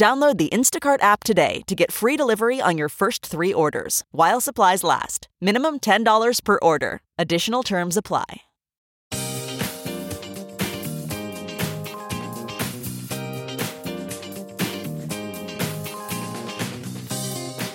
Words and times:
Download 0.00 0.38
the 0.38 0.48
Instacart 0.48 1.02
app 1.02 1.24
today 1.24 1.60
to 1.66 1.74
get 1.74 1.92
free 1.92 2.16
delivery 2.16 2.58
on 2.58 2.78
your 2.78 2.88
first 2.88 3.26
three 3.26 3.52
orders 3.52 4.02
while 4.12 4.40
supplies 4.40 4.82
last. 4.82 5.28
Minimum 5.42 5.80
$10 5.80 6.42
per 6.42 6.58
order. 6.62 7.02
Additional 7.18 7.62
terms 7.62 7.98
apply. 7.98 8.24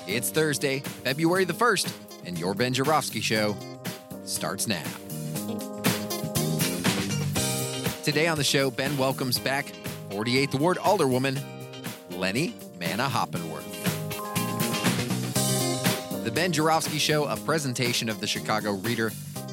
It's 0.07 0.31
Thursday, 0.31 0.79
February 0.79 1.45
the 1.45 1.53
1st, 1.53 1.93
and 2.25 2.39
your 2.39 2.55
Ben 2.55 2.73
Joravsky 2.73 3.21
Show 3.21 3.55
starts 4.23 4.67
now. 4.67 4.81
Today 8.03 8.25
on 8.25 8.39
the 8.39 8.43
show, 8.43 8.71
Ben 8.71 8.97
welcomes 8.97 9.37
back 9.37 9.71
48th 10.09 10.59
Ward 10.59 10.77
Alderwoman 10.77 11.39
Lenny 12.15 12.55
Manna 12.79 13.07
Hoppenworth. 13.07 13.63
The 16.23 16.31
Ben 16.31 16.51
Joravsky 16.51 16.97
Show, 16.97 17.25
a 17.25 17.37
presentation 17.37 18.09
of 18.09 18.19
the 18.19 18.27
Chicago 18.27 18.71
Reader. 18.71 19.11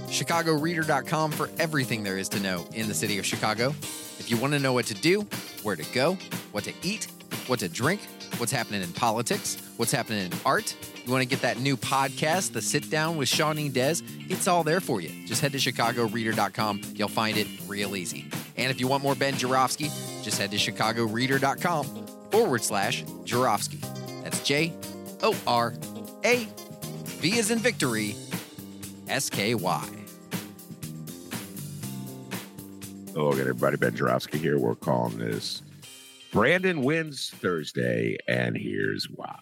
ChicagoReader.com 0.08 1.32
for 1.32 1.50
everything 1.58 2.02
there 2.02 2.18
is 2.18 2.28
to 2.30 2.40
know 2.40 2.66
in 2.74 2.88
the 2.88 2.94
city 2.94 3.18
of 3.18 3.26
Chicago. 3.26 3.74
If 4.18 4.30
you 4.30 4.36
want 4.36 4.52
to 4.52 4.58
know 4.58 4.72
what 4.72 4.86
to 4.86 4.94
do, 4.94 5.26
where 5.62 5.76
to 5.76 5.84
go, 5.92 6.18
what 6.52 6.64
to 6.64 6.72
eat, 6.82 7.08
what 7.46 7.60
to 7.60 7.68
drink, 7.68 8.00
what's 8.38 8.52
happening 8.52 8.82
in 8.82 8.92
politics, 8.92 9.56
what's 9.76 9.92
happening 9.92 10.26
in 10.26 10.32
art, 10.44 10.76
you 11.04 11.10
want 11.10 11.22
to 11.22 11.28
get 11.28 11.40
that 11.42 11.58
new 11.58 11.76
podcast, 11.76 12.52
The 12.52 12.62
Sit 12.62 12.90
Down 12.90 13.16
with 13.16 13.28
Shawnee 13.28 13.68
Des, 13.68 13.96
it's 14.28 14.46
all 14.46 14.62
there 14.64 14.80
for 14.80 15.00
you. 15.00 15.26
Just 15.26 15.40
head 15.40 15.52
to 15.52 15.58
ChicagoReader.com. 15.58 16.80
You'll 16.94 17.08
find 17.08 17.36
it 17.36 17.48
real 17.66 17.96
easy. 17.96 18.30
And 18.56 18.70
if 18.70 18.80
you 18.80 18.86
want 18.86 19.02
more 19.02 19.14
Ben 19.14 19.34
Joravsky, 19.34 19.90
just 20.22 20.38
head 20.38 20.50
to 20.52 20.56
ChicagoReader.com 20.56 22.11
forward 22.32 22.64
slash 22.64 23.04
Joravsky. 23.24 23.78
That's 24.24 24.42
J 24.42 24.72
O 25.22 25.36
R 25.46 25.74
A 26.24 26.48
V 27.20 27.38
is 27.38 27.52
in 27.52 27.60
victory, 27.60 28.16
S 29.06 29.30
K 29.30 29.54
Y. 29.54 29.88
Hello 33.14 33.30
again, 33.30 33.42
everybody. 33.42 33.76
Ben 33.76 33.94
Joravsky 33.94 34.38
here. 34.38 34.58
We're 34.58 34.74
calling 34.74 35.18
this 35.18 35.62
Brandon 36.32 36.82
Wins 36.82 37.30
Thursday, 37.30 38.16
and 38.26 38.56
here's 38.56 39.04
why. 39.04 39.38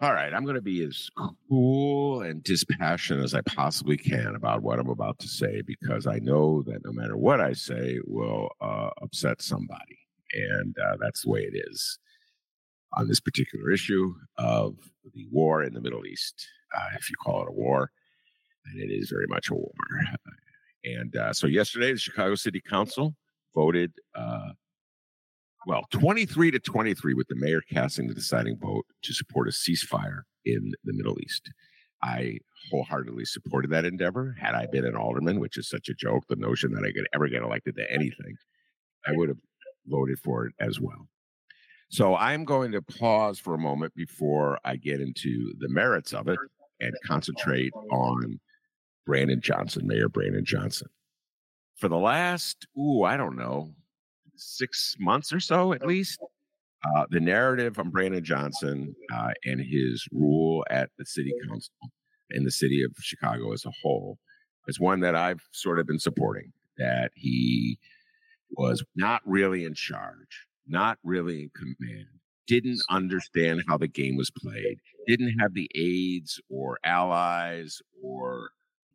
All 0.00 0.14
right, 0.14 0.32
I'm 0.32 0.44
going 0.44 0.54
to 0.54 0.62
be 0.62 0.84
as 0.84 1.10
cool 1.48 2.22
and 2.22 2.42
dispassionate 2.44 3.24
as 3.24 3.34
I 3.34 3.40
possibly 3.42 3.96
can 3.96 4.36
about 4.36 4.62
what 4.62 4.78
I'm 4.78 4.88
about 4.88 5.18
to 5.18 5.28
say 5.28 5.60
because 5.60 6.06
I 6.06 6.20
know 6.20 6.62
that 6.62 6.84
no 6.84 6.92
matter 6.92 7.16
what 7.16 7.40
I 7.40 7.52
say 7.52 7.98
will 8.06 8.48
uh, 8.60 8.90
upset 9.02 9.42
somebody. 9.42 9.98
And 10.32 10.76
uh, 10.78 10.96
that's 11.00 11.22
the 11.22 11.30
way 11.30 11.40
it 11.40 11.56
is 11.70 11.98
on 12.96 13.08
this 13.08 13.20
particular 13.20 13.70
issue 13.70 14.14
of 14.36 14.76
the 15.14 15.26
war 15.30 15.62
in 15.62 15.74
the 15.74 15.80
Middle 15.80 16.06
East, 16.06 16.46
uh, 16.76 16.96
if 16.96 17.10
you 17.10 17.16
call 17.16 17.42
it 17.42 17.48
a 17.48 17.52
war. 17.52 17.90
And 18.66 18.80
it 18.80 18.92
is 18.92 19.10
very 19.10 19.26
much 19.28 19.50
a 19.50 19.54
war. 19.54 19.72
And 20.84 21.16
uh, 21.16 21.32
so 21.32 21.46
yesterday, 21.46 21.92
the 21.92 21.98
Chicago 21.98 22.34
City 22.34 22.60
Council 22.60 23.14
voted, 23.54 23.92
uh, 24.14 24.50
well, 25.66 25.84
23 25.90 26.52
to 26.52 26.58
23, 26.58 27.14
with 27.14 27.26
the 27.28 27.34
mayor 27.34 27.60
casting 27.72 28.06
the 28.06 28.14
deciding 28.14 28.58
vote 28.58 28.86
to 29.02 29.12
support 29.12 29.48
a 29.48 29.50
ceasefire 29.50 30.22
in 30.44 30.72
the 30.84 30.92
Middle 30.92 31.18
East. 31.20 31.50
I 32.02 32.38
wholeheartedly 32.70 33.24
supported 33.24 33.70
that 33.72 33.84
endeavor. 33.84 34.36
Had 34.40 34.54
I 34.54 34.66
been 34.66 34.84
an 34.84 34.94
alderman, 34.94 35.40
which 35.40 35.58
is 35.58 35.68
such 35.68 35.88
a 35.88 35.94
joke, 35.94 36.24
the 36.28 36.36
notion 36.36 36.72
that 36.72 36.84
I 36.84 36.92
could 36.92 37.08
ever 37.12 37.28
get 37.28 37.42
elected 37.42 37.74
to 37.76 37.92
anything, 37.92 38.36
I 39.06 39.12
would 39.12 39.28
have 39.28 39.38
voted 39.88 40.18
for 40.20 40.46
it 40.46 40.54
as 40.60 40.80
well. 40.80 41.08
So 41.90 42.16
I'm 42.16 42.44
going 42.44 42.72
to 42.72 42.82
pause 42.82 43.38
for 43.38 43.54
a 43.54 43.58
moment 43.58 43.94
before 43.94 44.58
I 44.64 44.76
get 44.76 45.00
into 45.00 45.54
the 45.58 45.68
merits 45.68 46.12
of 46.12 46.28
it 46.28 46.38
and 46.80 46.92
concentrate 47.06 47.72
on 47.90 48.38
Brandon 49.06 49.40
Johnson, 49.40 49.86
Mayor 49.86 50.08
Brandon 50.08 50.44
Johnson. 50.44 50.88
For 51.76 51.88
the 51.88 51.96
last, 51.96 52.66
ooh, 52.78 53.04
I 53.04 53.16
don't 53.16 53.36
know, 53.36 53.72
six 54.36 54.96
months 54.98 55.32
or 55.32 55.40
so 55.40 55.72
at 55.72 55.86
least, 55.86 56.20
uh, 56.94 57.06
the 57.10 57.20
narrative 57.20 57.78
on 57.78 57.90
Brandon 57.90 58.22
Johnson 58.22 58.94
uh, 59.12 59.30
and 59.44 59.60
his 59.60 60.06
rule 60.12 60.64
at 60.70 60.90
the 60.98 61.06
city 61.06 61.32
council 61.48 61.72
in 62.30 62.44
the 62.44 62.50
city 62.50 62.82
of 62.82 62.92
Chicago 63.00 63.52
as 63.52 63.64
a 63.64 63.72
whole 63.82 64.18
is 64.66 64.78
one 64.78 65.00
that 65.00 65.14
I've 65.14 65.40
sort 65.52 65.78
of 65.78 65.86
been 65.86 65.98
supporting. 65.98 66.52
That 66.76 67.10
he 67.14 67.78
was 68.56 68.82
not 68.96 69.20
really 69.24 69.64
in 69.64 69.74
charge, 69.74 70.46
not 70.66 70.98
really 71.02 71.42
in 71.42 71.50
command, 71.54 72.06
didn't 72.46 72.80
understand 72.90 73.62
how 73.68 73.76
the 73.76 73.88
game 73.88 74.16
was 74.16 74.30
played, 74.30 74.78
didn't 75.06 75.38
have 75.40 75.54
the 75.54 75.70
aides 75.74 76.40
or 76.50 76.78
allies 76.84 77.80
or 78.02 78.50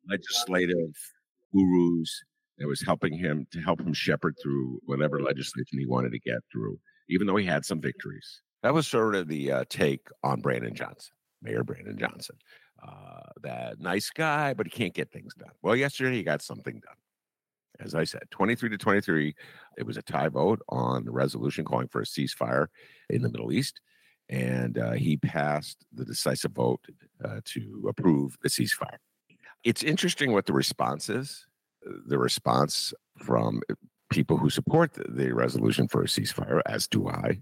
legislative 0.09 0.93
gurus 1.53 2.23
that 2.57 2.67
was 2.67 2.81
helping 2.81 3.17
him 3.17 3.47
to 3.51 3.59
help 3.59 3.79
him 3.79 3.93
shepherd 3.93 4.35
through 4.41 4.79
whatever 4.85 5.21
legislation 5.21 5.79
he 5.79 5.85
wanted 5.85 6.11
to 6.11 6.19
get 6.19 6.39
through, 6.51 6.77
even 7.09 7.27
though 7.27 7.35
he 7.35 7.45
had 7.45 7.65
some 7.65 7.79
victories. 7.79 8.41
That 8.63 8.73
was 8.73 8.87
sort 8.87 9.15
of 9.15 9.27
the 9.27 9.51
uh, 9.51 9.63
take 9.69 10.07
on 10.23 10.41
Brandon 10.41 10.73
Johnson, 10.73 11.13
Mayor 11.41 11.63
Brandon 11.63 11.97
Johnson. 11.97 12.37
Uh, 12.85 13.29
that 13.43 13.79
nice 13.79 14.09
guy, 14.09 14.53
but 14.53 14.65
he 14.65 14.71
can't 14.71 14.93
get 14.93 15.11
things 15.11 15.33
done. 15.35 15.51
Well, 15.61 15.75
yesterday 15.75 16.17
he 16.17 16.23
got 16.23 16.41
something 16.41 16.73
done 16.73 16.92
as 17.83 17.95
I 17.95 18.03
said, 18.03 18.23
23 18.31 18.69
to 18.69 18.77
23. 18.77 19.35
It 19.77 19.85
was 19.85 19.97
a 19.97 20.01
tie 20.01 20.29
vote 20.29 20.61
on 20.69 21.05
the 21.05 21.11
resolution 21.11 21.65
calling 21.65 21.87
for 21.87 22.01
a 22.01 22.05
ceasefire 22.05 22.67
in 23.09 23.21
the 23.21 23.29
Middle 23.29 23.51
East. 23.51 23.79
And 24.29 24.77
uh, 24.77 24.93
he 24.93 25.17
passed 25.17 25.85
the 25.93 26.05
decisive 26.05 26.51
vote 26.51 26.81
uh, 27.23 27.41
to 27.45 27.85
approve 27.89 28.37
the 28.41 28.49
ceasefire. 28.49 28.97
It's 29.63 29.83
interesting 29.83 30.31
what 30.31 30.45
the 30.45 30.53
response 30.53 31.09
is. 31.09 31.45
The 32.07 32.17
response 32.17 32.93
from 33.17 33.61
people 34.09 34.37
who 34.37 34.49
support 34.49 34.93
the, 34.93 35.33
resolution 35.33 35.87
for 35.87 36.03
a 36.03 36.07
ceasefire, 36.07 36.61
as 36.65 36.87
do 36.87 37.09
I, 37.09 37.41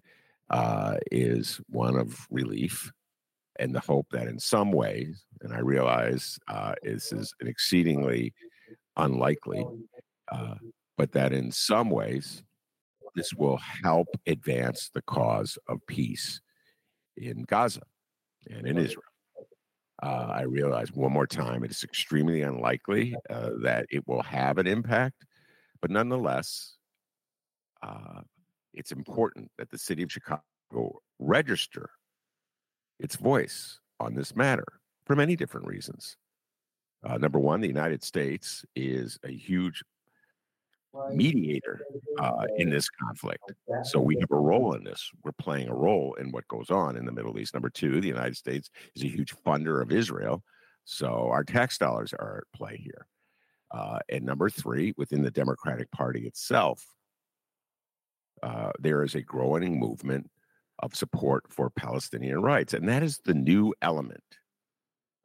uh, 0.49 0.97
is 1.11 1.61
one 1.69 1.95
of 1.95 2.27
relief 2.29 2.91
and 3.59 3.75
the 3.75 3.79
hope 3.79 4.07
that 4.11 4.27
in 4.27 4.39
some 4.39 4.71
ways, 4.71 5.23
and 5.41 5.53
I 5.53 5.59
realize 5.59 6.39
uh, 6.47 6.73
this 6.81 7.11
is 7.11 7.33
an 7.41 7.47
exceedingly 7.47 8.33
unlikely, 8.97 9.65
uh, 10.31 10.55
but 10.97 11.11
that 11.11 11.33
in 11.33 11.51
some 11.51 11.89
ways, 11.89 12.43
this 13.15 13.33
will 13.33 13.57
help 13.83 14.07
advance 14.25 14.89
the 14.93 15.01
cause 15.01 15.57
of 15.67 15.85
peace 15.87 16.41
in 17.17 17.43
Gaza 17.43 17.81
and 18.49 18.65
in 18.65 18.77
Israel. 18.77 19.03
Uh, 20.01 20.27
I 20.31 20.41
realize 20.43 20.91
one 20.91 21.11
more 21.11 21.27
time 21.27 21.63
it 21.63 21.71
is 21.71 21.83
extremely 21.83 22.41
unlikely 22.41 23.15
uh, 23.29 23.51
that 23.61 23.85
it 23.89 24.07
will 24.07 24.23
have 24.23 24.57
an 24.57 24.65
impact, 24.65 25.25
but 25.81 25.91
nonetheless, 25.91 26.77
uh, 27.83 28.21
it's 28.73 28.91
important 28.91 29.51
that 29.57 29.69
the 29.69 29.77
city 29.77 30.01
of 30.01 30.11
Chicago 30.11 30.41
register 31.19 31.89
its 32.99 33.15
voice 33.15 33.79
on 33.99 34.15
this 34.15 34.35
matter 34.35 34.65
for 35.05 35.15
many 35.15 35.35
different 35.35 35.67
reasons. 35.67 36.17
Uh, 37.03 37.17
number 37.17 37.39
one, 37.39 37.61
the 37.61 37.67
United 37.67 38.03
States 38.03 38.63
is 38.75 39.19
a 39.23 39.31
huge 39.31 39.83
mediator 41.11 41.81
uh, 42.19 42.45
in 42.57 42.69
this 42.69 42.89
conflict. 42.89 43.51
So 43.83 43.99
we 43.99 44.17
have 44.19 44.31
a 44.31 44.35
role 44.35 44.73
in 44.73 44.83
this. 44.83 45.09
We're 45.23 45.31
playing 45.33 45.69
a 45.69 45.75
role 45.75 46.15
in 46.15 46.31
what 46.31 46.47
goes 46.47 46.69
on 46.69 46.97
in 46.97 47.05
the 47.05 47.11
Middle 47.11 47.37
East. 47.39 47.53
Number 47.53 47.69
two, 47.69 48.01
the 48.01 48.07
United 48.07 48.37
States 48.37 48.69
is 48.95 49.03
a 49.03 49.07
huge 49.07 49.33
funder 49.45 49.81
of 49.81 49.91
Israel. 49.91 50.43
So 50.85 51.29
our 51.31 51.43
tax 51.43 51.77
dollars 51.77 52.13
are 52.13 52.43
at 52.43 52.57
play 52.57 52.77
here. 52.77 53.07
Uh, 53.71 53.99
and 54.09 54.25
number 54.25 54.49
three, 54.49 54.93
within 54.97 55.21
the 55.21 55.31
Democratic 55.31 55.89
Party 55.91 56.27
itself, 56.27 56.83
uh, 58.43 58.71
there 58.79 59.03
is 59.03 59.15
a 59.15 59.21
growing 59.21 59.79
movement 59.79 60.29
of 60.79 60.95
support 60.95 61.45
for 61.49 61.69
Palestinian 61.69 62.41
rights. 62.41 62.73
And 62.73 62.89
that 62.89 63.03
is 63.03 63.19
the 63.23 63.35
new 63.35 63.73
element 63.81 64.23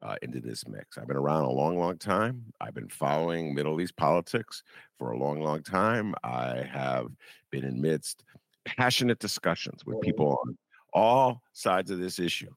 uh, 0.01 0.15
into 0.21 0.39
this 0.39 0.67
mix. 0.67 0.97
I've 0.97 1.07
been 1.07 1.17
around 1.17 1.43
a 1.43 1.51
long, 1.51 1.77
long 1.77 1.97
time. 1.97 2.43
I've 2.61 2.73
been 2.73 2.89
following 2.89 3.53
Middle 3.53 3.79
East 3.81 3.95
politics 3.97 4.63
for 4.97 5.11
a 5.11 5.17
long, 5.17 5.41
long 5.41 5.63
time. 5.63 6.13
I 6.23 6.67
have 6.71 7.07
been 7.51 7.63
in 7.63 7.81
midst 7.81 8.23
passionate 8.65 9.19
discussions 9.19 9.85
with 9.85 10.01
people 10.01 10.39
on 10.45 10.57
all 10.93 11.41
sides 11.53 11.91
of 11.91 11.99
this 11.99 12.19
issue. 12.19 12.51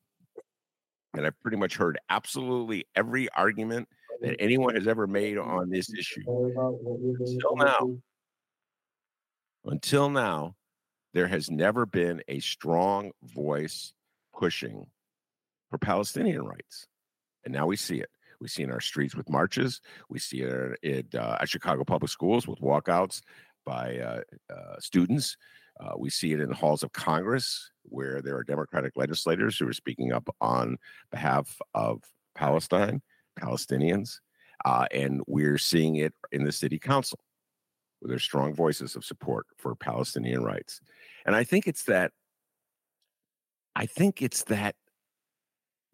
And 1.15 1.27
I've 1.27 1.41
pretty 1.41 1.57
much 1.57 1.77
heard 1.77 1.99
absolutely 2.09 2.85
every 2.95 3.29
argument 3.31 3.89
that 4.21 4.37
anyone 4.39 4.75
has 4.75 4.87
ever 4.87 5.07
made 5.07 5.39
on 5.39 5.71
this 5.71 5.93
issue. 5.93 6.23
Until 6.27 7.57
now, 7.57 7.97
until 9.65 10.09
now, 10.11 10.55
there 11.13 11.27
has 11.27 11.51
never 11.51 11.87
been 11.87 12.23
a 12.29 12.39
strong 12.41 13.11
voice 13.23 13.93
pushing 14.37 14.87
for 15.71 15.79
Palestinian 15.79 16.45
rights. 16.45 16.87
And 17.45 17.55
now 17.55 17.67
we 17.67 17.77
see 17.77 18.01
it. 18.01 18.11
We 18.41 18.49
see 18.49 18.63
it 18.63 18.67
in 18.67 18.73
our 18.73 18.81
streets 18.81 19.15
with 19.15 19.29
marches. 19.29 19.81
We 20.09 20.19
see 20.19 20.41
it 20.41 20.79
at, 20.83 21.15
uh, 21.15 21.39
at 21.41 21.49
Chicago 21.49 21.85
Public 21.85 22.11
Schools 22.11 22.49
with 22.49 22.61
walkouts 22.61 23.21
by 23.67 23.99
uh, 23.99 24.21
uh, 24.53 24.77
students. 24.79 25.37
Uh, 25.79 25.93
we 25.99 26.11
see 26.11 26.33
it 26.33 26.41
in 26.41 26.49
the 26.49 26.55
halls 26.55 26.83
of 26.83 26.93
Congress, 26.93 27.71
where 27.85 28.21
there 28.23 28.37
are 28.37 28.45
Democratic 28.45 28.93
legislators 28.97 29.59
who 29.59 29.69
are 29.69 29.73
speaking 29.73 30.13
up 30.13 30.29
on 30.41 30.77
behalf 31.11 31.59
of 31.75 32.03
Palestine, 32.35 33.03
Palestinians. 33.39 34.21
Uh, 34.65 34.87
and 34.91 35.23
we're 35.27 35.59
seeing 35.59 35.97
it 35.97 36.13
in 36.33 36.45
the 36.45 36.53
city 36.53 36.79
council, 36.79 37.19
where 37.99 38.11
there's 38.11 38.23
strong 38.23 38.55
voices 38.55 38.97
of 38.97 39.05
support 39.05 39.47
for 39.57 39.75
Palestinian 39.75 40.43
rights. 40.43 40.81
And 41.25 41.35
I 41.35 41.45
think 41.45 41.67
it's 41.67 41.85
that, 41.85 42.13
I 43.75 43.87
think 43.87 44.21
it's 44.21 44.45
that 44.45 44.75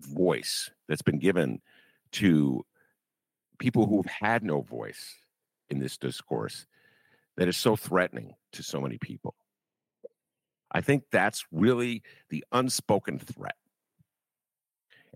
voice 0.00 0.70
that's 0.88 1.02
been 1.02 1.18
given 1.18 1.60
to 2.12 2.64
people 3.58 3.86
who've 3.86 4.06
had 4.06 4.42
no 4.42 4.60
voice 4.60 5.16
in 5.70 5.78
this 5.78 5.96
discourse 5.96 6.66
that 7.36 7.48
is 7.48 7.56
so 7.56 7.76
threatening 7.76 8.34
to 8.52 8.62
so 8.62 8.80
many 8.80 8.98
people. 8.98 9.34
I 10.70 10.80
think 10.80 11.04
that's 11.10 11.44
really 11.52 12.02
the 12.28 12.44
unspoken 12.52 13.18
threat. 13.18 13.56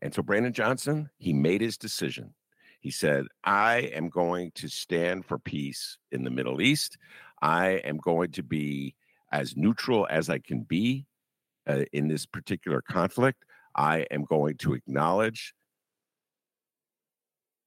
And 0.03 0.15
so 0.15 0.23
Brandon 0.23 0.53
Johnson, 0.53 1.11
he 1.19 1.33
made 1.33 1.61
his 1.61 1.77
decision. 1.77 2.35
He 2.81 2.91
said, 2.91 3.27
I 3.45 3.91
am 3.95 4.09
going 4.09 4.53
to 4.55 4.69
stand 4.69 5.27
for 5.27 5.39
peace 5.39 5.99
in 6.13 6.25
the 6.25 6.31
Middle 6.31 6.63
East. 6.63 6.97
I 7.43 7.73
am 7.85 7.99
going 7.99 8.33
to 8.33 8.43
be 8.43 8.95
as 9.33 9.57
neutral 9.57 10.07
as 10.11 10.31
I 10.31 10.39
can 10.39 10.63
be 10.63 11.07
uh, 11.67 11.85
in 11.93 12.09
this 12.09 12.25
particular 12.25 12.81
conflict. 12.81 13.45
I 13.75 14.07
am 14.11 14.25
going 14.25 14.57
to 14.59 14.75
acknowledge 14.75 15.55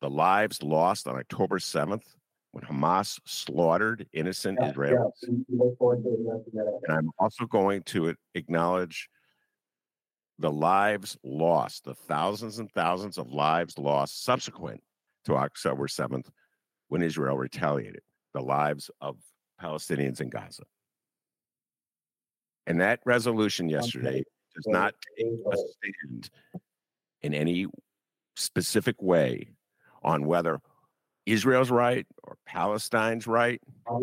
the 0.01 0.09
lives 0.09 0.61
lost 0.61 1.07
on 1.07 1.15
October 1.15 1.59
7th 1.59 2.03
when 2.51 2.63
Hamas 2.65 3.19
slaughtered 3.25 4.05
innocent 4.13 4.59
yeah, 4.61 4.71
Israelis. 4.71 5.11
Yeah. 5.21 6.63
And 6.87 6.97
I'm 6.97 7.09
also 7.17 7.45
going 7.45 7.83
to 7.83 8.13
acknowledge 8.35 9.09
the 10.39 10.51
lives 10.51 11.17
lost, 11.23 11.85
the 11.85 11.95
thousands 11.95 12.59
and 12.59 12.69
thousands 12.71 13.17
of 13.17 13.31
lives 13.31 13.77
lost 13.77 14.23
subsequent 14.23 14.81
to 15.25 15.35
October 15.35 15.87
7th 15.87 16.27
when 16.89 17.01
Israel 17.01 17.37
retaliated, 17.37 18.01
the 18.33 18.41
lives 18.41 18.91
of 18.99 19.17
Palestinians 19.61 20.21
in 20.21 20.29
Gaza. 20.29 20.63
And 22.67 22.81
that 22.81 22.99
resolution 23.05 23.69
yesterday 23.69 24.23
does 24.55 24.67
not 24.67 24.93
take 25.17 25.27
a 25.27 25.57
stand 25.57 26.29
in 27.21 27.33
any 27.33 27.67
specific 28.35 29.01
way 29.01 29.49
on 30.03 30.25
whether 30.25 30.59
Israel's 31.25 31.71
right 31.71 32.05
or 32.23 32.37
Palestine's 32.45 33.27
right. 33.27 33.61
What 33.85 34.01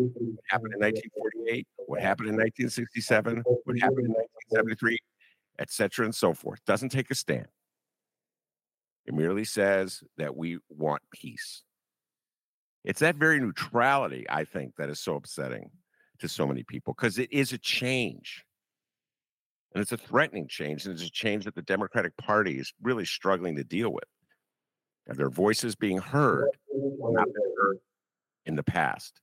happened 0.49 0.73
in 0.73 0.79
1948? 0.79 1.67
What 1.85 2.01
happened 2.01 2.29
in 2.29 2.35
1967? 2.35 3.43
What 3.45 3.79
happened 3.79 4.05
in 4.07 4.13
1973? 4.13 4.97
Etc. 5.59 6.05
and 6.05 6.15
so 6.15 6.33
forth. 6.33 6.59
Doesn't 6.65 6.89
take 6.89 7.11
a 7.11 7.15
stand. 7.15 7.47
It 9.05 9.13
merely 9.13 9.45
says 9.45 10.03
that 10.17 10.35
we 10.35 10.57
want 10.69 11.01
peace. 11.11 11.63
It's 12.83 13.01
that 13.01 13.15
very 13.15 13.39
neutrality, 13.39 14.25
I 14.29 14.43
think, 14.43 14.75
that 14.77 14.89
is 14.89 14.99
so 14.99 15.15
upsetting 15.15 15.69
to 16.19 16.27
so 16.27 16.47
many 16.47 16.63
people 16.63 16.93
because 16.95 17.19
it 17.19 17.31
is 17.31 17.53
a 17.53 17.57
change. 17.57 18.43
And 19.73 19.81
it's 19.81 19.91
a 19.91 19.97
threatening 19.97 20.47
change. 20.47 20.85
And 20.85 20.93
it's 20.93 21.07
a 21.07 21.11
change 21.11 21.45
that 21.45 21.55
the 21.55 21.61
Democratic 21.61 22.15
Party 22.17 22.59
is 22.59 22.73
really 22.81 23.05
struggling 23.05 23.55
to 23.55 23.63
deal 23.63 23.91
with. 23.91 24.03
And 25.07 25.17
their 25.17 25.29
voices 25.29 25.75
being 25.75 25.97
heard, 25.97 26.49
not 26.73 27.27
heard 27.57 27.77
in 28.45 28.55
the 28.55 28.63
past. 28.63 29.21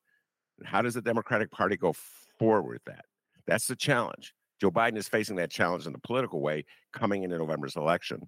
And 0.58 0.66
how 0.66 0.82
does 0.82 0.94
the 0.94 1.02
Democratic 1.02 1.50
Party 1.50 1.76
go 1.76 1.94
forward 2.38 2.72
with 2.72 2.84
that? 2.86 3.04
That's 3.46 3.66
the 3.66 3.76
challenge. 3.76 4.34
Joe 4.60 4.70
Biden 4.70 4.96
is 4.96 5.08
facing 5.08 5.36
that 5.36 5.50
challenge 5.50 5.86
in 5.86 5.92
the 5.92 6.00
political 6.00 6.40
way 6.40 6.64
coming 6.92 7.22
into 7.22 7.38
November's 7.38 7.76
election. 7.76 8.20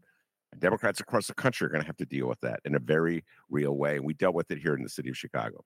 Democrats 0.59 1.01
across 1.01 1.27
the 1.27 1.35
country 1.35 1.67
are 1.67 1.71
going 1.71 1.83
to 1.83 1.87
have 1.87 1.97
to 1.97 2.07
deal 2.07 2.29
with 2.29 2.41
that 2.41 2.61
in 2.65 2.75
a 2.75 2.79
very 2.79 3.25
real 3.51 3.77
way. 3.77 3.97
And 3.97 4.05
we 4.05 4.15
dealt 4.15 4.35
with 4.35 4.51
it 4.51 4.59
here 4.59 4.75
in 4.75 4.83
the 4.83 4.89
city 4.89 5.11
of 5.11 5.17
Chicago. 5.17 5.65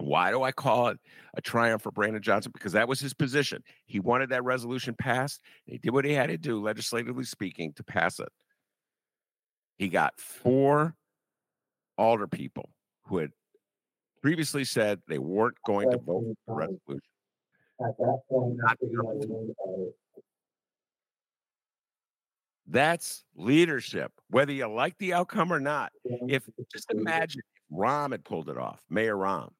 Why 0.00 0.30
do 0.30 0.42
I 0.42 0.52
call 0.52 0.88
it 0.88 0.98
a 1.34 1.40
triumph 1.40 1.82
for 1.82 1.90
Brandon 1.90 2.22
Johnson? 2.22 2.52
Because 2.52 2.72
that 2.72 2.88
was 2.88 3.00
his 3.00 3.14
position. 3.14 3.62
He 3.86 4.00
wanted 4.00 4.30
that 4.30 4.44
resolution 4.44 4.94
passed. 4.94 5.40
he 5.66 5.78
did 5.78 5.92
what 5.92 6.04
he 6.04 6.12
had 6.12 6.28
to 6.28 6.38
do, 6.38 6.60
legislatively 6.60 7.24
speaking, 7.24 7.72
to 7.74 7.84
pass 7.84 8.18
it. 8.18 8.28
He 9.78 9.88
got 9.88 10.18
four 10.18 10.94
alder 11.96 12.26
people 12.26 12.70
who 13.04 13.18
had 13.18 13.30
previously 14.22 14.64
said 14.64 15.00
they 15.08 15.18
weren't 15.18 15.56
going 15.64 15.90
to 15.90 15.98
vote 15.98 16.36
for 16.46 16.54
the 16.54 16.54
resolution. 16.54 17.02
At 17.82 17.96
that 17.98 18.20
point, 18.28 18.58
that's 22.66 23.24
leadership, 23.34 24.12
whether 24.28 24.52
you 24.52 24.68
like 24.68 24.96
the 24.98 25.14
outcome 25.14 25.52
or 25.52 25.60
not. 25.60 25.92
If 26.04 26.44
just 26.72 26.90
imagine 26.90 27.40
if 27.40 27.76
Rahm 27.76 28.12
had 28.12 28.24
pulled 28.24 28.48
it 28.48 28.58
off, 28.58 28.80
Mayor 28.88 29.16
Rahm. 29.16 29.50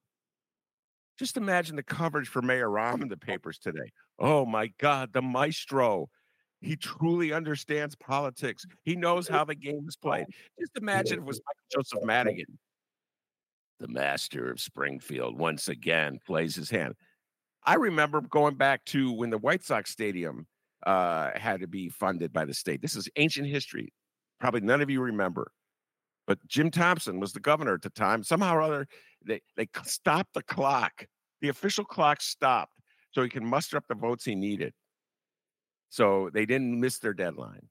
Just 1.20 1.37
imagine 1.37 1.76
the 1.76 1.82
coverage 1.82 2.28
for 2.28 2.40
Mayor 2.40 2.70
Rahm 2.70 3.02
in 3.02 3.08
the 3.08 3.17
papers 3.19 3.58
today. 3.58 3.93
Oh 4.19 4.46
my 4.46 4.72
God, 4.78 5.12
the 5.12 5.20
maestro. 5.20 6.08
He 6.62 6.76
truly 6.76 7.31
understands 7.31 7.94
politics. 7.94 8.64
He 8.84 8.96
knows 8.96 9.28
how 9.28 9.44
the 9.44 9.55
game 9.55 9.84
is 9.87 9.96
played. 9.96 10.25
Just 10.58 10.78
imagine 10.78 11.19
if 11.19 11.25
it 11.25 11.26
was 11.26 11.43
Michael 11.46 11.82
Joseph 11.82 12.06
Madigan, 12.06 12.58
the 13.81 13.88
master 13.88 14.50
of 14.50 14.61
Springfield, 14.61 15.38
once 15.38 15.69
again 15.69 16.20
plays 16.26 16.56
his 16.56 16.70
hand. 16.70 16.94
I 17.67 17.75
remember 17.75 18.22
going 18.22 18.55
back 18.55 18.82
to 18.87 19.12
when 19.12 19.28
the 19.28 19.37
White 19.37 19.62
Sox 19.62 19.90
Stadium 19.90 20.46
uh, 20.87 21.32
had 21.34 21.61
to 21.61 21.67
be 21.67 21.90
funded 21.90 22.32
by 22.32 22.46
the 22.46 22.55
state. 22.55 22.81
This 22.81 22.96
is 22.96 23.11
ancient 23.17 23.46
history. 23.46 23.93
Probably 24.38 24.62
none 24.62 24.81
of 24.81 24.88
you 24.88 25.02
remember. 25.02 25.53
But 26.31 26.46
Jim 26.46 26.70
Thompson 26.70 27.19
was 27.19 27.32
the 27.32 27.41
governor 27.41 27.75
at 27.75 27.82
the 27.82 27.91
time. 27.91 28.22
Somehow 28.22 28.55
or 28.55 28.63
other, 28.63 28.87
they, 29.27 29.41
they 29.56 29.69
stopped 29.82 30.32
the 30.32 30.44
clock. 30.44 31.08
The 31.41 31.49
official 31.49 31.84
clock 31.84 32.22
stopped 32.22 32.72
so 33.10 33.25
he 33.25 33.29
can 33.29 33.44
muster 33.44 33.77
up 33.77 33.82
the 33.89 33.96
votes 33.96 34.25
he 34.25 34.37
needed. 34.37 34.72
So 35.89 36.31
they 36.32 36.46
didn't 36.46 36.79
miss 36.79 37.01
their 37.01 37.15
deadline. 37.15 37.69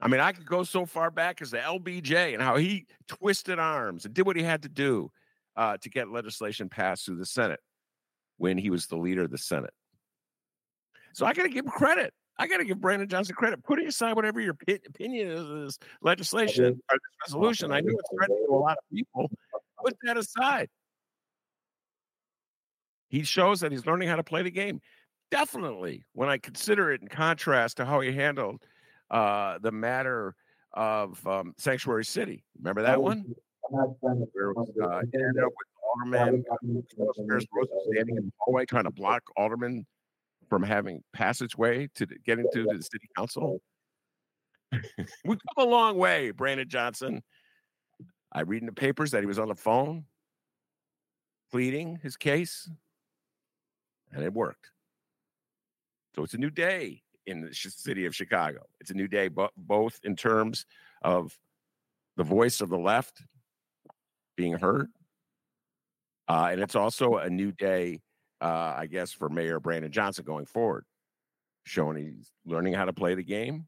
I 0.00 0.08
mean, 0.08 0.20
I 0.20 0.32
could 0.32 0.46
go 0.46 0.64
so 0.64 0.86
far 0.86 1.10
back 1.10 1.42
as 1.42 1.50
the 1.50 1.58
LBJ 1.58 2.32
and 2.32 2.42
how 2.42 2.56
he 2.56 2.86
twisted 3.08 3.58
arms 3.58 4.06
and 4.06 4.14
did 4.14 4.24
what 4.24 4.36
he 4.36 4.42
had 4.42 4.62
to 4.62 4.70
do 4.70 5.10
uh, 5.54 5.76
to 5.82 5.90
get 5.90 6.08
legislation 6.08 6.70
passed 6.70 7.04
through 7.04 7.18
the 7.18 7.26
Senate 7.26 7.60
when 8.38 8.56
he 8.56 8.70
was 8.70 8.86
the 8.86 8.96
leader 8.96 9.24
of 9.24 9.30
the 9.30 9.36
Senate. 9.36 9.74
So 11.12 11.26
I 11.26 11.34
got 11.34 11.42
to 11.42 11.50
give 11.50 11.66
him 11.66 11.72
credit. 11.72 12.14
I 12.38 12.46
got 12.46 12.58
to 12.58 12.64
give 12.64 12.80
Brandon 12.80 13.08
Johnson 13.08 13.34
credit. 13.34 13.62
Putting 13.64 13.88
aside 13.88 14.14
whatever 14.14 14.40
your 14.40 14.52
opinion 14.52 15.28
is, 15.28 15.40
of 15.40 15.60
this 15.60 15.78
legislation 16.02 16.64
or 16.64 16.70
this 16.70 17.00
resolution, 17.26 17.72
I 17.72 17.80
know 17.80 17.90
it's 17.90 18.10
threatening 18.14 18.44
to 18.46 18.54
a 18.54 18.56
lot 18.56 18.78
of 18.78 18.84
people. 18.92 19.30
Put 19.82 19.96
that 20.04 20.16
aside. 20.16 20.68
He 23.08 23.22
shows 23.22 23.60
that 23.60 23.72
he's 23.72 23.86
learning 23.86 24.08
how 24.08 24.16
to 24.16 24.24
play 24.24 24.42
the 24.42 24.50
game. 24.50 24.80
Definitely, 25.30 26.04
when 26.12 26.28
I 26.28 26.38
consider 26.38 26.92
it 26.92 27.02
in 27.02 27.08
contrast 27.08 27.78
to 27.78 27.84
how 27.84 28.00
he 28.00 28.12
handled 28.12 28.62
uh, 29.10 29.58
the 29.58 29.72
matter 29.72 30.34
of 30.74 31.26
um, 31.26 31.54
Sanctuary 31.58 32.04
City. 32.04 32.44
Remember 32.58 32.82
that 32.82 33.02
one? 33.02 33.24
Where 33.70 34.52
was, 34.52 34.70
uh, 34.82 34.98
ended 35.14 35.42
up 35.42 35.50
with 35.56 35.68
Alderman 35.88 36.44
standing 37.92 38.16
in 38.16 38.26
the 38.26 38.32
hallway 38.38 38.64
trying 38.64 38.84
to 38.84 38.90
block 38.90 39.22
Alderman 39.36 39.86
from 40.48 40.62
having 40.62 41.02
passageway 41.12 41.88
to 41.94 42.06
the, 42.06 42.16
getting 42.24 42.46
to 42.52 42.64
the 42.64 42.82
city 42.82 43.08
council. 43.16 43.60
We've 44.72 45.38
come 45.56 45.66
a 45.66 45.70
long 45.70 45.96
way, 45.96 46.30
Brandon 46.30 46.68
Johnson. 46.68 47.22
I 48.32 48.42
read 48.42 48.62
in 48.62 48.66
the 48.66 48.72
papers 48.72 49.10
that 49.12 49.20
he 49.20 49.26
was 49.26 49.38
on 49.38 49.48
the 49.48 49.54
phone 49.54 50.04
pleading 51.50 51.98
his 52.02 52.16
case, 52.16 52.70
and 54.12 54.22
it 54.22 54.32
worked. 54.32 54.70
So 56.14 56.24
it's 56.24 56.34
a 56.34 56.38
new 56.38 56.50
day 56.50 57.02
in 57.26 57.40
the 57.40 57.54
city 57.54 58.06
of 58.06 58.14
Chicago. 58.14 58.66
It's 58.80 58.90
a 58.90 58.94
new 58.94 59.08
day, 59.08 59.28
bo- 59.28 59.50
both 59.56 59.98
in 60.02 60.16
terms 60.16 60.66
of 61.02 61.38
the 62.16 62.24
voice 62.24 62.60
of 62.60 62.68
the 62.68 62.78
left 62.78 63.22
being 64.36 64.54
heard, 64.54 64.88
uh, 66.28 66.48
and 66.52 66.60
it's 66.60 66.74
also 66.74 67.16
a 67.16 67.30
new 67.30 67.52
day 67.52 68.00
uh, 68.40 68.74
I 68.76 68.86
guess, 68.86 69.12
for 69.12 69.28
Mayor 69.28 69.60
Brandon 69.60 69.90
Johnson 69.90 70.24
going 70.24 70.46
forward. 70.46 70.84
showing 71.68 71.96
he's 71.96 72.32
learning 72.46 72.74
how 72.74 72.86
to 72.86 72.92
play 72.92 73.14
the 73.14 73.22
game, 73.22 73.66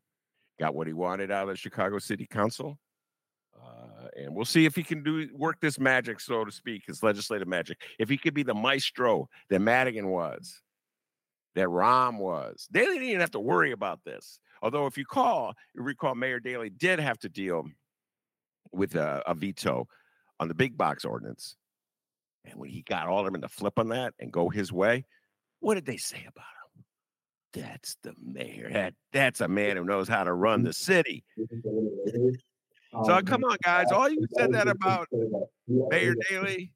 got 0.58 0.74
what 0.74 0.86
he 0.86 0.92
wanted 0.92 1.30
out 1.30 1.44
of 1.44 1.48
the 1.50 1.56
Chicago 1.56 1.98
City 1.98 2.26
Council. 2.26 2.78
Uh, 3.54 4.08
and 4.16 4.34
we'll 4.34 4.44
see 4.44 4.64
if 4.64 4.74
he 4.74 4.82
can 4.82 5.02
do 5.02 5.28
work 5.36 5.60
this 5.60 5.78
magic, 5.78 6.18
so 6.18 6.44
to 6.44 6.50
speak, 6.50 6.84
his 6.86 7.02
legislative 7.02 7.46
magic. 7.46 7.78
If 7.98 8.08
he 8.08 8.16
could 8.16 8.32
be 8.32 8.42
the 8.42 8.54
maestro 8.54 9.28
that 9.50 9.60
Madigan 9.60 10.08
was, 10.08 10.62
that 11.54 11.66
Rahm 11.66 12.18
was, 12.18 12.66
they 12.70 12.80
didn't 12.80 13.02
even 13.02 13.20
have 13.20 13.32
to 13.32 13.40
worry 13.40 13.72
about 13.72 14.00
this. 14.04 14.38
Although, 14.62 14.86
if 14.86 14.96
you 14.96 15.04
call, 15.04 15.52
you 15.74 15.82
recall 15.82 16.14
Mayor 16.14 16.40
Daley 16.40 16.70
did 16.70 17.00
have 17.00 17.18
to 17.18 17.28
deal 17.28 17.64
with 18.72 18.94
a, 18.94 19.22
a 19.26 19.34
veto 19.34 19.86
on 20.38 20.48
the 20.48 20.54
big 20.54 20.78
box 20.78 21.04
ordinance. 21.04 21.56
And 22.44 22.58
when 22.58 22.70
he 22.70 22.82
got 22.82 23.06
all 23.06 23.26
of 23.26 23.32
them 23.32 23.42
to 23.42 23.48
flip 23.48 23.78
on 23.78 23.88
that 23.88 24.14
and 24.18 24.32
go 24.32 24.48
his 24.48 24.72
way, 24.72 25.04
what 25.60 25.74
did 25.74 25.86
they 25.86 25.96
say 25.96 26.20
about 26.26 26.44
him? 26.44 26.84
That's 27.52 27.96
the 28.02 28.14
mayor. 28.22 28.70
That 28.72 28.94
that's 29.12 29.40
a 29.40 29.48
man 29.48 29.76
who 29.76 29.84
knows 29.84 30.08
how 30.08 30.24
to 30.24 30.32
run 30.32 30.62
the 30.62 30.72
city. 30.72 31.24
So 33.04 33.20
come 33.22 33.44
on, 33.44 33.56
guys. 33.62 33.92
All 33.92 34.08
you 34.08 34.26
said 34.36 34.52
that 34.52 34.68
about 34.68 35.08
Mayor 35.68 36.14
Daley 36.28 36.72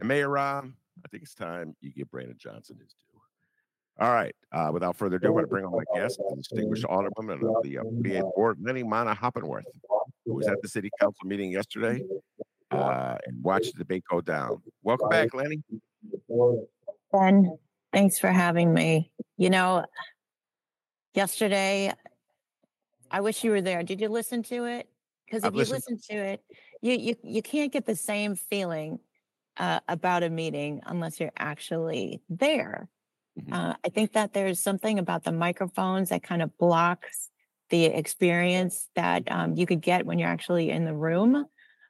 and 0.00 0.08
Mayor 0.08 0.28
Rahm. 0.28 0.74
I 1.04 1.08
think 1.08 1.22
it's 1.22 1.34
time 1.34 1.76
you 1.80 1.92
give 1.92 2.10
Brandon 2.10 2.36
Johnson 2.38 2.78
his 2.80 2.94
due. 2.94 3.06
All 3.98 4.12
right. 4.12 4.34
Uh, 4.52 4.70
without 4.72 4.96
further 4.96 5.16
ado, 5.16 5.28
I 5.28 5.30
want 5.30 5.44
to 5.44 5.48
bring 5.48 5.64
on 5.64 5.72
my 5.72 5.84
guest, 5.94 6.18
the 6.18 6.36
distinguished 6.36 6.84
alderman 6.84 7.42
of 7.44 7.62
the 7.62 7.78
uh, 7.78 7.82
48th 7.82 8.32
Ward, 8.36 8.58
Leni 8.60 8.82
Manaa-Hoppenworth, 8.82 9.62
who 10.24 10.34
was 10.34 10.46
at 10.48 10.60
the 10.60 10.68
city 10.68 10.90
council 11.00 11.26
meeting 11.26 11.50
yesterday 11.50 12.02
uh, 12.70 13.16
and 13.26 13.42
watch 13.42 13.72
the 13.72 13.78
debate 13.78 14.04
go 14.10 14.20
down. 14.20 14.62
Welcome 14.82 15.08
back, 15.08 15.34
Leni. 15.34 15.62
Ben, 17.12 17.58
thanks 17.92 18.18
for 18.18 18.30
having 18.30 18.72
me. 18.72 19.10
You 19.36 19.50
know, 19.50 19.84
yesterday, 21.14 21.92
I 23.10 23.20
wish 23.20 23.44
you 23.44 23.50
were 23.50 23.62
there. 23.62 23.82
Did 23.82 24.00
you 24.00 24.08
listen 24.08 24.42
to 24.44 24.64
it? 24.64 24.88
Because 25.24 25.42
if 25.42 25.48
I've 25.48 25.54
you 25.54 25.58
listened. 25.60 25.82
listen 25.98 26.16
to 26.16 26.22
it, 26.22 26.44
you 26.82 26.94
you 26.94 27.16
you 27.22 27.42
can't 27.42 27.72
get 27.72 27.86
the 27.86 27.96
same 27.96 28.36
feeling 28.36 29.00
uh, 29.56 29.80
about 29.88 30.22
a 30.22 30.30
meeting 30.30 30.80
unless 30.86 31.18
you're 31.18 31.32
actually 31.36 32.22
there. 32.28 32.88
Mhm. 33.38 33.52
Uh, 33.52 33.74
I 33.84 33.88
think 33.88 34.12
that 34.12 34.32
there's 34.32 34.60
something 34.60 34.98
about 34.98 35.24
the 35.24 35.32
microphones 35.32 36.10
that 36.10 36.22
kind 36.22 36.42
of 36.42 36.56
blocks 36.58 37.30
the 37.70 37.86
experience 37.86 38.88
that 38.94 39.24
um, 39.30 39.56
you 39.56 39.66
could 39.66 39.80
get 39.80 40.06
when 40.06 40.18
you're 40.18 40.28
actually 40.28 40.70
in 40.70 40.84
the 40.84 40.94
room, 40.94 41.46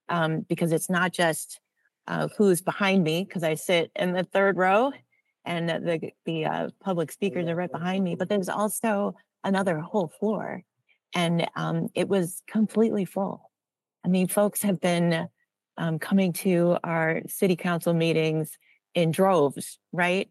um, 0.09 0.41
because 0.49 0.73
it's 0.73 0.91
not 0.91 1.13
just 1.13 1.61
uh, 2.07 2.29
who's 2.37 2.61
behind 2.61 3.03
me, 3.03 3.25
because 3.25 3.43
I 3.43 3.55
sit 3.55 3.91
in 3.97 4.13
the 4.13 4.25
third 4.25 4.57
row, 4.57 4.93
and 5.45 5.69
the 5.69 6.11
the, 6.25 6.45
uh, 6.45 6.69
public 6.81 7.13
speakers 7.13 7.49
are 7.49 7.55
right 7.55 7.71
behind 7.71 8.05
me, 8.05 8.15
but 8.15 8.29
there's 8.29 8.49
also 8.49 9.15
another 9.45 9.81
whole 9.81 10.09
floor, 10.09 10.63
and 11.15 11.47
um, 11.57 11.89
it 11.95 12.09
was 12.09 12.43
completely 12.47 13.05
full. 13.05 13.51
I 14.05 14.09
mean, 14.09 14.29
folks 14.29 14.63
have 14.63 14.81
been 14.81 15.29
um, 15.79 15.99
coming 15.99 16.33
to 16.35 16.79
our 16.85 17.23
city 17.27 17.57
council 17.57 17.93
meetings 17.93 18.57
in 18.95 19.11
droves, 19.11 19.79
right? 19.93 20.29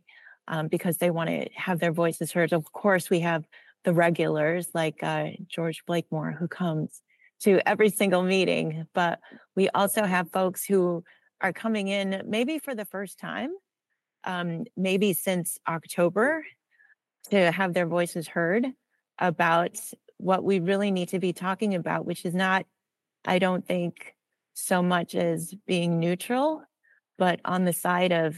Um, 0.48 0.68
because 0.68 0.98
they 0.98 1.10
want 1.10 1.30
to 1.30 1.50
have 1.56 1.80
their 1.80 1.92
voices 1.92 2.32
heard. 2.32 2.54
Of 2.54 2.72
course, 2.72 3.10
we 3.10 3.20
have 3.22 3.46
the 3.84 3.94
regulars 3.94 4.70
like 4.74 5.02
uh, 5.04 5.30
George 5.48 5.84
Blakemore 5.86 6.32
who 6.32 6.48
comes 6.48 7.02
to 7.42 7.60
every 7.68 7.90
single 7.90 8.24
meeting, 8.24 8.88
but 8.94 9.20
we 9.56 9.70
also 9.70 10.04
have 10.04 10.32
folks 10.32 10.66
who 10.66 11.04
are 11.42 11.54
coming 11.54 11.88
in 11.88 12.24
maybe 12.26 12.60
for 12.60 12.74
the 12.74 12.86
first 12.86 13.20
time, 13.20 13.52
um, 14.24 14.64
maybe 14.78 15.14
since 15.14 15.58
October, 15.68 16.46
to 17.30 17.52
have 17.52 17.74
their 17.74 17.88
voices 17.88 18.28
heard 18.28 18.66
about 19.20 19.78
what 20.18 20.44
we 20.44 20.60
really 20.60 20.92
need 20.92 21.10
to 21.10 21.20
be 21.20 21.34
talking 21.34 21.76
about, 21.76 22.06
which 22.06 22.26
is 22.26 22.34
not, 22.34 22.66
I 23.26 23.40
don't 23.40 23.66
think, 23.66 24.16
so 24.54 24.82
much 24.82 25.16
as 25.16 25.54
being 25.68 26.00
neutral, 26.00 26.64
but 27.18 27.42
on 27.44 27.66
the 27.66 27.74
side 27.74 28.12
of 28.12 28.38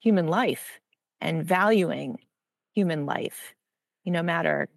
human 0.00 0.26
life 0.26 0.80
and 1.20 1.44
valuing 1.44 2.18
human 2.74 3.06
life, 3.06 3.54
you 4.04 4.12
no 4.12 4.22
matter 4.22 4.68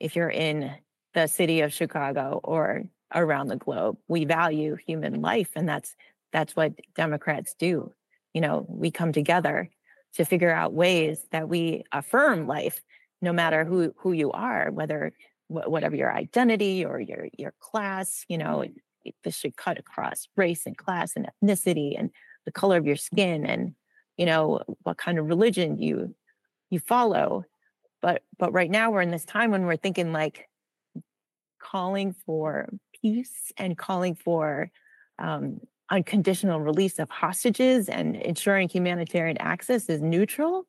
if 0.00 0.16
you're 0.16 0.30
in 0.30 0.74
the 1.16 1.26
city 1.26 1.62
of 1.62 1.72
Chicago 1.72 2.40
or 2.44 2.84
around 3.14 3.48
the 3.48 3.56
globe. 3.56 3.96
We 4.06 4.26
value 4.26 4.76
human 4.86 5.22
life, 5.22 5.48
and 5.56 5.66
that's 5.66 5.96
that's 6.30 6.54
what 6.54 6.74
Democrats 6.94 7.54
do. 7.58 7.92
You 8.34 8.42
know, 8.42 8.66
we 8.68 8.90
come 8.90 9.12
together 9.12 9.70
to 10.14 10.24
figure 10.26 10.52
out 10.52 10.74
ways 10.74 11.26
that 11.32 11.48
we 11.48 11.84
affirm 11.90 12.46
life, 12.46 12.82
no 13.22 13.32
matter 13.32 13.64
who 13.64 13.94
who 13.96 14.12
you 14.12 14.30
are, 14.32 14.70
whether 14.70 15.12
wh- 15.48 15.68
whatever 15.68 15.96
your 15.96 16.12
identity 16.12 16.84
or 16.84 17.00
your 17.00 17.28
your 17.36 17.54
class. 17.60 18.26
You 18.28 18.36
know, 18.38 18.58
mm. 18.58 18.74
it- 19.04 19.14
this 19.24 19.36
should 19.36 19.56
cut 19.56 19.78
across 19.78 20.28
race 20.36 20.66
and 20.66 20.76
class 20.76 21.12
and 21.16 21.28
ethnicity 21.30 21.94
and 21.96 22.10
the 22.44 22.52
color 22.52 22.76
of 22.76 22.86
your 22.86 22.96
skin 22.96 23.46
and 23.46 23.72
you 24.16 24.26
know 24.26 24.60
what 24.82 24.98
kind 24.98 25.16
of 25.18 25.26
religion 25.26 25.78
you 25.78 26.12
you 26.70 26.80
follow 26.80 27.44
but 28.02 28.22
but 28.36 28.52
right 28.52 28.70
now 28.70 28.90
we're 28.90 29.02
in 29.02 29.12
this 29.12 29.24
time 29.24 29.52
when 29.52 29.64
we're 29.64 29.76
thinking 29.76 30.12
like 30.12 30.48
calling 31.70 32.14
for 32.24 32.68
peace 33.00 33.52
and 33.56 33.76
calling 33.76 34.14
for 34.14 34.70
um, 35.18 35.60
unconditional 35.90 36.60
release 36.60 36.98
of 36.98 37.08
hostages 37.10 37.88
and 37.88 38.16
ensuring 38.16 38.68
humanitarian 38.68 39.38
access 39.38 39.88
is 39.88 40.02
neutral 40.02 40.66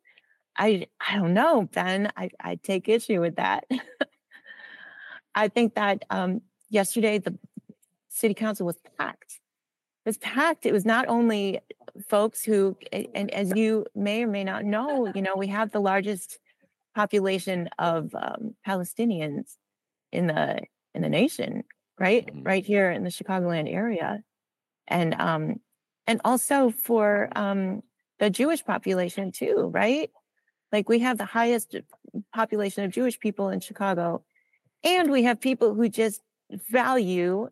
i 0.58 0.86
i 1.00 1.16
don't 1.16 1.34
know 1.34 1.68
ben 1.74 2.12
i 2.16 2.30
i 2.39 2.56
take 2.56 2.88
issue 2.88 3.20
with 3.20 3.36
that. 3.36 3.66
I 5.36 5.48
think 5.50 5.75
that 5.75 6.04
um 6.10 6.42
yesterday 6.70 7.20
the 7.20 7.38
city 8.10 8.34
council 8.34 8.66
was 8.66 8.77
packed. 8.98 9.39
It 10.04 10.10
was 10.10 10.18
packed. 10.18 10.66
It 10.66 10.74
was 10.74 10.86
not 10.86 11.08
only 11.08 11.60
folks 12.10 12.44
who 12.44 12.75
and 12.92 13.32
as 13.32 13.51
you 13.56 13.86
may 13.96 14.24
or 14.24 14.27
may 14.27 14.44
not 14.44 14.66
know 14.66 15.12
you 15.16 15.22
know 15.22 15.36
we 15.36 15.48
have 15.48 15.72
the 15.72 15.80
largest 15.80 16.39
population 16.96 17.70
of 17.77 18.13
um, 18.16 18.56
palestinians 18.68 19.56
in 20.12 20.27
the 20.27 20.60
in 20.98 21.04
the 21.04 21.10
nation 21.10 21.63
right 22.00 22.27
Mhm. 22.27 22.46
right 22.46 22.66
here 22.66 22.92
in 22.92 23.04
the 23.06 23.12
chicagoland 23.12 23.72
area. 23.74 24.24
And 24.88 25.13
um 25.16 25.62
and 26.08 26.22
also 26.25 26.72
for 26.72 27.30
um 27.36 27.84
the 28.20 28.30
jewish 28.30 28.63
population 28.66 29.32
too 29.32 29.70
right? 29.74 30.12
Like 30.74 30.89
we 30.89 31.00
have 31.00 31.18
the 31.20 31.25
highest 31.39 31.75
population 32.34 32.84
of 32.86 32.92
jewish 32.92 33.20
people 33.20 33.50
in 33.50 33.60
chicago 33.62 34.24
and 34.84 35.12
we 35.12 35.24
have 35.24 35.39
people 35.42 35.75
who 35.75 35.89
just 35.89 36.22
value 36.51 37.50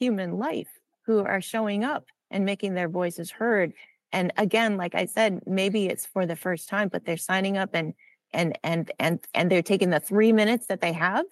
human 0.00 0.38
life 0.38 0.68
who 1.06 1.20
are 1.20 1.40
showing 1.40 1.84
up 1.84 2.06
and 2.30 2.44
making 2.44 2.74
their 2.74 2.88
voices 2.88 3.30
heard. 3.30 3.72
And 4.12 4.32
again 4.38 4.76
like 4.76 4.94
i 4.94 5.06
said 5.06 5.40
maybe 5.46 5.86
it's 5.86 6.06
for 6.06 6.26
the 6.26 6.36
first 6.36 6.68
time 6.68 6.88
but 6.88 7.04
they're 7.04 7.16
signing 7.32 7.56
up 7.58 7.70
and 7.74 7.94
and 8.32 8.58
and 8.64 8.92
and 9.00 9.26
and 9.34 9.50
they're 9.50 9.62
taking 9.72 9.90
the 9.90 10.00
3 10.00 10.32
minutes 10.32 10.66
that 10.68 10.80
they 10.80 10.92
have 10.92 11.26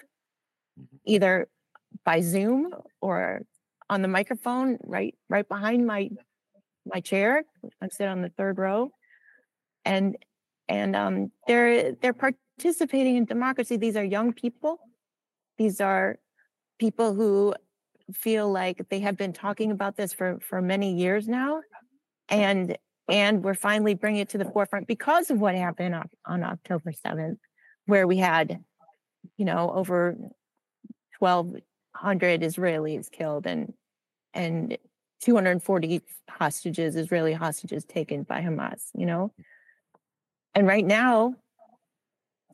either 1.07 1.49
by 2.05 2.21
zoom 2.21 2.73
or 3.01 3.43
on 3.91 4.03
the 4.03 4.09
microphone 4.09 4.79
right 4.85 5.15
right 5.29 5.49
behind 5.49 5.87
my 5.87 6.11
my 6.87 7.01
chair. 7.01 7.45
I'm 7.81 7.91
sitting 7.91 8.11
on 8.11 8.23
the 8.23 8.31
third 8.31 8.59
row. 8.59 8.91
And 9.85 10.17
and 10.69 10.97
um 10.97 11.33
they're 11.47 11.93
they're 11.93 12.15
participating 12.15 13.17
in 13.17 13.25
democracy. 13.25 13.77
These 13.77 13.97
are 13.97 14.05
young 14.05 14.33
people. 14.33 14.79
These 15.59 15.81
are 15.81 16.17
people 16.79 17.15
who 17.15 17.55
feel 18.13 18.51
like 18.51 18.89
they 18.91 19.01
have 19.01 19.17
been 19.17 19.33
talking 19.33 19.71
about 19.71 19.97
this 19.97 20.13
for 20.13 20.39
for 20.41 20.61
many 20.63 20.95
years 20.95 21.29
now. 21.29 21.61
And 22.29 22.77
and 23.09 23.43
we're 23.43 23.55
finally 23.55 23.95
bringing 23.95 24.21
it 24.21 24.29
to 24.31 24.39
the 24.39 24.45
forefront 24.45 24.87
because 24.87 25.31
of 25.31 25.41
what 25.41 25.55
happened 25.55 25.95
on, 25.95 26.09
on 26.25 26.43
october 26.45 26.93
7th 26.93 27.39
where 27.87 28.07
we 28.07 28.17
had 28.17 28.63
you 29.37 29.45
know 29.45 29.71
over 29.75 30.17
1200 31.23 32.41
israelis 32.43 33.11
killed 33.11 33.47
and 33.47 33.73
and 34.35 34.77
240 35.21 36.01
hostages 36.29 36.97
israeli 36.97 37.33
hostages 37.33 37.85
taken 37.85 38.25
by 38.25 38.41
hamas 38.41 38.91
you 38.95 39.07
know? 39.07 39.33
And 40.55 40.67
right 40.67 40.85
now 40.85 41.35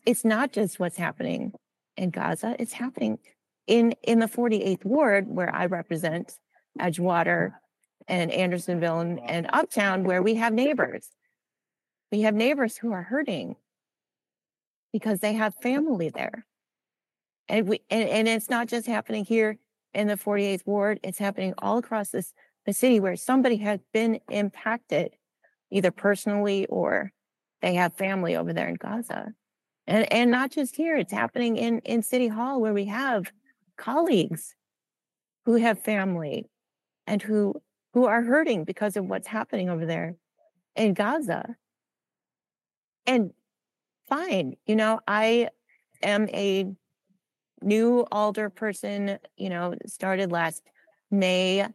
it's 0.06 0.24
not 0.24 0.52
just 0.52 0.78
what's 0.78 0.96
happening 0.96 1.52
in 1.96 2.10
gaza 2.10 2.54
it's 2.58 2.74
happening 2.74 3.18
in 3.66 3.94
in 4.02 4.18
the 4.18 4.26
48th 4.26 4.84
ward 4.84 5.26
where 5.26 5.52
i 5.54 5.66
represent 5.66 6.38
edgewater 6.78 7.54
and 8.08 8.30
andersonville 8.30 9.00
and, 9.00 9.20
and 9.20 9.48
uptown 9.52 10.04
where 10.04 10.22
we 10.22 10.34
have 10.34 10.52
neighbors. 10.52 11.08
We 12.10 12.22
have 12.22 12.34
neighbors 12.34 12.76
who 12.76 12.92
are 12.92 13.02
hurting 13.02 13.56
because 14.92 15.20
they 15.20 15.34
have 15.34 15.54
family 15.62 16.08
there 16.08 16.46
and 17.48 17.68
we 17.68 17.80
and, 17.90 18.08
and 18.08 18.28
it's 18.28 18.50
not 18.50 18.68
just 18.68 18.86
happening 18.86 19.24
here 19.24 19.58
in 19.94 20.08
the 20.08 20.16
48th 20.16 20.66
ward 20.66 21.00
it's 21.02 21.18
happening 21.18 21.54
all 21.58 21.78
across 21.78 22.10
this 22.10 22.32
the 22.66 22.72
city 22.72 23.00
where 23.00 23.16
somebody 23.16 23.56
has 23.58 23.80
been 23.92 24.20
impacted 24.30 25.14
either 25.70 25.90
personally 25.90 26.66
or 26.66 27.12
they 27.62 27.74
have 27.74 27.94
family 27.96 28.36
over 28.36 28.52
there 28.52 28.68
in 28.68 28.76
gaza 28.76 29.32
And 29.86 30.12
and 30.12 30.30
not 30.30 30.50
just 30.52 30.76
here, 30.76 30.96
it's 30.96 31.12
happening 31.12 31.56
in 31.56 31.80
in 31.80 32.02
City 32.02 32.28
Hall 32.28 32.60
where 32.60 32.74
we 32.74 32.86
have 32.86 33.32
colleagues 33.78 34.54
who 35.46 35.56
have 35.56 35.82
family 35.82 36.46
and 37.06 37.22
who 37.22 37.54
who 37.94 38.04
are 38.04 38.22
hurting 38.22 38.64
because 38.64 38.96
of 38.96 39.06
what's 39.06 39.28
happening 39.28 39.70
over 39.70 39.86
there 39.86 40.16
in 40.76 40.94
Gaza. 40.94 41.56
And 43.06 43.32
fine, 44.08 44.56
you 44.66 44.76
know, 44.76 45.00
I 45.08 45.48
am 46.02 46.28
a 46.30 46.66
new 47.62 48.06
alder 48.12 48.50
person, 48.50 49.18
you 49.36 49.50
know, 49.50 49.74
started 49.86 50.32
last 50.32 50.62
May, 51.10 51.66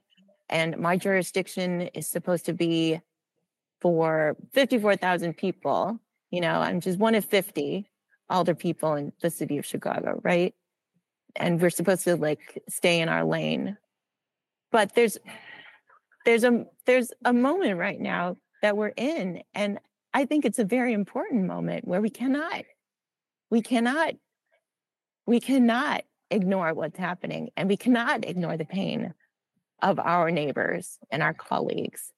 and 0.50 0.78
my 0.78 0.98
jurisdiction 0.98 1.82
is 1.94 2.08
supposed 2.08 2.46
to 2.46 2.54
be 2.54 3.00
for 3.82 4.38
54,000 4.54 5.36
people. 5.36 6.00
You 6.32 6.42
know, 6.42 6.60
I'm 6.60 6.80
just 6.80 7.00
one 7.00 7.16
of 7.16 7.25
50 7.25 7.90
alder 8.30 8.56
people 8.56 8.96
in 8.96 9.12
the 9.22 9.30
city 9.30 9.58
of 9.58 9.66
Chicago, 9.66 10.20
right? 10.24 10.54
And 11.36 11.62
we're 11.62 11.70
supposed 11.70 12.04
to 12.06 12.16
like 12.16 12.63
stay 12.70 13.02
in 13.02 13.10
our 13.10 13.25
lane. 13.25 13.78
But 14.72 14.96
there's 14.96 15.18
there's 16.25 16.44
a 16.44 16.66
there's 16.86 17.12
a 17.25 17.34
moment 17.34 17.78
right 17.78 18.00
now 18.00 18.38
that 18.62 18.78
we're 18.78 18.94
in 18.96 19.44
and 19.54 19.80
I 20.13 20.25
think 20.25 20.46
it's 20.46 20.60
a 20.60 20.66
very 20.66 20.94
important 20.94 21.46
moment 21.46 21.88
where 21.88 22.02
we 22.02 22.10
cannot 22.10 22.63
we 23.50 23.62
cannot 23.62 24.13
we 25.25 25.39
cannot 25.39 26.03
ignore 26.30 26.74
what's 26.74 26.98
happening 26.98 27.50
and 27.56 27.70
we 27.70 27.77
cannot 27.77 28.25
ignore 28.25 28.58
the 28.58 28.65
pain 28.65 29.13
of 29.82 30.00
our 30.00 30.32
neighbors 30.32 30.98
and 31.12 31.22
our 31.22 31.34
colleagues. 31.34 32.12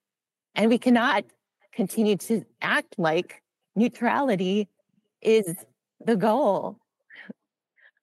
And 0.55 0.69
we 0.69 0.77
cannot 0.77 1.25
continue 1.73 2.15
to 2.17 2.45
act 2.61 2.95
like 2.97 3.41
neutrality 3.75 4.69
is 5.21 5.55
the 6.03 6.15
goal. 6.15 6.79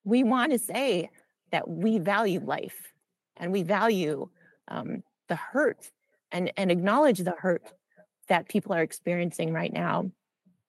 We 0.04 0.25
want 0.25 0.52
to 0.52 0.59
say 0.59 1.11
that 1.52 1.68
we 1.68 1.99
value 1.99 2.40
life 2.40 2.92
and 3.37 3.52
we 3.52 3.62
value 3.62 4.28
um, 4.68 5.02
the 5.28 5.37
hurt 5.37 5.90
and, 6.30 6.52
and 6.56 6.71
acknowledge 6.71 7.18
the 7.18 7.35
hurt 7.38 7.62
that 8.28 8.49
people 8.49 8.75
are 8.75 8.82
experiencing 8.82 9.52
right 9.52 9.73
now. 9.73 10.11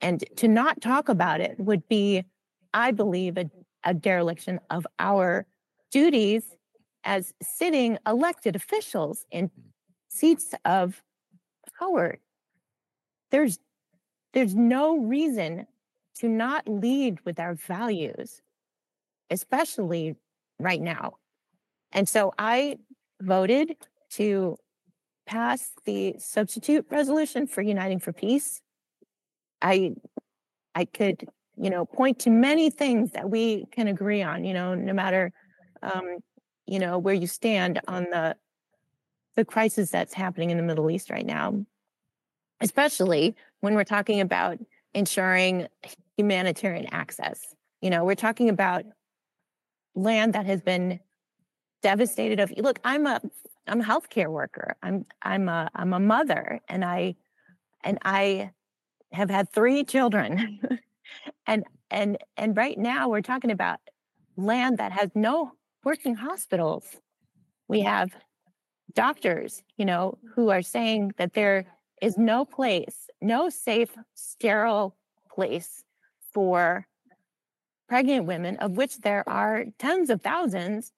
And 0.01 0.23
to 0.37 0.47
not 0.47 0.81
talk 0.81 1.09
about 1.09 1.41
it 1.41 1.55
would 1.59 1.87
be, 1.87 2.23
I 2.73 2.91
believe, 2.91 3.37
a 3.37 3.49
a 3.83 3.93
dereliction 3.93 4.59
of 4.69 4.85
our 4.99 5.45
duties 5.91 6.43
as 7.03 7.33
sitting 7.41 7.97
elected 8.07 8.55
officials 8.55 9.25
in 9.31 9.47
hmm. 9.47 9.61
seats 10.09 10.53
of 10.65 11.01
power. 11.79 12.17
There's 13.31 13.59
there's 14.33 14.55
no 14.55 14.97
reason 14.97 15.67
to 16.15 16.27
not 16.27 16.67
lead 16.67 17.19
with 17.25 17.39
our 17.39 17.53
values, 17.55 18.41
especially 19.29 20.15
right 20.59 20.81
now. 20.81 21.17
And 21.91 22.09
so 22.09 22.33
I 22.37 22.77
voted 23.21 23.75
to 24.11 24.57
pass 25.25 25.71
the 25.85 26.15
substitute 26.19 26.85
resolution 26.89 27.47
for 27.47 27.61
Uniting 27.61 27.99
for 27.99 28.11
Peace. 28.11 28.61
I 29.61 29.93
I 30.75 30.85
could 30.85 31.27
you 31.57 31.69
know, 31.69 31.85
point 31.85 32.19
to 32.19 32.29
many 32.29 32.69
things 32.69 33.11
that 33.11 33.29
we 33.29 33.65
can 33.71 33.87
agree 33.87 34.21
on, 34.21 34.43
you 34.43 34.53
know, 34.53 34.73
no 34.73 34.93
matter, 34.93 35.31
um, 35.81 36.17
you 36.65 36.79
know, 36.79 36.97
where 36.97 37.13
you 37.13 37.27
stand 37.27 37.79
on 37.87 38.03
the 38.05 38.35
the 39.35 39.45
crisis 39.45 39.89
that's 39.89 40.13
happening 40.13 40.51
in 40.51 40.57
the 40.57 40.63
Middle 40.63 40.91
East 40.91 41.09
right 41.09 41.25
now, 41.25 41.65
especially 42.61 43.35
when 43.61 43.73
we're 43.73 43.83
talking 43.83 44.21
about 44.21 44.59
ensuring 44.93 45.67
humanitarian 46.17 46.87
access. 46.91 47.41
You 47.81 47.89
know, 47.89 48.03
we're 48.03 48.15
talking 48.15 48.49
about 48.49 48.85
land 49.95 50.33
that 50.33 50.45
has 50.45 50.61
been 50.61 50.99
devastated. 51.81 52.39
Of 52.39 52.53
look, 52.57 52.79
I'm 52.83 53.07
a 53.07 53.21
I'm 53.67 53.81
a 53.81 53.83
healthcare 53.83 54.29
worker. 54.29 54.75
I'm 54.83 55.05
I'm 55.21 55.49
a 55.49 55.69
I'm 55.75 55.93
a 55.93 55.99
mother, 55.99 56.59
and 56.67 56.85
I 56.85 57.15
and 57.83 57.97
I 58.03 58.51
have 59.11 59.29
had 59.29 59.49
three 59.51 59.83
children. 59.83 60.59
and 61.47 61.63
and 61.89 62.17
and 62.37 62.55
right 62.57 62.77
now 62.77 63.09
we're 63.09 63.21
talking 63.21 63.51
about 63.51 63.79
land 64.35 64.77
that 64.77 64.91
has 64.91 65.09
no 65.15 65.51
working 65.83 66.15
hospitals. 66.15 66.85
We 67.67 67.81
have 67.81 68.11
doctors 68.93 69.63
you 69.77 69.85
know 69.85 70.17
who 70.35 70.49
are 70.49 70.61
saying 70.61 71.13
that 71.17 71.33
there 71.33 71.65
is 72.01 72.17
no 72.17 72.45
place 72.45 73.09
no 73.21 73.49
safe 73.49 73.89
sterile 74.13 74.95
place 75.33 75.83
for 76.31 76.85
pregnant 77.87 78.25
women 78.25 78.57
of 78.57 78.71
which 78.71 78.97
there 78.99 79.27
are 79.27 79.65
tens 79.79 80.09
of 80.09 80.21
thousands 80.21 80.91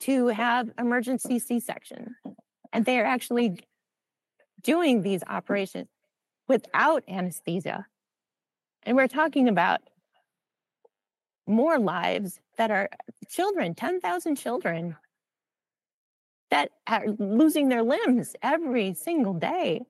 to 0.00 0.28
have 0.28 0.68
emergency 0.78 1.38
c-section. 1.38 2.16
And 2.72 2.84
they 2.84 2.98
are 2.98 3.04
actually 3.04 3.60
doing 4.62 5.02
these 5.02 5.22
operations 5.28 5.88
without 6.48 7.04
anesthesia 7.08 7.86
and 8.84 8.96
we're 8.96 9.08
talking 9.08 9.48
about 9.48 9.80
more 11.46 11.78
lives 11.78 12.40
that 12.56 12.70
are 12.70 12.88
children, 13.28 13.74
10,000 13.74 14.36
children 14.36 14.96
that 16.50 16.70
are 16.86 17.06
losing 17.18 17.68
their 17.68 17.82
limbs 17.82 18.34
every 18.42 18.94
single 18.94 19.34
day. 19.34 19.80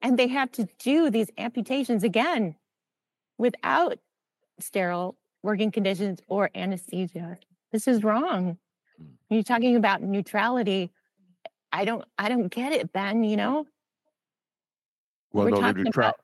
And 0.00 0.18
they 0.18 0.28
have 0.28 0.50
to 0.52 0.66
do 0.78 1.10
these 1.10 1.30
amputations 1.36 2.02
again 2.02 2.56
without 3.38 3.98
sterile 4.58 5.16
working 5.42 5.70
conditions 5.70 6.20
or 6.28 6.50
anesthesia. 6.54 7.36
This 7.72 7.86
is 7.86 8.02
wrong. 8.02 8.56
Hmm. 8.98 9.04
You're 9.28 9.42
talking 9.42 9.76
about 9.76 10.02
neutrality. 10.02 10.90
I 11.72 11.84
don't 11.84 12.04
I 12.18 12.28
don't 12.28 12.48
get 12.48 12.72
it, 12.72 12.92
Ben, 12.92 13.24
you 13.24 13.36
know? 13.36 13.66
Well, 15.32 15.46
We're 15.46 15.50
no, 15.50 15.72
the, 15.72 15.88
about- 15.88 16.20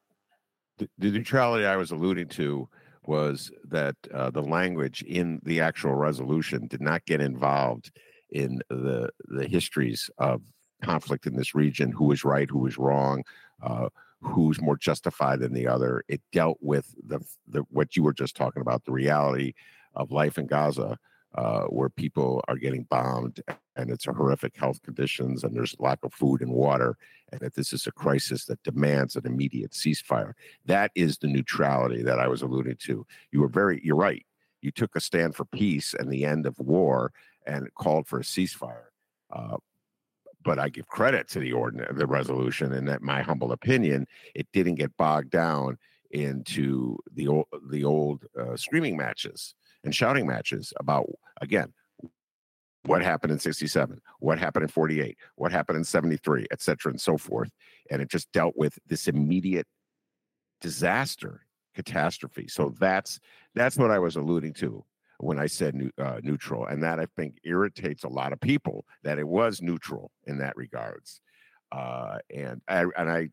the, 0.79 1.11
neutrality 1.11 1.64
I 1.64 1.77
was 1.77 1.91
alluding 1.91 2.29
to 2.29 2.69
was 3.05 3.51
that 3.64 3.97
uh, 4.12 4.31
the 4.31 4.43
language 4.43 5.03
in 5.03 5.41
the 5.45 5.61
actual 5.61 5.95
resolution 5.95 6.67
did 6.67 6.81
not 6.81 7.05
get 7.07 7.21
involved 7.21 7.91
in 8.31 8.61
the 8.69 9.11
the 9.29 9.47
histories 9.47 10.11
of 10.19 10.43
conflict 10.83 11.27
in 11.27 11.35
this 11.35 11.55
region, 11.55 11.91
who 11.91 12.05
was 12.05 12.25
right, 12.25 12.49
who 12.51 12.59
was 12.59 12.79
wrong, 12.79 13.25
uh, 13.62 13.88
who's 14.21 14.61
more 14.61 14.77
justified 14.77 15.41
than 15.41 15.53
the 15.53 15.67
other. 15.67 16.05
It 16.09 16.21
dealt 16.33 16.59
with 16.61 16.95
the, 17.07 17.21
the 17.47 17.64
what 17.71 17.97
you 17.97 18.03
were 18.03 18.12
just 18.12 18.37
talking 18.37 18.62
about, 18.62 18.85
the 18.85 18.93
reality 18.93 19.55
of 19.95 20.12
life 20.12 20.38
in 20.38 20.47
Gaza, 20.47 20.99
uh, 21.38 21.62
where 21.66 21.88
people 21.88 22.42
are 22.48 22.57
getting 22.57 22.83
bombed 22.90 23.40
and 23.77 23.90
it's 23.90 24.09
a 24.09 24.12
horrific 24.12 24.57
health 24.57 24.83
conditions 24.83 25.44
and 25.44 25.55
there's 25.55 25.77
lack 25.79 26.01
of 26.03 26.12
food 26.12 26.40
and 26.40 26.51
water 26.51 26.96
and 27.31 27.40
that 27.40 27.55
this 27.55 27.72
is 27.72 27.87
a 27.87 27.92
crisis 27.92 28.44
that 28.46 28.61
demands 28.64 29.14
an 29.14 29.24
immediate 29.24 29.70
ceasefire. 29.70 30.33
That 30.66 30.90
is 30.96 31.18
the 31.18 31.29
neutrality 31.29 32.03
that 32.03 32.18
i 32.18 32.27
was 32.27 32.42
alluding 32.42 32.74
to. 32.87 33.07
You 33.31 33.40
were 33.40 33.48
very 33.48 33.81
you're 33.85 33.94
right. 33.94 34.27
You 34.62 34.72
took 34.72 34.96
a 34.96 35.01
stand 35.01 35.37
for 35.37 35.44
peace 35.44 35.94
and 35.96 36.11
the 36.11 36.24
end 36.24 36.44
of 36.44 36.59
war 36.59 37.12
and 37.46 37.72
called 37.77 38.09
for 38.09 38.18
a 38.18 38.24
ceasefire 38.24 38.88
uh, 39.31 39.59
but 40.42 40.59
I 40.59 40.70
give 40.70 40.88
credit 40.88 41.29
to 41.31 41.40
the 41.40 41.53
ordinance, 41.53 41.98
the 41.98 42.07
resolution, 42.07 42.72
and 42.72 42.88
that 42.88 43.03
my 43.03 43.22
humble 43.22 43.53
opinion, 43.53 44.07
it 44.35 44.46
didn't 44.53 44.77
get 44.77 44.96
bogged 44.96 45.31
down 45.31 45.79
into 46.11 46.96
the 47.12 47.29
old 47.29 47.46
the 47.68 47.85
old 47.85 48.24
uh, 48.40 48.57
screaming 48.57 48.96
matches 48.96 49.55
and 49.85 49.95
shouting 49.95 50.27
matches 50.27 50.73
about 50.79 51.07
again 51.41 51.73
what 52.85 53.03
happened 53.03 53.33
in 53.33 53.38
67 53.38 54.01
what 54.21 54.38
happened 54.38 54.62
in 54.62 54.69
48 54.69 55.17
what 55.37 55.53
happened 55.53 55.79
in 55.79 55.85
73 55.85 56.47
et 56.51 56.62
cetera 56.62 56.91
and 56.91 57.01
so 57.01 57.19
forth 57.19 57.51
and 57.91 58.01
it 58.01 58.11
just 58.11 58.31
dealt 58.33 58.55
with 58.57 58.79
this 58.87 59.09
immediate 59.09 59.67
disaster 60.61 61.43
catastrophe. 61.79 62.49
So 62.49 62.75
that's 62.81 63.21
that's 63.55 63.77
what 63.77 63.93
i 63.93 64.01
was 64.01 64.17
alluding 64.17 64.53
to 64.53 64.85
when 65.19 65.38
i 65.38 65.47
said 65.47 65.91
uh, 65.99 66.21
neutral 66.23 66.67
and 66.67 66.83
that 66.83 66.99
i 66.99 67.07
think 67.17 67.38
irritates 67.45 68.03
a 68.03 68.09
lot 68.09 68.33
of 68.33 68.41
people 68.41 68.85
that 69.05 69.19
it 69.19 69.27
was 69.27 69.62
neutral 69.62 70.11
in 70.27 70.38
that 70.38 70.57
regards 70.57 71.21
uh, 71.71 72.19
and 72.35 72.62
I, 72.67 72.87
and 72.97 73.11
I 73.11 73.29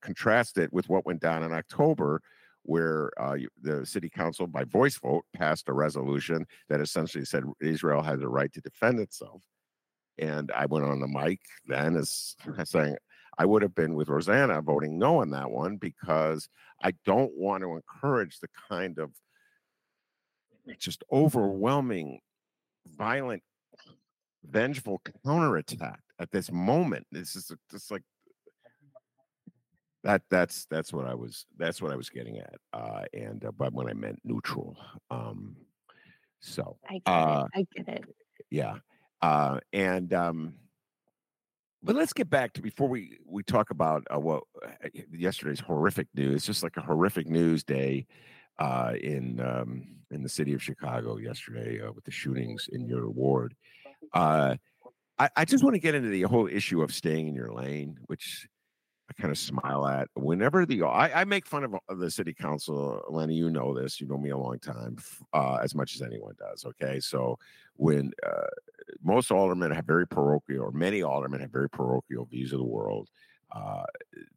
contrast 0.00 0.58
it 0.58 0.72
with 0.72 0.88
what 0.88 1.04
went 1.04 1.20
down 1.20 1.42
in 1.42 1.52
october 1.52 2.22
where 2.68 3.10
uh, 3.18 3.34
the 3.62 3.84
city 3.86 4.10
council, 4.10 4.46
by 4.46 4.62
voice 4.62 4.98
vote, 4.98 5.24
passed 5.34 5.70
a 5.70 5.72
resolution 5.72 6.46
that 6.68 6.82
essentially 6.82 7.24
said 7.24 7.42
Israel 7.62 8.02
has 8.02 8.20
a 8.20 8.28
right 8.28 8.52
to 8.52 8.60
defend 8.60 9.00
itself. 9.00 9.42
And 10.18 10.52
I 10.54 10.66
went 10.66 10.84
on 10.84 11.00
the 11.00 11.08
mic 11.08 11.40
then 11.66 11.96
as 11.96 12.36
saying 12.64 12.96
I 13.38 13.46
would 13.46 13.62
have 13.62 13.74
been 13.74 13.94
with 13.94 14.08
Rossana 14.08 14.62
voting 14.62 14.98
no 14.98 15.22
on 15.22 15.30
that 15.30 15.50
one 15.50 15.78
because 15.78 16.46
I 16.82 16.92
don't 17.06 17.32
want 17.34 17.62
to 17.62 17.74
encourage 17.74 18.38
the 18.38 18.48
kind 18.68 18.98
of 18.98 19.12
just 20.78 21.02
overwhelming, 21.10 22.20
violent, 22.98 23.42
vengeful 24.44 25.00
counterattack 25.24 26.00
at 26.18 26.30
this 26.32 26.52
moment. 26.52 27.06
This 27.10 27.34
is 27.34 27.50
just 27.70 27.90
like 27.90 28.02
That 30.04 30.22
that's 30.30 30.66
that's 30.70 30.92
what 30.92 31.06
I 31.06 31.14
was 31.14 31.46
that's 31.56 31.82
what 31.82 31.92
I 31.92 31.96
was 31.96 32.08
getting 32.08 32.38
at. 32.38 32.54
Uh, 32.72 33.02
and 33.12 33.44
uh, 33.44 33.52
but 33.56 33.72
when 33.72 33.88
I 33.88 33.94
meant 33.94 34.20
neutral, 34.24 34.76
um, 35.10 35.56
so 36.40 36.76
I 36.88 36.94
get 36.94 37.02
uh, 37.06 37.46
it. 37.54 37.66
I 37.76 37.82
get 37.82 37.94
it. 37.96 38.04
yeah, 38.50 38.76
uh, 39.22 39.58
and 39.72 40.12
um, 40.14 40.54
but 41.82 41.96
let's 41.96 42.12
get 42.12 42.28
back 42.30 42.52
to 42.54 42.62
before 42.62 42.88
we 42.88 43.18
we 43.26 43.42
talk 43.42 43.70
about 43.70 44.04
uh, 44.12 44.18
what 44.18 44.44
uh, 44.64 44.88
yesterday's 45.12 45.60
horrific 45.60 46.08
news. 46.14 46.36
It's 46.36 46.46
just 46.46 46.62
like 46.62 46.76
a 46.76 46.82
horrific 46.82 47.26
news 47.26 47.64
day 47.64 48.06
uh, 48.58 48.94
in 49.00 49.40
um, 49.40 49.86
in 50.10 50.22
the 50.22 50.28
city 50.28 50.54
of 50.54 50.62
Chicago 50.62 51.16
yesterday 51.16 51.80
uh, 51.80 51.92
with 51.92 52.04
the 52.04 52.10
shootings 52.10 52.68
in 52.72 52.86
your 52.86 53.08
ward. 53.10 53.54
Uh, 54.12 54.56
I, 55.18 55.30
I 55.36 55.44
just 55.44 55.64
want 55.64 55.74
to 55.74 55.80
get 55.80 55.94
into 55.94 56.08
the 56.08 56.22
whole 56.22 56.48
issue 56.48 56.82
of 56.82 56.92
staying 56.94 57.28
in 57.28 57.34
your 57.34 57.52
lane, 57.52 57.98
which 58.06 58.48
I 59.08 59.14
kind 59.14 59.30
of 59.30 59.38
smile 59.38 59.86
at 59.86 60.08
whenever 60.14 60.66
the 60.66 60.82
I, 60.82 61.22
I 61.22 61.24
make 61.24 61.46
fun 61.46 61.64
of 61.64 61.74
uh, 61.74 61.94
the 61.94 62.10
city 62.10 62.34
council. 62.34 63.02
Leni, 63.08 63.34
you 63.34 63.50
know 63.50 63.74
this. 63.74 64.00
You 64.00 64.06
know 64.06 64.18
me 64.18 64.30
a 64.30 64.36
long 64.36 64.58
time, 64.58 64.98
uh, 65.32 65.58
as 65.62 65.74
much 65.74 65.94
as 65.94 66.02
anyone 66.02 66.34
does. 66.38 66.64
Okay, 66.66 67.00
so 67.00 67.38
when 67.76 68.12
uh, 68.26 68.48
most 69.02 69.30
aldermen 69.30 69.70
have 69.70 69.86
very 69.86 70.06
parochial, 70.06 70.64
or 70.64 70.72
many 70.72 71.02
aldermen 71.02 71.40
have 71.40 71.50
very 71.50 71.70
parochial 71.70 72.26
views 72.26 72.52
of 72.52 72.58
the 72.58 72.64
world, 72.64 73.08
uh, 73.52 73.84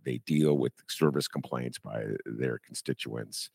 they 0.05 0.19
deal 0.19 0.57
with 0.57 0.73
service 0.87 1.27
complaints 1.27 1.77
by 1.77 2.05
their 2.25 2.57
constituents, 2.65 3.49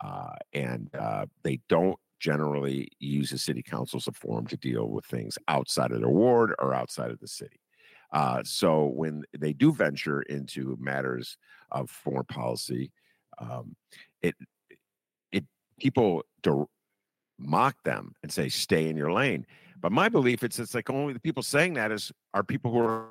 uh, 0.00 0.36
and 0.54 0.88
uh, 0.98 1.26
they 1.42 1.60
don't 1.68 1.98
generally 2.20 2.88
use 3.00 3.30
the 3.30 3.38
city 3.38 3.62
council 3.62 3.98
as 3.98 4.06
a 4.06 4.12
forum 4.12 4.46
to 4.46 4.56
deal 4.56 4.88
with 4.88 5.04
things 5.04 5.36
outside 5.48 5.92
of 5.92 6.00
their 6.00 6.08
ward 6.08 6.54
or 6.58 6.72
outside 6.72 7.10
of 7.10 7.20
the 7.20 7.28
city. 7.28 7.60
Uh, 8.14 8.40
so 8.44 8.86
when 8.86 9.24
they 9.36 9.52
do 9.52 9.72
venture 9.72 10.22
into 10.22 10.76
matters 10.78 11.36
of 11.72 11.90
foreign 11.90 12.24
policy, 12.24 12.92
um, 13.38 13.74
it 14.22 14.36
it 15.32 15.44
people 15.80 16.22
mock 17.36 17.74
them 17.84 18.14
and 18.22 18.30
say 18.30 18.48
stay 18.48 18.88
in 18.88 18.96
your 18.96 19.12
lane. 19.12 19.44
But 19.80 19.90
my 19.90 20.08
belief 20.08 20.44
it's 20.44 20.60
it's 20.60 20.74
like 20.74 20.90
only 20.90 21.12
the 21.12 21.20
people 21.20 21.42
saying 21.42 21.74
that 21.74 21.90
is 21.90 22.12
are 22.32 22.44
people 22.44 22.70
who 22.70 22.78
are 22.78 23.08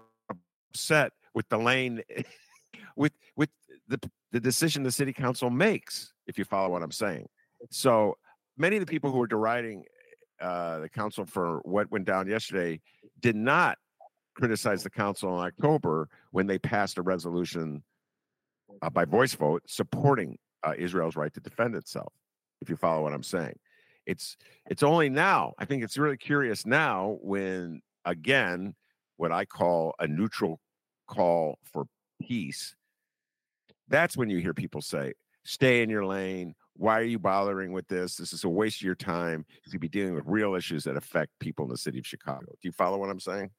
upset 0.72 1.12
with 1.34 1.50
the 1.50 1.58
lane 1.58 2.02
with 2.96 3.12
with 3.36 3.50
the 3.90 4.00
the 4.32 4.40
decision 4.40 4.84
the 4.84 4.92
city 4.92 5.12
council 5.12 5.50
makes. 5.50 6.14
If 6.28 6.38
you 6.38 6.46
follow 6.46 6.70
what 6.70 6.82
I'm 6.82 6.92
saying, 6.92 7.28
so 7.72 8.18
many 8.58 8.78
of 8.78 8.86
the 8.86 8.90
people 8.90 9.12
who 9.12 9.22
are 9.22 9.28
deriding 9.28 9.84
uh, 10.40 10.80
the 10.80 10.90
council 10.90 11.26
for 11.26 11.60
what 11.66 11.92
went 11.92 12.06
down 12.06 12.30
yesterday 12.30 12.80
did 13.20 13.36
not 13.36 13.78
criticized 14.36 14.86
the 14.86 14.90
council 14.90 15.40
in 15.40 15.46
October 15.46 16.10
when 16.32 16.48
they 16.48 16.58
passed 16.58 16.98
a 16.98 17.02
resolution 17.02 17.84
uh, 18.82 18.90
by 18.90 19.06
voice 19.06 19.34
vote 19.34 19.64
supporting 19.68 20.38
uh, 20.64 20.74
Israel's 20.78 21.16
right 21.16 21.34
to 21.34 21.40
defend 21.40 21.76
itself. 21.76 22.12
If 22.62 22.70
you 22.70 22.76
follow 22.76 23.04
what 23.04 23.14
I'm 23.14 23.24
saying, 23.24 23.58
it's 24.06 24.38
it's 24.70 24.84
only 24.84 25.10
now. 25.10 25.54
I 25.58 25.66
think 25.66 25.84
it's 25.84 25.98
really 25.98 26.18
curious 26.18 26.66
now 26.66 27.18
when 27.22 27.82
again 28.06 28.76
what 29.18 29.32
I 29.32 29.46
call 29.46 29.94
a 30.00 30.08
neutral 30.08 30.60
call 31.08 31.60
for 31.64 31.86
peace. 32.22 32.76
That's 33.90 34.18
when 34.18 34.30
you 34.30 34.40
hear 34.40 34.54
people 34.54 34.82
say, 34.82 35.14
"Stay 35.44 35.82
in 35.82 35.90
your 35.90 36.06
lane." 36.06 36.56
Why 36.76 37.00
are 37.00 37.04
you 37.04 37.20
bothering 37.20 37.72
with 37.72 37.88
this? 37.88 38.16
This 38.16 38.34
is 38.34 38.46
a 38.46 38.50
waste 38.50 38.78
of 38.78 38.86
your 38.86 38.96
time. 38.96 39.46
You 39.64 39.72
could 39.72 39.80
be 39.80 39.88
dealing 39.88 40.16
with 40.16 40.24
real 40.26 40.56
issues 40.56 40.84
that 40.86 40.98
affect 40.98 41.30
people 41.40 41.66
in 41.66 41.70
the 41.70 41.78
city 41.78 42.00
of 42.00 42.08
Chicago. 42.08 42.48
Do 42.48 42.68
you 42.68 42.72
follow 42.72 42.98
what 42.98 43.12
I'm 43.12 43.20
saying? 43.20 43.52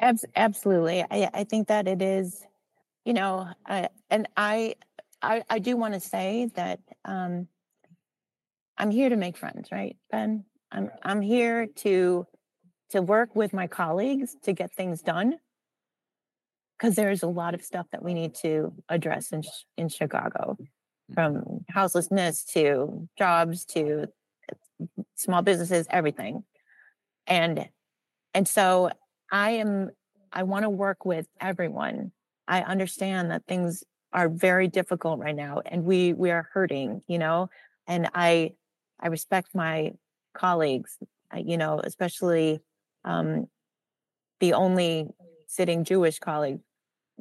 Abs- 0.00 0.24
absolutely. 0.36 1.02
I, 1.02 1.30
I 1.34 1.44
think 1.44 1.68
that 1.68 1.88
it 1.88 2.02
is, 2.02 2.44
you 3.04 3.12
know, 3.12 3.48
uh, 3.68 3.88
and 4.10 4.28
I, 4.36 4.74
I, 5.20 5.42
I 5.50 5.58
do 5.58 5.76
want 5.76 5.94
to 5.94 6.00
say 6.00 6.50
that 6.54 6.80
um, 7.04 7.48
I'm 8.76 8.90
here 8.90 9.08
to 9.08 9.16
make 9.16 9.36
friends, 9.36 9.70
right, 9.72 9.96
Ben? 10.10 10.44
I'm 10.70 10.90
I'm 11.02 11.20
here 11.20 11.66
to 11.76 12.26
to 12.90 13.02
work 13.02 13.34
with 13.34 13.52
my 13.52 13.66
colleagues 13.66 14.36
to 14.44 14.52
get 14.52 14.72
things 14.72 15.02
done 15.02 15.36
because 16.78 16.94
there's 16.94 17.22
a 17.22 17.28
lot 17.28 17.54
of 17.54 17.62
stuff 17.62 17.86
that 17.92 18.02
we 18.02 18.14
need 18.14 18.34
to 18.36 18.72
address 18.88 19.32
in 19.32 19.42
in 19.76 19.88
Chicago, 19.88 20.56
mm-hmm. 20.60 21.14
from 21.14 21.64
houselessness 21.70 22.44
to 22.52 23.08
jobs 23.18 23.64
to 23.66 24.06
small 25.16 25.42
businesses, 25.42 25.86
everything, 25.90 26.44
and 27.26 27.68
and 28.34 28.46
so 28.46 28.90
I 29.30 29.50
am, 29.50 29.90
I 30.32 30.42
want 30.42 30.64
to 30.64 30.70
work 30.70 31.04
with 31.04 31.26
everyone. 31.40 32.12
I 32.46 32.62
understand 32.62 33.30
that 33.30 33.44
things 33.46 33.84
are 34.12 34.28
very 34.28 34.68
difficult 34.68 35.20
right 35.20 35.36
now 35.36 35.60
and 35.66 35.84
we, 35.84 36.14
we 36.14 36.30
are 36.30 36.48
hurting, 36.52 37.02
you 37.06 37.18
know, 37.18 37.50
and 37.86 38.08
I, 38.14 38.52
I 39.00 39.08
respect 39.08 39.48
my 39.54 39.92
colleagues, 40.34 40.96
you 41.36 41.56
know, 41.58 41.80
especially 41.82 42.60
um, 43.04 43.46
the 44.40 44.54
only 44.54 45.08
sitting 45.46 45.84
Jewish 45.84 46.18
colleague 46.18 46.60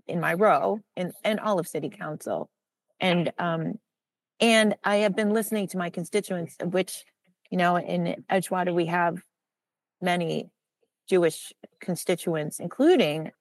in 0.07 0.19
my 0.19 0.33
row 0.33 0.79
in, 0.95 1.11
in 1.25 1.39
all 1.39 1.59
of 1.59 1.67
city 1.67 1.89
council. 1.89 2.49
And, 2.99 3.31
um, 3.37 3.79
and 4.39 4.75
I 4.83 4.97
have 4.97 5.15
been 5.15 5.31
listening 5.31 5.67
to 5.69 5.77
my 5.77 5.89
constituents, 5.89 6.55
of 6.59 6.73
which, 6.73 7.03
you 7.49 7.57
know, 7.57 7.77
in 7.77 8.23
Edgewater, 8.31 8.73
we 8.73 8.85
have 8.85 9.17
many 10.01 10.49
Jewish 11.07 11.53
constituents, 11.79 12.59
including 12.59 13.31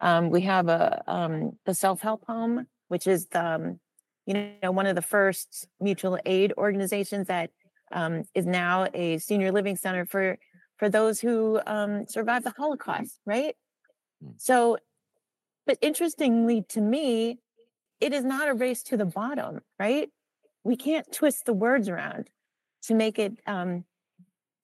um, 0.00 0.30
we 0.30 0.42
have 0.42 0.68
a 0.68 1.02
um, 1.06 1.52
the 1.64 1.74
self 1.74 2.00
help 2.00 2.26
home, 2.26 2.66
which 2.88 3.06
is 3.06 3.26
the 3.28 3.44
um, 3.44 3.80
you 4.26 4.34
know 4.62 4.72
one 4.72 4.86
of 4.86 4.96
the 4.96 5.02
first 5.02 5.68
mutual 5.80 6.18
aid 6.26 6.52
organizations 6.58 7.28
that 7.28 7.50
um, 7.92 8.24
is 8.34 8.46
now 8.46 8.88
a 8.94 9.18
senior 9.18 9.52
living 9.52 9.76
center 9.76 10.04
for 10.04 10.38
for 10.76 10.88
those 10.88 11.20
who 11.20 11.60
um, 11.66 12.06
survived 12.08 12.44
the 12.44 12.50
Holocaust, 12.50 13.20
right? 13.24 13.54
Mm. 14.24 14.34
So, 14.38 14.78
but 15.66 15.78
interestingly 15.80 16.64
to 16.70 16.80
me, 16.80 17.38
it 18.00 18.12
is 18.12 18.24
not 18.24 18.48
a 18.48 18.54
race 18.54 18.82
to 18.84 18.96
the 18.96 19.04
bottom, 19.04 19.60
right? 19.78 20.08
We 20.64 20.76
can't 20.76 21.10
twist 21.12 21.44
the 21.44 21.52
words 21.52 21.88
around 21.88 22.28
to 22.84 22.94
make 22.94 23.20
it 23.20 23.38
um, 23.46 23.84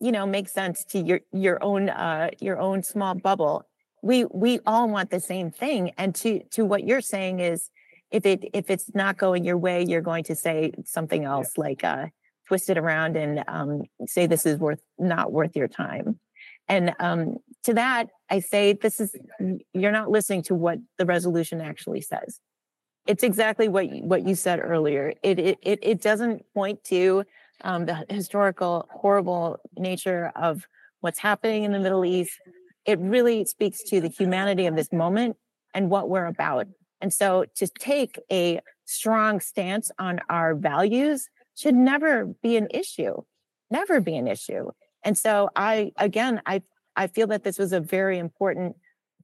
you 0.00 0.12
know 0.12 0.26
make 0.26 0.48
sense 0.48 0.84
to 0.84 0.98
your 0.98 1.20
your 1.32 1.62
own 1.62 1.88
uh 1.88 2.30
your 2.40 2.58
own 2.58 2.82
small 2.82 3.14
bubble. 3.14 3.66
We 4.02 4.24
we 4.26 4.60
all 4.66 4.88
want 4.88 5.10
the 5.10 5.20
same 5.20 5.50
thing 5.50 5.92
and 5.98 6.14
to 6.16 6.42
to 6.50 6.64
what 6.64 6.84
you're 6.84 7.00
saying 7.00 7.40
is 7.40 7.70
if 8.10 8.24
it 8.24 8.44
if 8.52 8.70
it's 8.70 8.94
not 8.94 9.18
going 9.18 9.44
your 9.44 9.58
way 9.58 9.84
you're 9.86 10.00
going 10.00 10.24
to 10.24 10.34
say 10.34 10.72
something 10.84 11.24
else 11.24 11.52
yeah. 11.56 11.64
like 11.64 11.84
uh 11.84 12.06
twist 12.46 12.70
it 12.70 12.78
around 12.78 13.16
and 13.16 13.44
um 13.48 13.82
say 14.06 14.26
this 14.26 14.46
is 14.46 14.58
worth 14.58 14.80
not 14.98 15.32
worth 15.32 15.56
your 15.56 15.68
time. 15.68 16.18
And 16.68 16.94
um 17.00 17.36
to 17.64 17.74
that 17.74 18.06
i 18.30 18.38
say 18.38 18.72
this 18.74 19.00
is 19.00 19.16
you're 19.72 19.92
not 19.92 20.10
listening 20.10 20.42
to 20.42 20.54
what 20.54 20.78
the 20.96 21.06
resolution 21.06 21.60
actually 21.60 22.02
says. 22.02 22.40
It's 23.06 23.24
exactly 23.24 23.68
what 23.68 23.88
what 24.02 24.26
you 24.26 24.36
said 24.36 24.60
earlier. 24.62 25.12
It 25.22 25.38
it 25.40 25.58
it, 25.62 25.78
it 25.82 26.00
doesn't 26.00 26.42
point 26.54 26.84
to 26.84 27.24
um, 27.62 27.86
the 27.86 28.04
historical, 28.08 28.88
horrible 28.90 29.58
nature 29.76 30.32
of 30.36 30.66
what's 31.00 31.18
happening 31.18 31.64
in 31.64 31.72
the 31.72 31.78
Middle 31.78 32.04
East. 32.04 32.32
It 32.84 32.98
really 32.98 33.44
speaks 33.44 33.82
to 33.84 34.00
the 34.00 34.08
humanity 34.08 34.66
of 34.66 34.76
this 34.76 34.92
moment 34.92 35.36
and 35.74 35.90
what 35.90 36.08
we're 36.08 36.26
about. 36.26 36.66
And 37.00 37.12
so 37.12 37.44
to 37.56 37.68
take 37.68 38.18
a 38.32 38.60
strong 38.84 39.40
stance 39.40 39.90
on 39.98 40.20
our 40.28 40.54
values 40.54 41.28
should 41.56 41.74
never 41.74 42.26
be 42.26 42.56
an 42.56 42.68
issue, 42.70 43.22
never 43.70 44.00
be 44.00 44.16
an 44.16 44.26
issue. 44.26 44.70
And 45.04 45.16
so 45.16 45.50
I, 45.54 45.92
again, 45.96 46.40
I, 46.46 46.62
I 46.96 47.06
feel 47.06 47.26
that 47.28 47.44
this 47.44 47.58
was 47.58 47.72
a 47.72 47.80
very 47.80 48.18
important 48.18 48.76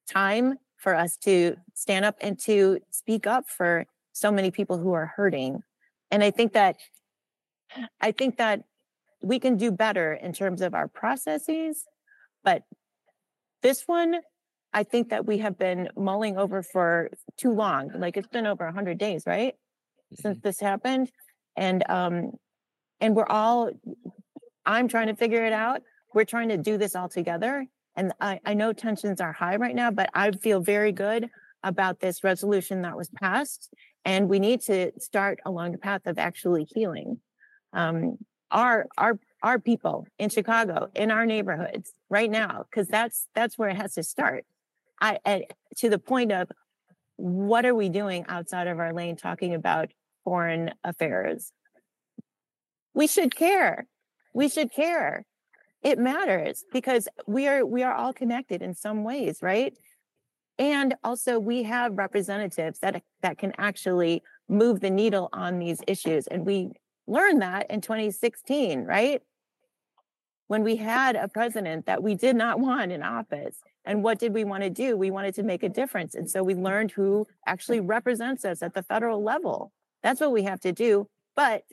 time 0.09 0.59
for 0.77 0.95
us 0.95 1.17
to 1.17 1.57
stand 1.75 2.05
up 2.05 2.17
and 2.21 2.39
to 2.41 2.79
speak 2.91 3.27
up 3.27 3.49
for 3.49 3.87
so 4.13 4.31
many 4.31 4.51
people 4.51 4.79
who 4.79 4.93
are 4.93 5.13
hurting. 5.17 5.63
And 6.11 6.23
I 6.23 6.31
think 6.31 6.53
that 6.53 6.77
I 8.01 8.13
think 8.13 8.39
that 8.39 8.63
we 9.23 9.39
can 9.39 9.57
do 9.57 9.71
better 9.71 10.13
in 10.13 10.33
terms 10.33 10.61
of 10.61 10.75
our 10.75 10.89
processes, 10.89 11.85
but 12.43 12.63
this 13.63 13.85
one, 13.87 14.17
I 14.73 14.83
think 14.83 15.09
that 15.09 15.25
we 15.25 15.39
have 15.39 15.59
been 15.59 15.89
mulling 15.97 16.37
over 16.37 16.63
for 16.63 17.11
too 17.39 17.53
long. 17.53 17.91
Like 17.95 18.17
it's 18.17 18.29
been 18.29 18.47
over 18.47 18.65
100 18.65 18.99
days, 18.99 19.25
right? 19.27 19.55
Since 20.13 20.39
mm-hmm. 20.39 20.47
this 20.47 20.61
happened. 20.61 21.11
And 21.57 21.85
um 21.89 22.33
and 23.01 23.15
we're 23.15 23.27
all 23.27 23.71
I'm 24.67 24.89
trying 24.89 25.07
to 25.07 25.15
figure 25.15 25.47
it 25.47 25.53
out. 25.53 25.83
We're 26.13 26.25
trying 26.25 26.49
to 26.51 26.57
do 26.57 26.77
this 26.77 26.95
all 26.95 27.09
together. 27.09 27.67
And 27.97 28.13
I, 28.21 28.41
I 28.45 28.55
know 28.55 28.73
tensions 28.73 29.21
are 29.21 29.33
high 29.33 29.57
right 29.57 29.75
now, 29.75 29.91
but 29.91 30.11
I 30.15 30.31
feel 30.33 30.61
very 30.61 30.93
good 30.93 31.31
about 31.63 32.01
this 32.01 32.25
resolution 32.25 32.83
that 32.83 32.97
was 32.97 33.09
passed. 33.09 33.73
And 34.05 34.29
we 34.29 34.39
need 34.39 34.61
to 34.63 34.93
start 34.99 35.39
along 35.47 35.73
the 35.73 35.79
path 35.79 36.03
of 36.07 36.19
actually 36.19 36.65
healing 36.65 37.21
um, 37.75 38.17
our 38.51 38.87
our 38.97 39.19
our 39.43 39.59
people 39.59 40.07
in 40.19 40.31
Chicago, 40.31 40.89
in 40.95 41.11
our 41.11 41.27
neighborhoods 41.27 41.93
right 42.09 42.31
now, 42.31 42.65
because 42.71 42.89
that's 42.89 43.27
that's 43.35 43.59
where 43.59 43.69
it 43.69 43.77
has 43.77 43.95
to 43.95 44.03
start. 44.03 44.45
I, 45.01 45.43
to 45.77 45.91
the 45.91 45.99
point 45.99 46.33
of 46.33 46.49
what 47.17 47.67
are 47.67 47.75
we 47.75 47.89
doing 47.91 48.25
outside 48.29 48.69
of 48.69 48.79
our 48.79 48.95
lane 48.95 49.17
talking 49.17 49.55
about 49.55 49.91
foreign 50.25 50.71
affairs? 50.83 51.53
We 52.95 53.07
should 53.07 53.35
care. 53.35 53.87
We 54.33 54.49
should 54.49 54.73
care. 54.73 55.27
It 55.83 55.99
matters 55.99 56.65
because 56.73 57.07
we 57.27 57.47
are 57.49 57.67
we 57.67 57.83
are 57.83 57.93
all 57.93 58.13
connected 58.13 58.63
in 58.63 58.75
some 58.75 59.05
ways, 59.05 59.41
right? 59.43 59.75
And 60.59 60.95
also 61.05 61.39
we 61.39 61.65
have 61.65 61.99
representatives 61.99 62.79
that 62.79 63.03
that 63.23 63.37
can 63.37 63.53
actually 63.59 64.23
move 64.49 64.81
the 64.81 64.91
needle 64.91 65.29
on 65.33 65.59
these 65.59 65.81
issues. 65.87 66.27
And 66.29 66.47
we 66.47 66.71
learned 67.07 67.43
that 67.43 67.71
in 67.71 67.81
2016, 67.81 68.85
right? 68.85 69.23
When 70.47 70.63
we 70.63 70.77
had 70.77 71.17
a 71.17 71.29
president 71.29 71.87
that 71.87 72.03
we 72.03 72.15
did 72.15 72.37
not 72.37 72.61
want 72.61 72.93
in 72.93 73.03
office. 73.03 73.57
And 73.85 74.03
what 74.03 74.19
did 74.19 74.33
we 74.33 74.45
want 74.45 74.63
to 74.63 74.71
do? 74.71 74.97
We 74.97 75.11
wanted 75.11 75.35
to 75.37 75.43
make 75.43 75.63
a 75.63 75.69
difference. 75.69 76.15
And 76.15 76.31
so 76.31 76.43
we 76.43 76.55
learned 76.55 76.91
who 76.91 77.27
actually 77.47 77.81
represents 77.81 78.45
us 78.45 78.63
at 78.63 78.75
the 78.75 78.83
federal 78.83 79.23
level. 79.23 79.73
That's 80.03 80.21
what 80.21 80.33
we 80.33 80.43
have 80.45 80.61
to 80.61 80.73
do. 80.73 81.09
But 81.37 81.65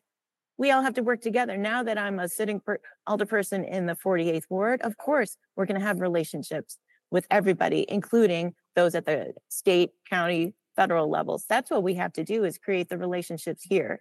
we 0.57 0.71
all 0.71 0.81
have 0.83 0.93
to 0.95 1.03
work 1.03 1.21
together. 1.21 1.57
Now 1.57 1.83
that 1.83 1.97
I'm 1.97 2.19
a 2.19 2.27
sitting 2.27 2.59
per- 2.59 2.79
alderperson 3.07 3.67
in 3.67 3.85
the 3.85 3.95
48th 3.95 4.43
ward, 4.49 4.81
of 4.81 4.97
course, 4.97 5.37
we're 5.55 5.65
going 5.65 5.79
to 5.79 5.85
have 5.85 6.01
relationships 6.01 6.77
with 7.09 7.25
everybody, 7.31 7.85
including 7.89 8.53
those 8.75 8.95
at 8.95 9.05
the 9.05 9.33
state, 9.49 9.91
county, 10.09 10.53
federal 10.75 11.09
levels. 11.09 11.45
That's 11.49 11.69
what 11.69 11.83
we 11.83 11.95
have 11.95 12.13
to 12.13 12.23
do 12.23 12.43
is 12.43 12.57
create 12.57 12.89
the 12.89 12.97
relationships 12.97 13.63
here. 13.63 13.99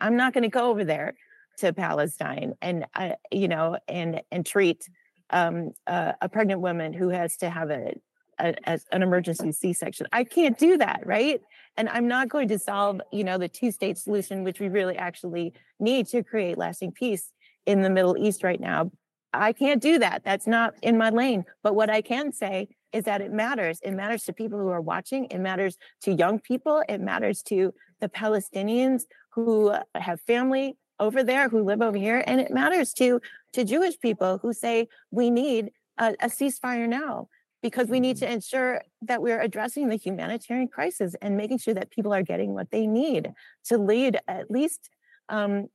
I'm 0.00 0.16
not 0.16 0.32
going 0.32 0.42
to 0.42 0.48
go 0.48 0.70
over 0.70 0.84
there 0.84 1.14
to 1.58 1.72
Palestine 1.72 2.54
and 2.60 2.84
uh, 2.94 3.10
you 3.30 3.48
know 3.48 3.78
and 3.88 4.22
and 4.30 4.44
treat 4.44 4.88
um, 5.30 5.72
uh, 5.86 6.12
a 6.20 6.28
pregnant 6.28 6.60
woman 6.60 6.92
who 6.92 7.08
has 7.08 7.36
to 7.38 7.48
have 7.48 7.70
a, 7.70 7.94
a, 8.38 8.78
an 8.92 9.02
emergency 9.02 9.52
C-section. 9.52 10.06
I 10.12 10.24
can't 10.24 10.58
do 10.58 10.76
that, 10.78 11.02
right? 11.06 11.40
And 11.76 11.88
I'm 11.88 12.08
not 12.08 12.28
going 12.28 12.48
to 12.48 12.58
solve 12.58 13.00
you 13.12 13.24
know 13.24 13.38
the 13.38 13.48
two-state 13.48 13.98
solution, 13.98 14.44
which 14.44 14.60
we 14.60 14.68
really 14.68 14.96
actually 14.96 15.54
need 15.78 16.06
to 16.08 16.22
create 16.22 16.58
lasting 16.58 16.92
peace 16.92 17.30
in 17.66 17.82
the 17.82 17.90
Middle 17.90 18.16
East 18.16 18.42
right 18.42 18.60
now. 18.60 18.90
I 19.32 19.52
can't 19.52 19.82
do 19.82 19.98
that. 19.98 20.22
That's 20.24 20.46
not 20.46 20.74
in 20.82 20.96
my 20.96 21.10
lane. 21.10 21.44
But 21.62 21.74
what 21.74 21.90
I 21.90 22.02
can 22.02 22.32
say 22.32 22.68
is 22.92 23.04
that 23.04 23.20
it 23.20 23.32
matters. 23.32 23.80
It 23.82 23.90
matters 23.90 24.22
to 24.24 24.32
people 24.32 24.58
who 24.58 24.68
are 24.68 24.80
watching. 24.80 25.24
It 25.26 25.40
matters 25.40 25.76
to 26.02 26.12
young 26.12 26.38
people. 26.38 26.84
It 26.88 27.00
matters 27.00 27.42
to 27.44 27.74
the 28.00 28.08
Palestinians 28.08 29.02
who 29.34 29.74
have 29.94 30.20
family 30.22 30.76
over 31.00 31.24
there, 31.24 31.48
who 31.48 31.62
live 31.62 31.82
over 31.82 31.96
here. 31.96 32.22
And 32.26 32.40
it 32.40 32.52
matters 32.52 32.92
to, 32.94 33.20
to 33.52 33.64
Jewish 33.64 33.98
people 33.98 34.38
who 34.38 34.52
say 34.52 34.88
we 35.10 35.30
need 35.30 35.70
a, 35.98 36.14
a 36.20 36.26
ceasefire 36.28 36.88
now 36.88 37.28
because 37.62 37.88
we 37.88 37.98
need 37.98 38.18
to 38.18 38.26
mm-hmm. 38.26 38.34
ensure 38.34 38.82
that 39.02 39.22
we're 39.22 39.40
addressing 39.40 39.88
the 39.88 39.96
humanitarian 39.96 40.68
crisis 40.68 41.16
and 41.22 41.36
making 41.36 41.58
sure 41.58 41.74
that 41.74 41.90
people 41.90 42.12
are 42.12 42.22
getting 42.22 42.52
what 42.52 42.70
they 42.70 42.86
need 42.86 43.32
to 43.64 43.78
lead 43.78 44.18
at 44.28 44.50
least 44.50 44.90
um, 45.28 45.68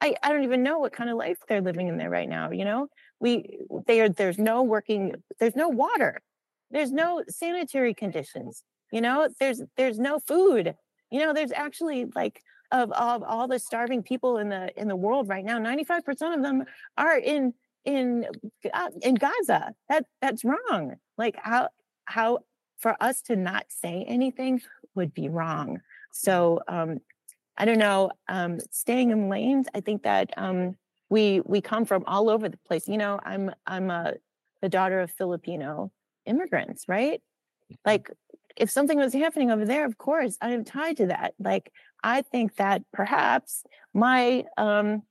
I, 0.00 0.14
I 0.22 0.32
don't 0.32 0.44
even 0.44 0.62
know 0.62 0.78
what 0.78 0.92
kind 0.92 1.10
of 1.10 1.16
life 1.16 1.38
they're 1.48 1.60
living 1.60 1.88
in 1.88 1.98
there 1.98 2.10
right 2.10 2.28
now 2.28 2.50
you 2.50 2.64
know 2.64 2.88
we 3.20 3.58
they 3.86 4.00
are 4.00 4.08
there's 4.08 4.38
no 4.38 4.62
working 4.62 5.14
there's 5.40 5.56
no 5.56 5.68
water 5.68 6.20
there's 6.70 6.92
no 6.92 7.24
sanitary 7.28 7.94
conditions 7.94 8.62
you 8.92 9.00
know 9.00 9.28
there's 9.40 9.62
there's 9.76 9.98
no 9.98 10.20
food 10.20 10.74
you 11.10 11.20
know 11.20 11.32
there's 11.32 11.52
actually 11.52 12.06
like 12.14 12.42
of, 12.70 12.92
of 12.92 13.22
all 13.22 13.48
the 13.48 13.58
starving 13.58 14.02
people 14.02 14.38
in 14.38 14.48
the 14.48 14.70
in 14.78 14.88
the 14.88 14.96
world 14.96 15.28
right 15.28 15.44
now 15.44 15.58
95% 15.58 16.34
of 16.34 16.42
them 16.42 16.64
are 16.96 17.16
in 17.16 17.54
in 17.84 18.26
in 19.02 19.14
gaza 19.14 19.72
that 19.88 20.04
that's 20.20 20.44
wrong 20.44 20.96
like 21.16 21.36
how 21.36 21.68
how 22.04 22.40
for 22.78 22.96
us 23.00 23.22
to 23.22 23.36
not 23.36 23.64
say 23.68 24.04
anything 24.06 24.60
would 24.94 25.14
be 25.14 25.28
wrong 25.28 25.80
so 26.12 26.60
um 26.68 26.98
i 27.56 27.64
don't 27.64 27.78
know 27.78 28.10
um 28.28 28.58
staying 28.70 29.10
in 29.10 29.28
lanes 29.28 29.66
i 29.74 29.80
think 29.80 30.02
that 30.02 30.30
um 30.36 30.74
we 31.10 31.40
we 31.44 31.60
come 31.60 31.84
from 31.84 32.04
all 32.06 32.28
over 32.28 32.48
the 32.48 32.58
place. 32.66 32.88
You 32.88 32.98
know, 32.98 33.20
I'm 33.22 33.50
I'm 33.66 33.90
a 33.90 34.14
the 34.60 34.68
daughter 34.68 35.00
of 35.00 35.10
Filipino 35.10 35.90
immigrants, 36.26 36.84
right? 36.88 37.20
Mm-hmm. 37.64 37.74
Like 37.84 38.10
if 38.58 38.70
something 38.70 38.98
was 38.98 39.12
happening 39.12 39.50
over 39.50 39.64
there, 39.64 39.84
of 39.84 39.98
course, 39.98 40.36
I 40.40 40.50
am 40.50 40.64
tied 40.64 40.96
to 40.98 41.06
that. 41.06 41.34
Like 41.38 41.72
I 42.02 42.22
think 42.22 42.56
that 42.56 42.82
perhaps 42.92 43.64
my 43.94 44.44
um 44.56 45.02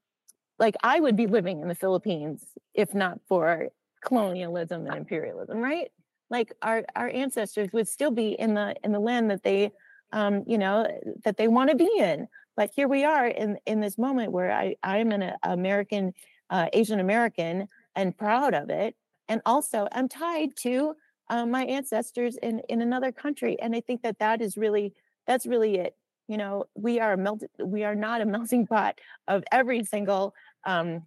like 0.59 0.75
I 0.83 0.99
would 0.99 1.15
be 1.15 1.27
living 1.27 1.61
in 1.61 1.67
the 1.67 1.75
Philippines 1.75 2.43
if 2.73 2.93
not 2.93 3.19
for 3.27 3.69
colonialism 4.03 4.85
and 4.85 4.95
imperialism, 4.95 5.59
right? 5.59 5.89
Like 6.29 6.53
our 6.61 6.83
our 6.95 7.09
ancestors 7.09 7.69
would 7.73 7.87
still 7.87 8.11
be 8.11 8.29
in 8.29 8.53
the 8.53 8.75
in 8.83 8.91
the 8.91 8.99
land 8.99 9.31
that 9.31 9.43
they 9.43 9.71
um 10.13 10.43
you 10.47 10.57
know 10.57 10.87
that 11.23 11.37
they 11.37 11.47
want 11.47 11.69
to 11.69 11.75
be 11.75 11.89
in 11.99 12.27
but 12.57 12.71
here 12.75 12.87
we 12.87 13.05
are 13.05 13.27
in 13.27 13.57
in 13.65 13.79
this 13.79 13.97
moment 13.97 14.33
where 14.33 14.51
I 14.51 14.75
I'm 14.83 15.11
an 15.11 15.33
American 15.43 16.13
uh, 16.49 16.67
Asian 16.73 16.99
American 16.99 17.67
and 17.95 18.17
proud 18.17 18.53
of 18.53 18.69
it, 18.69 18.95
and 19.29 19.41
also 19.45 19.87
I'm 19.91 20.09
tied 20.09 20.57
to 20.63 20.95
uh, 21.29 21.45
my 21.45 21.65
ancestors 21.65 22.37
in 22.37 22.61
in 22.69 22.81
another 22.81 23.11
country, 23.11 23.59
and 23.61 23.75
I 23.75 23.81
think 23.81 24.01
that 24.03 24.19
that 24.19 24.41
is 24.41 24.57
really 24.57 24.93
that's 25.25 25.45
really 25.45 25.75
it. 25.75 25.95
You 26.27 26.37
know, 26.37 26.65
we 26.75 26.99
are 26.99 27.13
a 27.13 27.17
melt 27.17 27.43
we 27.59 27.83
are 27.83 27.95
not 27.95 28.21
a 28.21 28.25
melting 28.35 28.67
pot 28.67 28.99
of 29.27 29.43
every 29.51 29.83
single 29.83 30.33
um, 30.65 31.03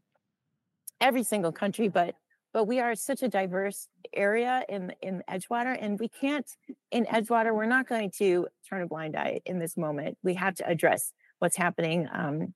every 1.01 1.23
single 1.23 1.53
country, 1.53 1.89
but 1.89 2.15
but 2.53 2.65
we 2.65 2.81
are 2.81 2.95
such 2.95 3.23
a 3.23 3.29
diverse 3.29 3.89
area 4.13 4.65
in 4.69 4.93
in 5.03 5.23
Edgewater, 5.29 5.77
and 5.81 5.99
we 5.99 6.09
can't 6.09 6.49
in 6.91 7.07
Edgewater. 7.07 7.55
We're 7.55 7.67
not 7.67 7.89
going 7.89 8.11
to 8.19 8.49
turn 8.69 8.83
a 8.83 8.87
blind 8.87 9.17
eye 9.17 9.41
in 9.47 9.59
this 9.59 9.77
moment. 9.77 10.19
We 10.23 10.35
have 10.35 10.55
to 10.57 10.69
address 10.69 11.13
what's 11.39 11.57
happening 11.57 12.09
um, 12.13 12.55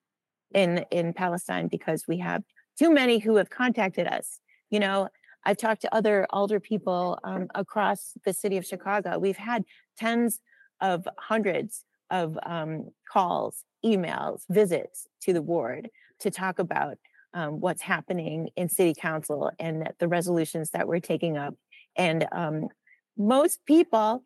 in 0.52 0.84
in 0.90 1.12
Palestine 1.12 1.68
because 1.68 2.06
we 2.06 2.18
have 2.18 2.42
too 2.78 2.92
many 2.92 3.18
who 3.18 3.36
have 3.36 3.50
contacted 3.50 4.06
us. 4.06 4.40
You 4.70 4.80
know, 4.80 5.08
I've 5.44 5.56
talked 5.56 5.82
to 5.82 5.94
other 5.94 6.26
older 6.32 6.60
people 6.60 7.18
um, 7.24 7.48
across 7.54 8.12
the 8.24 8.32
city 8.32 8.56
of 8.56 8.64
Chicago. 8.64 9.18
We've 9.18 9.36
had 9.36 9.64
tens 9.98 10.40
of 10.80 11.06
hundreds 11.18 11.84
of 12.10 12.38
um, 12.44 12.90
calls, 13.10 13.64
emails, 13.84 14.42
visits 14.48 15.06
to 15.22 15.32
the 15.32 15.42
ward 15.42 15.90
to 16.20 16.30
talk 16.30 16.58
about 16.58 16.96
um, 17.34 17.60
what's 17.60 17.82
happening 17.82 18.48
in 18.56 18.68
city 18.68 18.94
council 18.98 19.50
and 19.58 19.90
the 19.98 20.08
resolutions 20.08 20.70
that 20.70 20.86
we're 20.86 21.00
taking 21.00 21.36
up. 21.36 21.54
And 21.96 22.26
um, 22.32 22.68
most 23.16 23.64
people 23.66 24.24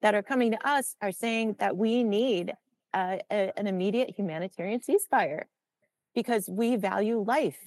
that 0.00 0.14
are 0.14 0.22
coming 0.22 0.52
to 0.52 0.68
us 0.68 0.96
are 1.00 1.12
saying 1.12 1.56
that 1.58 1.76
we 1.76 2.02
need 2.02 2.52
uh, 2.94 3.18
a, 3.30 3.52
an 3.56 3.66
immediate 3.66 4.10
humanitarian 4.16 4.80
ceasefire 4.80 5.44
because 6.14 6.48
we 6.48 6.76
value 6.76 7.20
life 7.20 7.58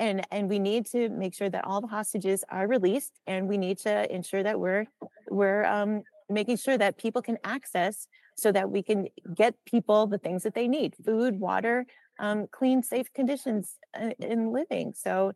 and 0.00 0.26
and 0.32 0.48
we 0.48 0.58
need 0.58 0.86
to 0.86 1.08
make 1.10 1.34
sure 1.34 1.48
that 1.48 1.64
all 1.64 1.80
the 1.80 1.86
hostages 1.86 2.42
are 2.48 2.66
released 2.66 3.20
and 3.26 3.46
we 3.46 3.58
need 3.58 3.78
to 3.78 4.12
ensure 4.12 4.42
that 4.42 4.58
we're 4.58 4.86
we're 5.30 5.64
um, 5.64 6.02
making 6.28 6.56
sure 6.56 6.76
that 6.76 6.98
people 6.98 7.22
can 7.22 7.38
access 7.44 8.08
so 8.36 8.50
that 8.50 8.70
we 8.70 8.82
can 8.82 9.06
get 9.34 9.54
people 9.66 10.06
the 10.06 10.18
things 10.18 10.42
that 10.42 10.54
they 10.54 10.66
need 10.66 10.94
food 11.04 11.38
water 11.38 11.86
um, 12.18 12.46
clean 12.50 12.82
safe 12.82 13.12
conditions 13.12 13.76
uh, 14.00 14.10
in 14.18 14.52
living 14.52 14.92
so 14.96 15.32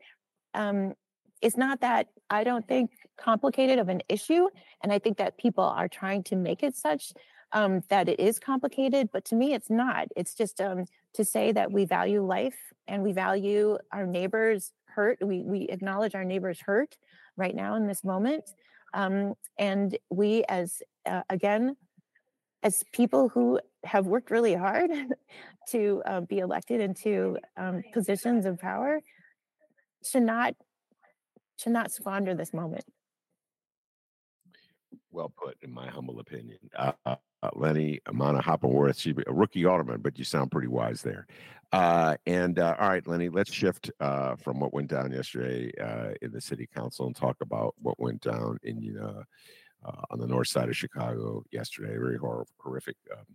um, 0.55 0.94
it's 1.42 1.57
not 1.57 1.81
that 1.83 2.09
i 2.31 2.42
don't 2.42 2.66
think 2.66 2.90
complicated 3.16 3.79
of 3.79 3.88
an 3.88 4.00
issue 4.09 4.48
and 4.83 4.92
i 4.92 4.98
think 4.98 5.18
that 5.18 5.38
people 5.38 5.64
are 5.64 5.88
trying 5.88 6.22
to 6.22 6.35
make 6.35 6.62
it 6.62 6.74
such 6.74 7.12
um, 7.55 7.83
that 7.88 8.09
it 8.09 8.20
is 8.20 8.38
complicated, 8.40 9.09
but 9.12 9.24
to 9.27 9.37
me, 9.37 9.55
it's 9.55 9.70
not. 9.70 10.09
It's 10.16 10.35
just 10.35 10.61
um, 10.61 10.87
to 11.14 11.24
say 11.24 11.53
that 11.53 11.72
we 11.72 11.85
value 11.85 12.24
life 12.24 12.59
and 12.87 13.03
we 13.03 13.12
value 13.12 13.79
our 13.92 14.07
neighbors' 14.07 14.72
hurt. 14.87 15.18
We 15.22 15.42
we 15.42 15.62
acknowledge 15.68 16.14
our 16.14 16.24
neighbors' 16.24 16.61
hurt 16.61 16.96
right 17.37 17.55
now 17.55 17.77
in 17.77 17.87
this 17.87 18.05
moment, 18.05 18.44
um, 18.92 19.35
and 19.59 19.96
we, 20.11 20.44
as 20.48 20.83
uh, 21.07 21.22
again, 21.29 21.77
as 22.62 22.85
people 22.92 23.29
who 23.29 23.61
have 23.85 24.07
worked 24.07 24.31
really 24.31 24.55
hard 24.55 24.90
to 25.68 26.03
uh, 26.07 26.20
be 26.20 26.38
elected 26.38 26.81
into 26.81 27.38
um, 27.57 27.83
positions 27.92 28.46
of 28.46 28.59
power, 28.59 29.00
should 30.05 30.22
not 30.22 30.55
should 31.59 31.72
not 31.72 31.92
squander 31.92 32.35
this 32.35 32.53
moment. 32.53 32.85
Well 35.11 35.33
put, 35.37 35.57
in 35.62 35.72
my 35.72 35.88
humble 35.88 36.18
opinion. 36.18 36.59
Uh, 36.77 37.16
uh 37.44 37.50
Leni 37.54 38.00
Amana 38.07 38.42
Hoppenworth. 38.42 38.98
She's 38.98 39.14
a 39.26 39.33
rookie 39.33 39.64
alderman, 39.64 40.00
but 40.00 40.18
you 40.18 40.24
sound 40.24 40.50
pretty 40.50 40.68
wise 40.68 41.02
there. 41.02 41.26
Uh, 41.72 42.16
and 42.26 42.59
uh, 42.59 42.76
all 42.78 42.88
right, 42.88 43.07
Leni, 43.07 43.28
let's 43.28 43.52
shift 43.52 43.90
uh, 44.00 44.37
from 44.37 44.61
what 44.61 44.72
went 44.72 44.88
down 44.88 45.11
yesterday 45.11 45.72
uh, 45.80 46.11
in 46.22 46.30
the 46.30 46.40
city 46.40 46.68
council 46.74 47.07
and 47.07 47.16
talk 47.16 47.37
about 47.40 47.74
what 47.78 47.98
went 47.98 48.20
down 48.20 48.59
in 48.62 48.80
you 48.80 48.92
know 48.92 49.22
uh, 49.85 50.02
on 50.11 50.18
the 50.18 50.26
north 50.26 50.48
side 50.48 50.68
of 50.68 50.76
Chicago 50.76 51.42
yesterday. 51.50 51.92
Very 51.94 52.16
hor- 52.16 52.46
horrific 52.59 52.96
um, 53.12 53.26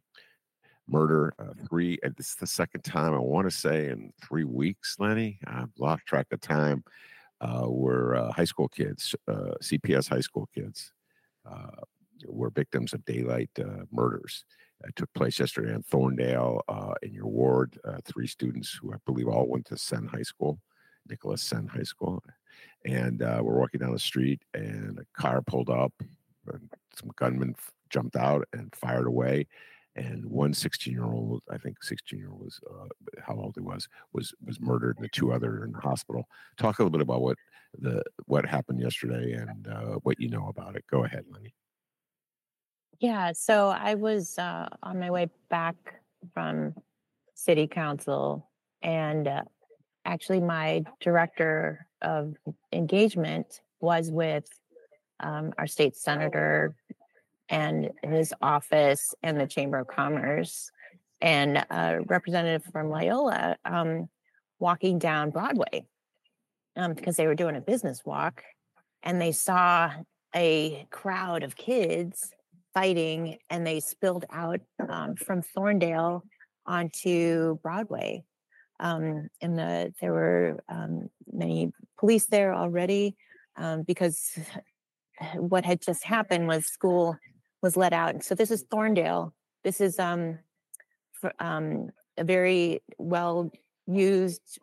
murder. 0.88 1.34
three. 1.68 2.00
And 2.02 2.16
this 2.16 2.30
is 2.30 2.36
the 2.36 2.48
second 2.48 2.84
time 2.84 3.14
I 3.14 3.20
want 3.20 3.50
to 3.50 3.56
say 3.56 3.90
in 3.90 4.12
three 4.24 4.46
weeks, 4.46 4.96
Leni. 5.00 5.40
I've 5.46 5.70
lost 5.78 6.06
track 6.06 6.28
of 6.32 6.40
time. 6.42 6.84
were 7.42 8.32
high 8.36 8.46
school 8.46 8.70
kids, 8.70 9.16
CPS 9.28 10.10
high 10.10 10.22
school 10.22 10.48
kids 10.56 10.92
were 12.28 12.50
victims 12.50 12.94
of 12.94 13.06
daylight 13.06 13.50
uh, 13.60 13.86
murders. 13.92 14.46
It 14.86 14.96
took 14.96 15.14
place 15.14 15.40
yesterday 15.40 15.74
in 15.74 15.84
Thorndale 15.84 16.62
uh, 16.70 16.94
in 17.02 17.14
your 17.14 17.28
ward. 17.28 17.78
Uh, 17.84 17.98
three 18.06 18.28
students 18.28 18.72
who 18.82 18.94
I 18.94 18.98
believe 19.06 19.28
all 19.28 19.48
went 19.48 19.66
to 19.68 19.78
Senn 19.78 20.08
High 20.08 20.24
School, 20.24 20.60
Nicholas 21.10 21.44
Senn 21.44 21.68
High 21.68 21.84
School, 21.84 22.24
and 22.86 23.22
uh, 23.22 23.42
we're 23.44 23.60
walking 23.60 23.82
down 23.82 23.92
the 23.92 24.00
street, 24.00 24.42
and 24.54 25.00
a 25.00 25.22
car 25.22 25.42
pulled 25.42 25.70
up, 25.70 25.94
and 26.48 26.70
some 26.96 27.12
gunmen 27.18 27.56
f- 27.58 27.72
jumped 27.90 28.16
out 28.16 28.48
and 28.54 28.74
fired 28.74 29.08
away 29.08 29.48
and 29.96 30.26
one 30.26 30.54
16 30.54 30.94
year 30.94 31.04
old 31.04 31.42
i 31.52 31.58
think 31.58 31.84
16 31.84 32.18
year 32.18 32.30
old 32.30 32.42
was 32.42 32.60
uh, 32.70 32.88
how 33.22 33.36
old 33.36 33.54
he 33.56 33.62
was 33.62 33.88
was 34.14 34.34
was 34.46 34.60
murdered 34.60 34.96
and 34.98 35.06
the 35.06 35.10
two 35.10 35.32
other 35.32 35.64
in 35.64 35.72
the 35.72 35.80
hospital 35.80 36.28
talk 36.58 36.80
a 36.80 36.84
little 36.84 36.92
bit 36.92 37.02
about 37.02 37.22
what 37.22 37.38
the 37.80 38.02
what 38.26 38.46
happened 38.46 38.80
yesterday 38.80 39.34
and 39.34 39.68
uh, 39.68 39.96
what 40.04 40.20
you 40.20 40.30
know 40.30 40.48
about 40.48 40.76
it 40.76 40.86
go 40.90 41.04
ahead 41.04 41.26
leni 41.32 41.54
Yeah, 43.00 43.32
so 43.32 43.70
I 43.70 43.96
was 43.96 44.38
uh, 44.38 44.68
on 44.84 45.00
my 45.00 45.10
way 45.10 45.30
back 45.50 45.76
from 46.34 46.76
city 47.34 47.66
council, 47.66 48.50
and 48.82 49.26
uh, 49.26 49.44
actually, 50.04 50.42
my 50.42 50.84
director 51.00 51.88
of 52.02 52.36
engagement 52.74 53.62
was 53.80 54.12
with 54.12 54.50
um, 55.22 55.54
our 55.58 55.66
state 55.66 55.96
senator 55.96 56.76
and 57.48 57.92
his 58.04 58.34
office 58.42 59.16
and 59.24 59.40
the 59.40 59.48
Chamber 59.48 59.80
of 59.80 59.88
Commerce, 59.88 60.70
and 61.22 61.58
a 61.58 62.02
representative 62.06 62.66
from 62.70 62.90
Loyola 62.90 63.56
um, 63.64 64.10
walking 64.60 65.00
down 65.00 65.30
Broadway 65.30 65.86
um, 66.76 66.96
because 66.96 67.16
they 67.16 67.28
were 67.28 67.36
doing 67.36 67.56
a 67.56 67.62
business 67.62 68.04
walk, 68.04 68.44
and 69.04 69.22
they 69.22 69.32
saw 69.32 69.90
a 70.36 70.86
crowd 70.92 71.44
of 71.44 71.56
kids 71.56 72.34
fighting 72.80 73.38
and 73.50 73.68
they 73.68 73.82
spilled 73.82 74.24
out 74.32 74.62
um, 74.88 75.14
from 75.16 75.42
Thorndale 75.42 76.22
onto 76.66 77.58
Broadway. 77.62 78.24
Um, 78.80 79.28
and 79.42 79.60
the, 79.60 79.94
there 80.00 80.14
were 80.14 80.64
um, 80.70 81.10
many 81.30 81.74
police 82.00 82.28
there 82.28 82.54
already 82.54 83.18
um, 83.58 83.84
because 83.84 84.40
what 85.36 85.66
had 85.66 85.82
just 85.82 86.06
happened 86.06 86.48
was 86.48 86.68
school 86.68 87.18
was 87.62 87.76
let 87.76 87.92
out. 87.92 88.24
So 88.24 88.34
this 88.34 88.50
is 88.50 88.64
Thorndale. 88.72 89.34
This 89.66 89.82
is 89.82 90.00
um, 90.00 90.40
for, 91.12 91.34
um, 91.40 91.90
a 92.18 92.24
very 92.24 92.82
well 92.98 93.52
used 93.88 94.58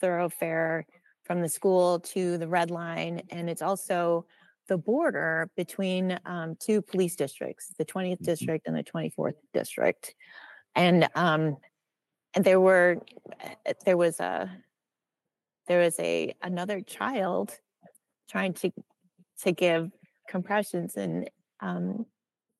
thoroughfare 0.00 0.86
from 1.22 1.40
the 1.40 1.48
school 1.48 2.00
to 2.00 2.36
the 2.36 2.48
red 2.48 2.72
line. 2.72 3.22
And 3.30 3.48
it's 3.48 3.62
also 3.62 4.26
the 4.68 4.78
border 4.78 5.50
between 5.56 6.18
um, 6.24 6.56
two 6.58 6.82
police 6.82 7.16
districts, 7.16 7.72
the 7.78 7.84
20th 7.84 8.22
district 8.22 8.66
and 8.66 8.76
the 8.76 8.84
24th 8.84 9.34
district. 9.52 10.14
And 10.74 11.08
um, 11.14 11.56
and 12.34 12.44
there 12.44 12.60
were 12.60 12.98
uh, 13.44 13.72
there 13.84 13.96
was 13.96 14.20
a 14.20 14.50
there 15.68 15.80
was 15.80 15.98
a 16.00 16.34
another 16.42 16.80
child 16.80 17.58
trying 18.28 18.54
to 18.54 18.72
to 19.42 19.52
give 19.52 19.90
compressions 20.28 20.96
and 20.96 21.30
um, 21.60 22.06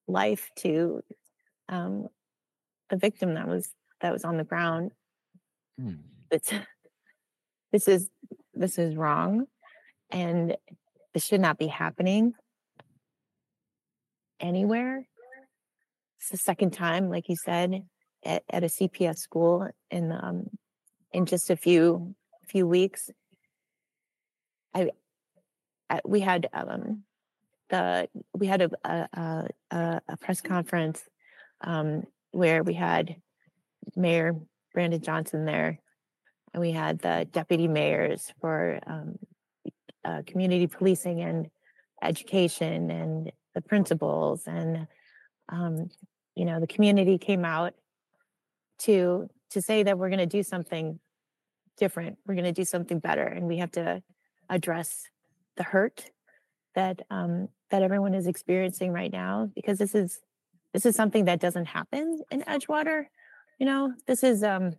life 0.07 0.51
to 0.57 1.03
um, 1.69 2.09
the 2.90 2.97
victim 2.97 3.35
that 3.35 3.49
was 3.49 3.71
that 4.01 4.12
was 4.12 4.25
on 4.25 4.37
the 4.37 4.45
ground. 4.45 4.93
It's, 6.31 6.53
this 7.73 7.88
is 7.88 8.09
this 8.53 8.79
is 8.79 8.95
wrong, 8.95 9.47
and 10.11 10.57
this 11.14 11.24
should 11.24 11.40
not 11.40 11.59
be 11.59 11.68
happening 11.68 12.35
anywhere. 14.40 15.07
It's 16.18 16.31
the 16.31 16.37
second 16.37 16.72
time, 16.72 17.09
like 17.09 17.29
you 17.29 17.37
said, 17.37 17.87
at, 18.24 18.42
at 18.50 18.64
a 18.64 18.66
CPS 18.66 19.18
school 19.18 19.68
in 19.90 20.11
um, 20.11 20.50
in 21.12 21.24
just 21.24 21.50
a 21.50 21.57
few 21.57 22.14
few 22.48 22.66
weeks. 22.66 23.11
I, 24.74 24.90
I 25.88 26.00
we 26.05 26.20
had 26.20 26.48
um, 26.53 27.05
the 27.70 28.09
we 28.33 28.48
had 28.48 28.62
a 28.62 28.70
a, 28.85 29.48
a, 29.70 30.00
a 30.09 30.16
press 30.16 30.40
conference 30.40 31.03
um, 31.61 32.03
where 32.33 32.64
we 32.64 32.74
had 32.74 33.16
Mayor 33.94 34.35
Brandon 34.72 35.00
Johnson 35.00 35.44
there, 35.44 35.79
and 36.53 36.61
we 36.61 36.72
had 36.72 36.98
the 36.98 37.29
deputy 37.31 37.68
mayors 37.68 38.33
for 38.40 38.81
um, 38.87 39.18
uh, 40.05 40.23
community 40.27 40.67
policing 40.67 41.21
and 41.21 41.49
education 42.03 42.90
and 42.90 43.33
the 43.55 43.61
principals 43.61 44.47
and 44.47 44.87
um, 45.51 45.88
you 46.35 46.45
know 46.45 46.61
the 46.61 46.67
community 46.67 47.19
came 47.19 47.45
out 47.45 47.75
to 48.79 49.29
to 49.51 49.62
say 49.62 49.83
that 49.83 49.99
we're 49.99 50.09
going 50.09 50.19
to 50.19 50.27
do 50.27 50.43
something 50.43 50.99
different. 51.77 52.19
We're 52.27 52.35
going 52.35 52.45
to 52.45 52.53
do 52.53 52.64
something 52.64 52.99
better 52.99 53.25
and 53.25 53.47
we 53.47 53.59
have 53.59 53.73
to 53.73 54.03
address 54.51 55.05
the 55.57 55.62
hurt 55.62 56.11
that 56.75 57.03
um, 57.11 57.49
that 57.71 57.83
everyone 57.83 58.14
is 58.14 58.27
experiencing 58.27 58.93
right 58.93 59.12
now 59.12 59.51
because 59.55 59.79
this 59.79 59.95
is 59.95 60.21
this 60.73 60.85
is 60.85 60.97
something 60.97 61.27
that 61.27 61.40
doesn't 61.40 61.67
happen 61.67 62.21
in 62.31 62.43
edgewater. 62.43 63.07
You 63.59 63.67
know 63.67 63.95
this 64.07 64.23
is 64.25 64.43
um 64.43 64.75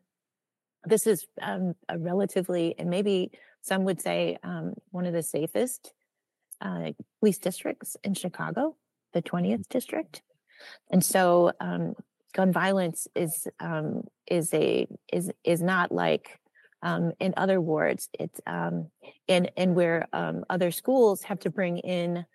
this 0.85 1.07
is 1.07 1.25
um, 1.41 1.73
a 1.89 1.97
relatively 1.97 2.75
and 2.77 2.89
maybe 2.89 3.31
some 3.61 3.83
would 3.83 4.01
say 4.01 4.37
um, 4.43 4.73
one 4.91 5.05
of 5.05 5.13
the 5.13 5.23
safest 5.23 5.93
uh, 6.61 6.91
police 7.19 7.37
districts 7.37 7.97
in 8.03 8.13
Chicago, 8.13 8.75
the 9.13 9.21
20th 9.21 9.67
district. 9.69 10.21
And 10.91 11.03
so 11.03 11.51
um, 11.59 11.95
gun 12.33 12.51
violence 12.51 13.07
is 13.15 13.47
um, 13.59 14.03
is 14.27 14.53
a 14.53 14.87
is 15.11 15.31
is 15.43 15.61
not 15.61 15.91
like 15.91 16.39
um, 16.81 17.11
in 17.19 17.33
other 17.37 17.59
wards. 17.59 18.09
It's 18.19 18.39
um, 18.45 18.89
and 19.27 19.51
and 19.57 19.75
where 19.75 20.07
um, 20.13 20.45
other 20.49 20.71
schools 20.71 21.23
have 21.23 21.39
to 21.39 21.49
bring 21.49 21.79
in, 21.79 22.25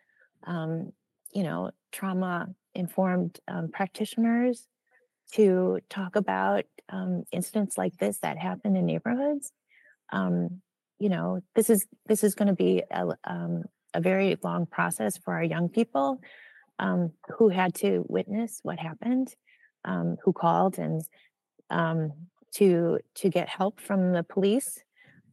um, 0.46 0.92
you 1.32 1.42
know, 1.42 1.70
trauma 1.92 2.48
informed 2.74 3.38
um, 3.48 3.68
practitioners 3.72 4.66
to 5.30 5.80
talk 5.88 6.16
about 6.16 6.64
um, 6.88 7.24
incidents 7.32 7.78
like 7.78 7.96
this 7.98 8.18
that 8.18 8.38
happen 8.38 8.76
in 8.76 8.86
neighborhoods. 8.86 9.52
Um, 10.12 10.60
you 10.98 11.08
know, 11.08 11.40
this 11.54 11.70
is 11.70 11.86
this 12.06 12.24
is 12.24 12.34
going 12.34 12.48
to 12.48 12.54
be 12.54 12.82
a, 12.90 13.08
um, 13.24 13.64
a 13.94 14.00
very 14.00 14.36
long 14.42 14.66
process 14.66 15.16
for 15.16 15.34
our 15.34 15.44
young 15.44 15.68
people 15.68 16.20
um, 16.78 17.12
who 17.38 17.48
had 17.48 17.74
to 17.76 18.04
witness 18.08 18.60
what 18.62 18.78
happened, 18.78 19.34
um, 19.84 20.16
who 20.24 20.32
called 20.32 20.78
and 20.78 21.02
um, 21.70 22.12
to 22.54 22.98
to 23.16 23.28
get 23.28 23.48
help 23.48 23.80
from 23.80 24.12
the 24.12 24.22
police, 24.22 24.82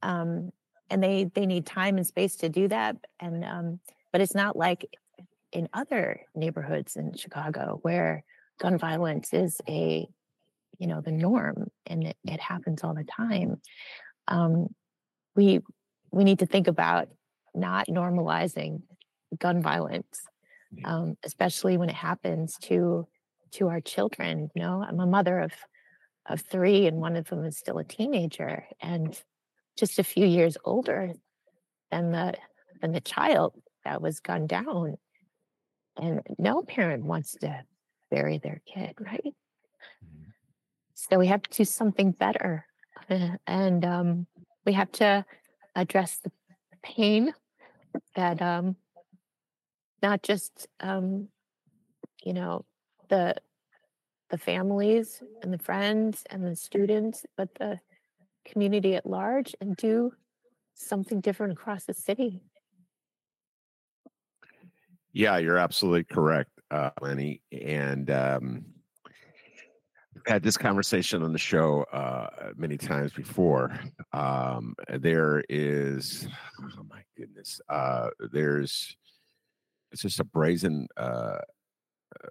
and 0.04 0.52
they 0.90 1.26
they 1.34 1.46
need 1.46 1.66
time 1.66 1.98
and 1.98 2.08
space 2.08 2.36
to 2.38 2.50
do 2.50 2.68
that. 2.68 2.96
And 3.20 3.80
but 4.12 4.22
it's 4.22 4.36
not 4.36 4.56
like 4.56 4.86
in 5.52 5.68
other 5.74 6.22
neighborhoods 6.36 6.96
in 6.96 7.14
Chicago 7.16 7.80
where 7.82 8.24
gun 8.60 8.78
violence 8.78 9.34
is 9.34 9.62
a 9.68 10.08
you 10.80 10.88
know 10.88 11.02
the 11.02 11.12
norm 11.12 11.70
and 11.86 12.04
it, 12.04 12.18
it 12.26 12.40
happens 12.40 12.84
all 12.84 12.94
the 12.94 13.04
time. 13.04 13.62
Um, 14.28 14.68
we 15.36 15.62
we 16.12 16.24
need 16.24 16.40
to 16.40 16.46
think 16.46 16.68
about 16.68 17.10
not 17.54 17.88
normalizing 17.88 18.82
gun 19.38 19.62
violence, 19.62 20.22
um, 20.86 21.18
especially 21.24 21.78
when 21.78 21.90
it 21.90 21.96
happens 21.96 22.58
to 22.64 23.08
to 23.52 23.70
our 23.70 23.82
children. 23.82 24.50
You 24.56 24.62
know, 24.62 24.86
I'm 24.88 25.00
a 25.00 25.08
mother 25.08 25.40
of 25.40 25.54
of 26.28 26.42
three, 26.42 26.88
and 26.88 26.98
one 26.98 27.16
of 27.16 27.30
them 27.30 27.46
is 27.46 27.58
still 27.58 27.78
a 27.78 27.84
teenager, 27.84 28.66
and 28.82 29.20
just 29.78 30.00
a 30.00 30.04
few 30.04 30.26
years 30.26 30.58
older 30.66 31.14
than 31.92 32.12
the 32.12 32.36
than 32.82 32.92
the 32.92 33.02
child 33.02 33.54
that 33.86 34.02
was 34.02 34.20
gunned 34.20 34.50
down. 34.50 34.98
And 36.00 36.22
no 36.38 36.62
parent 36.62 37.06
wants 37.06 37.36
to 37.42 37.64
bury 38.10 38.38
their 38.38 38.62
kid, 38.66 38.96
right? 39.00 39.36
Mhm. 40.04 40.34
So 40.94 41.18
we 41.20 41.28
have 41.28 41.42
to 41.44 41.58
do 41.58 41.66
something 41.66 42.12
better, 42.12 42.66
and 43.46 43.86
um, 43.86 44.28
we 44.66 44.74
have 44.74 44.92
to 44.94 45.26
address 45.76 46.20
the 46.20 46.32
pain 46.82 47.34
that 48.16 48.42
um, 48.42 48.76
not 50.02 50.24
just 50.24 50.68
um, 50.80 51.30
you 52.24 52.34
know 52.34 52.66
the 53.10 53.36
the 54.30 54.38
families 54.38 55.24
and 55.42 55.54
the 55.54 55.58
friends 55.58 56.24
and 56.30 56.46
the 56.46 56.56
students, 56.56 57.26
but 57.38 57.54
the 57.56 57.80
community 58.46 58.96
at 58.96 59.06
large, 59.06 59.56
and 59.62 59.76
do 59.78 60.12
something 60.74 61.22
different 61.22 61.54
across 61.54 61.86
the 61.86 61.94
city. 61.94 62.42
Yeah, 65.14 65.38
you're 65.38 65.58
absolutely 65.58 66.04
correct, 66.04 66.52
uh, 66.72 66.92
Leni. 67.02 67.42
And 67.52 68.10
um, 68.12 68.66
had 70.26 70.44
this 70.44 70.58
conversation 70.58 71.24
on 71.24 71.32
the 71.32 71.40
show 71.40 71.84
uh, 71.94 72.52
many 72.56 72.78
times 72.78 73.14
before. 73.14 73.78
Um, 74.14 74.76
there 75.00 75.44
is, 75.50 76.28
oh 76.62 76.84
my 76.90 77.02
goodness, 77.18 77.62
uh, 77.70 78.10
there's 78.32 78.96
it's 79.92 80.02
just 80.02 80.20
a 80.20 80.26
brazen 80.26 80.88
uh, 80.98 81.40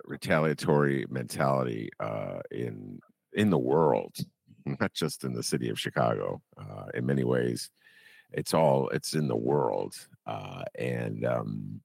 retaliatory 0.04 1.06
mentality 1.08 1.90
uh, 2.00 2.40
in 2.50 3.00
in 3.32 3.50
the 3.50 3.58
world, 3.58 4.14
not 4.66 4.92
just 4.92 5.24
in 5.24 5.32
the 5.32 5.42
city 5.42 5.68
of 5.68 5.80
Chicago. 5.80 6.42
Uh, 6.58 6.86
in 6.94 7.06
many 7.06 7.24
ways, 7.24 7.70
it's 8.32 8.54
all 8.54 8.88
it's 8.90 9.14
in 9.14 9.28
the 9.28 9.36
world, 9.36 9.94
uh, 10.26 10.64
and 10.78 11.24
um, 11.24 11.80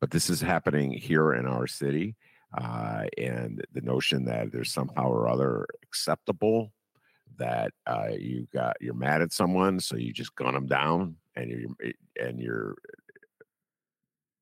but 0.00 0.10
this 0.10 0.30
is 0.30 0.40
happening 0.40 0.92
here 0.92 1.32
in 1.34 1.46
our 1.46 1.66
city, 1.66 2.16
uh, 2.58 3.04
and 3.18 3.64
the 3.72 3.80
notion 3.82 4.24
that 4.26 4.50
there's 4.52 4.72
somehow 4.72 5.08
or 5.08 5.28
other 5.28 5.66
acceptable 5.82 6.72
that 7.36 7.72
uh, 7.86 8.08
you 8.18 8.46
got 8.52 8.76
you're 8.80 8.94
mad 8.94 9.22
at 9.22 9.32
someone, 9.32 9.80
so 9.80 9.96
you 9.96 10.12
just 10.12 10.34
gun 10.34 10.54
them 10.54 10.66
down, 10.66 11.16
and 11.36 11.50
you're 11.50 11.92
and 12.20 12.40
you're 12.40 12.76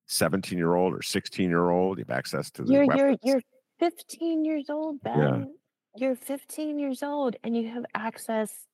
17 0.07 0.57
year 0.57 0.73
old 0.75 0.93
or 0.93 1.01
16 1.01 1.49
year 1.49 1.69
old, 1.69 1.97
you 1.99 2.05
have 2.07 2.17
access 2.17 2.49
to 2.51 2.63
the 2.63 2.73
You're 2.73 2.87
weapons. 2.87 3.19
you're 3.23 3.33
you're 3.35 3.41
15 3.79 4.43
years 4.45 4.69
old, 4.69 4.99
Yeah. 5.05 5.15
Ben. 5.15 5.55
You're 5.95 6.15
15 6.15 6.79
years 6.79 7.03
old 7.03 7.35
and 7.43 7.55
you 7.55 7.69
have 7.69 7.85
access 7.93 8.65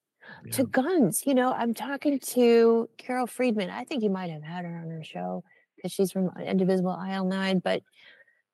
Yeah. 0.45 0.51
to 0.53 0.63
guns. 0.65 1.25
You 1.25 1.33
know, 1.35 1.51
I'm 1.51 1.73
talking 1.73 2.19
to 2.19 2.89
Carol 2.97 3.27
Friedman. 3.27 3.69
I 3.69 3.83
think 3.83 4.01
you 4.03 4.09
might 4.09 4.29
have 4.31 4.43
had 4.43 4.65
her 4.65 4.77
on 4.77 4.89
her 4.89 5.03
show 5.03 5.43
because 5.85 5.93
she's 5.93 6.11
from 6.11 6.31
Indivisible 6.43 6.97
IL9, 6.99 7.61
but 7.61 7.83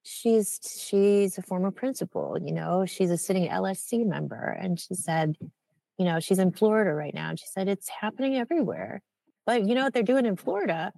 she's 0.03 0.59
she's 0.85 1.37
a 1.37 1.41
former 1.41 1.71
principal, 1.71 2.37
you 2.43 2.51
know, 2.51 2.85
she's 2.85 3.09
a 3.09 3.17
sitting 3.17 3.47
LSC 3.47 4.05
member. 4.05 4.57
And 4.61 4.77
she 4.77 4.95
said, 4.95 5.37
you 5.97 6.05
know, 6.05 6.19
she's 6.19 6.39
in 6.39 6.51
Florida 6.51 6.93
right 6.93 7.13
now. 7.13 7.29
And 7.29 7.39
she 7.39 7.45
said 7.47 7.69
it's 7.69 7.87
happening 7.87 8.35
everywhere. 8.35 9.01
But 9.45 9.65
you 9.65 9.75
know 9.75 9.83
what 9.83 9.93
they're 9.93 10.03
doing 10.03 10.25
in 10.25 10.35
Florida? 10.35 10.91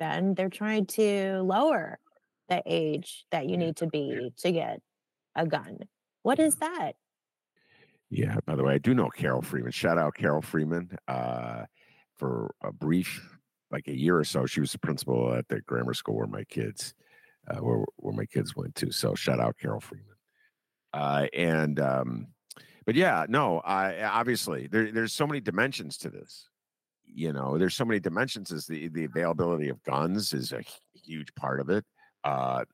Ben, 0.00 0.34
they're 0.34 0.50
trying 0.50 0.86
to 0.86 1.42
lower 1.42 2.00
the 2.48 2.62
age 2.66 3.24
that 3.30 3.46
you 3.48 3.56
need 3.56 3.76
to 3.76 3.86
be 3.86 4.32
to 4.38 4.52
get 4.52 4.80
a 5.36 5.46
gun. 5.46 5.78
What 6.22 6.40
is 6.40 6.56
that? 6.56 6.92
Yeah. 8.10 8.38
By 8.44 8.56
the 8.56 8.64
way, 8.64 8.74
I 8.74 8.78
do 8.78 8.92
know 8.92 9.08
Carol 9.08 9.42
Freeman. 9.42 9.70
Shout 9.70 9.98
out 9.98 10.16
Carol 10.16 10.42
Freeman. 10.42 10.90
Uh, 11.06 11.64
for 12.16 12.54
a 12.62 12.72
brief, 12.72 13.35
like 13.76 13.88
a 13.88 13.98
year 13.98 14.18
or 14.18 14.24
so, 14.24 14.46
she 14.46 14.60
was 14.60 14.72
the 14.72 14.78
principal 14.78 15.34
at 15.34 15.46
the 15.48 15.60
grammar 15.60 15.92
school 15.92 16.16
where 16.16 16.26
my 16.26 16.44
kids, 16.44 16.94
uh, 17.48 17.58
where 17.58 17.84
where 17.96 18.14
my 18.14 18.24
kids 18.24 18.56
went 18.56 18.74
to. 18.76 18.90
So 18.90 19.14
shout 19.14 19.38
out 19.38 19.56
Carol 19.60 19.80
Freeman. 19.80 20.16
Uh, 20.94 21.26
and 21.34 21.78
um, 21.78 22.28
but 22.86 22.94
yeah, 22.94 23.26
no, 23.28 23.60
I 23.60 24.02
obviously 24.02 24.66
there, 24.66 24.90
there's 24.90 25.12
so 25.12 25.26
many 25.26 25.40
dimensions 25.40 25.98
to 25.98 26.08
this. 26.08 26.48
You 27.04 27.34
know, 27.34 27.58
there's 27.58 27.74
so 27.74 27.84
many 27.84 28.00
dimensions. 28.00 28.50
Is 28.50 28.66
the 28.66 28.88
the 28.88 29.04
availability 29.04 29.68
of 29.68 29.82
guns 29.82 30.32
is 30.32 30.52
a 30.52 30.62
huge 30.94 31.34
part 31.34 31.60
of 31.60 31.68
it. 31.68 31.84
Uh, 32.24 32.64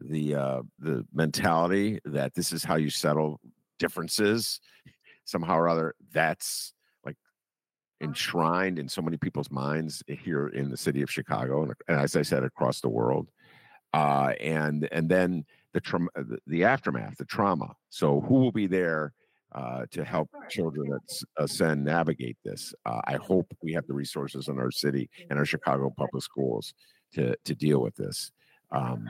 the 0.00 0.34
uh, 0.34 0.62
the 0.80 1.06
mentality 1.14 2.00
that 2.04 2.34
this 2.34 2.52
is 2.52 2.64
how 2.64 2.74
you 2.74 2.90
settle 2.90 3.40
differences 3.78 4.60
somehow 5.24 5.56
or 5.56 5.68
other 5.68 5.94
that's 6.12 6.74
enshrined 8.00 8.78
in 8.78 8.88
so 8.88 9.02
many 9.02 9.16
people's 9.16 9.50
minds 9.50 10.02
here 10.06 10.48
in 10.48 10.70
the 10.70 10.76
city 10.76 11.02
of 11.02 11.10
chicago 11.10 11.62
and, 11.62 11.72
and 11.88 11.98
as 11.98 12.16
i 12.16 12.22
said 12.22 12.42
across 12.42 12.80
the 12.80 12.88
world 12.88 13.28
uh, 13.92 14.32
and 14.40 14.88
and 14.92 15.08
then 15.08 15.44
the 15.72 15.80
trauma 15.80 16.08
the, 16.14 16.38
the 16.46 16.64
aftermath 16.64 17.16
the 17.16 17.24
trauma. 17.24 17.74
So 17.88 18.20
who 18.20 18.34
will 18.34 18.52
be 18.52 18.66
there 18.66 19.12
uh, 19.52 19.86
to 19.90 20.04
help 20.04 20.28
children 20.48 20.92
at 21.38 21.50
Senn 21.50 21.82
navigate 21.84 22.36
this? 22.44 22.72
Uh, 22.86 23.00
i 23.04 23.14
hope 23.14 23.52
we 23.62 23.72
have 23.72 23.86
the 23.86 23.94
resources 23.94 24.48
in 24.48 24.58
our 24.58 24.70
city 24.70 25.10
and 25.28 25.38
our 25.38 25.44
chicago 25.44 25.92
public 25.96 26.22
schools 26.22 26.72
to 27.14 27.34
to 27.44 27.54
deal 27.54 27.80
with 27.80 27.96
this 27.96 28.30
um, 28.70 29.08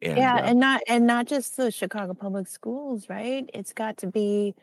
and, 0.00 0.16
yeah, 0.16 0.36
uh, 0.36 0.42
and 0.42 0.60
not 0.60 0.80
and 0.88 1.06
not 1.06 1.26
just 1.26 1.56
the 1.56 1.72
Chicago 1.72 2.14
Public 2.14 2.46
Schools, 2.46 3.08
right? 3.08 3.50
It's 3.52 3.72
got 3.72 3.96
to 3.98 4.06
be 4.06 4.54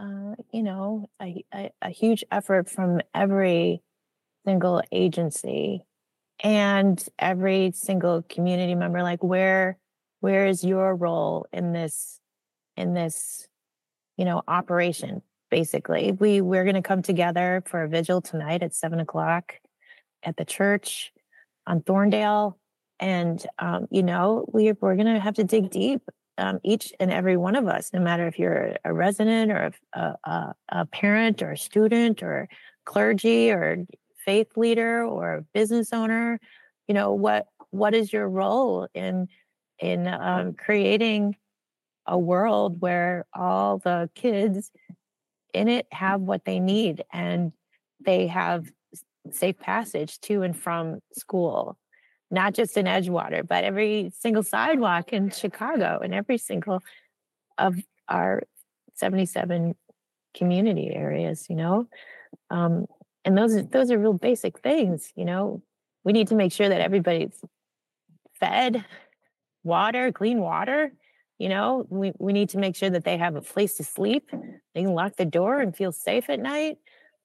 uh, 0.00 0.34
you 0.52 0.62
know, 0.62 1.08
a, 1.20 1.44
a, 1.52 1.70
a 1.82 1.90
huge 1.90 2.24
effort 2.30 2.70
from 2.70 3.00
every 3.14 3.82
single 4.46 4.82
agency 4.90 5.84
and 6.42 7.04
every 7.18 7.72
single 7.74 8.22
community 8.22 8.74
member 8.74 9.02
like 9.02 9.22
where 9.22 9.76
where 10.20 10.46
is 10.46 10.64
your 10.64 10.96
role 10.96 11.46
in 11.52 11.72
this 11.72 12.18
in 12.76 12.94
this 12.94 13.46
you 14.16 14.24
know 14.24 14.42
operation 14.48 15.20
basically? 15.50 16.12
We 16.12 16.40
we're 16.40 16.64
going 16.64 16.76
to 16.76 16.82
come 16.82 17.02
together 17.02 17.62
for 17.66 17.82
a 17.82 17.88
vigil 17.88 18.22
tonight 18.22 18.62
at 18.62 18.74
seven 18.74 19.00
o'clock 19.00 19.54
at 20.22 20.36
the 20.36 20.44
church 20.44 21.12
on 21.66 21.82
thorndale 21.82 22.58
and 22.98 23.44
um, 23.58 23.86
you 23.90 24.02
know 24.02 24.46
we, 24.50 24.72
we're 24.72 24.96
going 24.96 25.12
to 25.12 25.20
have 25.20 25.34
to 25.34 25.44
dig 25.44 25.70
deep 25.70 26.02
um, 26.40 26.58
each 26.64 26.92
and 26.98 27.12
every 27.12 27.36
one 27.36 27.54
of 27.54 27.68
us 27.68 27.92
no 27.92 28.00
matter 28.00 28.26
if 28.26 28.38
you're 28.38 28.74
a 28.84 28.92
resident 28.92 29.52
or 29.52 29.70
a, 29.92 30.14
a, 30.24 30.54
a 30.70 30.86
parent 30.86 31.42
or 31.42 31.52
a 31.52 31.58
student 31.58 32.22
or 32.22 32.48
clergy 32.84 33.50
or 33.50 33.84
faith 34.24 34.48
leader 34.56 35.04
or 35.04 35.44
business 35.52 35.92
owner 35.92 36.40
you 36.88 36.94
know 36.94 37.12
what 37.12 37.46
what 37.70 37.94
is 37.94 38.12
your 38.12 38.28
role 38.28 38.88
in 38.94 39.28
in 39.78 40.08
um, 40.08 40.54
creating 40.54 41.36
a 42.06 42.18
world 42.18 42.80
where 42.80 43.26
all 43.34 43.78
the 43.78 44.10
kids 44.14 44.70
in 45.54 45.68
it 45.68 45.86
have 45.92 46.20
what 46.20 46.44
they 46.44 46.58
need 46.58 47.04
and 47.12 47.52
they 48.04 48.26
have 48.26 48.66
safe 49.30 49.58
passage 49.58 50.18
to 50.20 50.42
and 50.42 50.56
from 50.56 51.00
school 51.12 51.76
not 52.30 52.54
just 52.54 52.76
in 52.76 52.86
edgewater 52.86 53.46
but 53.46 53.64
every 53.64 54.12
single 54.18 54.42
sidewalk 54.42 55.12
in 55.12 55.30
chicago 55.30 56.00
and 56.02 56.14
every 56.14 56.38
single 56.38 56.80
of 57.58 57.76
our 58.08 58.42
77 58.94 59.74
community 60.36 60.90
areas 60.94 61.46
you 61.48 61.56
know? 61.56 61.86
Um, 62.50 62.86
and 63.24 63.36
those 63.36 63.54
are 63.56 63.62
those 63.62 63.90
are 63.90 63.98
real 63.98 64.12
basic 64.12 64.60
things 64.60 65.12
you 65.16 65.24
know? 65.24 65.62
We 66.04 66.12
need 66.12 66.28
to 66.28 66.34
make 66.34 66.52
sure 66.52 66.68
that 66.68 66.80
everybody's 66.80 67.42
fed 68.38 68.84
water 69.64 70.12
clean 70.12 70.40
water 70.40 70.92
you 71.38 71.48
know? 71.48 71.86
We, 71.88 72.12
we 72.18 72.32
need 72.34 72.50
to 72.50 72.58
make 72.58 72.76
sure 72.76 72.90
that 72.90 73.04
they 73.04 73.16
have 73.16 73.34
a 73.34 73.40
place 73.40 73.78
to 73.78 73.84
sleep. 73.84 74.30
They 74.74 74.82
can 74.82 74.92
lock 74.92 75.16
the 75.16 75.24
door 75.24 75.60
and 75.60 75.74
feel 75.74 75.90
safe 75.90 76.28
at 76.28 76.38
night. 76.38 76.76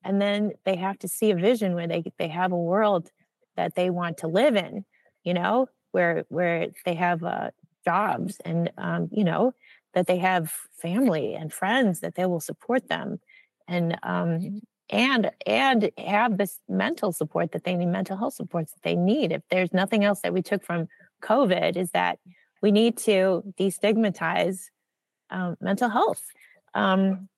And 0.05 0.21
then 0.21 0.53
they 0.63 0.77
have 0.77 0.97
to 0.99 1.09
see 1.09 1.31
a 1.31 1.35
vision 1.35 1.75
where 1.75 1.87
they 1.87 2.03
they 2.17 2.29
have 2.29 2.51
a 2.51 2.57
world 2.57 3.11
that 3.57 3.75
they 3.75 3.89
want 3.89 4.17
to 4.19 4.27
live 4.27 4.55
in 4.55 4.85
you 5.25 5.33
know 5.33 5.67
where 5.91 6.25
where 6.29 6.67
they 6.85 6.93
have 6.93 7.23
uh, 7.23 7.51
jobs 7.83 8.37
and 8.45 8.71
um, 8.77 9.09
you 9.11 9.23
know 9.23 9.53
that 9.93 10.07
they 10.07 10.17
have 10.17 10.53
family 10.73 11.33
and 11.33 11.51
friends 11.51 12.01
that 12.01 12.15
they 12.15 12.25
will 12.25 12.39
support 12.39 12.87
them 12.87 13.19
and 13.67 13.97
um, 14.03 14.61
and 14.89 15.31
and 15.45 15.89
have 15.97 16.37
this 16.37 16.59
mental 16.69 17.11
support 17.11 17.51
that 17.51 17.63
they 17.63 17.75
need 17.75 17.87
mental 17.87 18.17
health 18.17 18.35
supports 18.35 18.71
that 18.73 18.83
they 18.83 18.95
need. 18.95 19.31
If 19.31 19.41
there's 19.49 19.73
nothing 19.73 20.03
else 20.03 20.21
that 20.21 20.33
we 20.33 20.41
took 20.41 20.63
from 20.63 20.87
covid 21.21 21.75
is 21.75 21.91
that 21.91 22.19
we 22.61 22.71
need 22.71 22.97
to 22.97 23.41
destigmatize 23.59 24.65
um, 25.31 25.55
mental 25.59 25.89
health 25.89 26.23
um, 26.73 27.29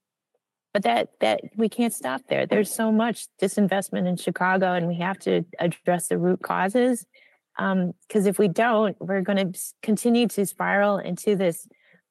but 0.73 0.83
that 0.83 1.09
that 1.21 1.41
we 1.55 1.69
can't 1.69 1.93
stop 1.93 2.21
there. 2.27 2.45
There's 2.45 2.73
so 2.73 2.91
much 2.91 3.27
disinvestment 3.41 4.07
in 4.07 4.17
chicago 4.17 4.73
and 4.73 4.87
we 4.87 4.95
have 4.95 5.19
to 5.19 5.45
address 5.59 6.07
the 6.07 6.17
root 6.17 6.41
causes 6.41 7.05
because 7.57 8.25
if 8.25 8.37
we 8.37 8.47
don't 8.47 8.95
we're 8.99 9.21
going 9.21 9.51
to 9.51 9.59
continue 9.81 10.27
to 10.27 10.45
spiral 10.45 10.97
into 10.97 11.35
this 11.35 11.67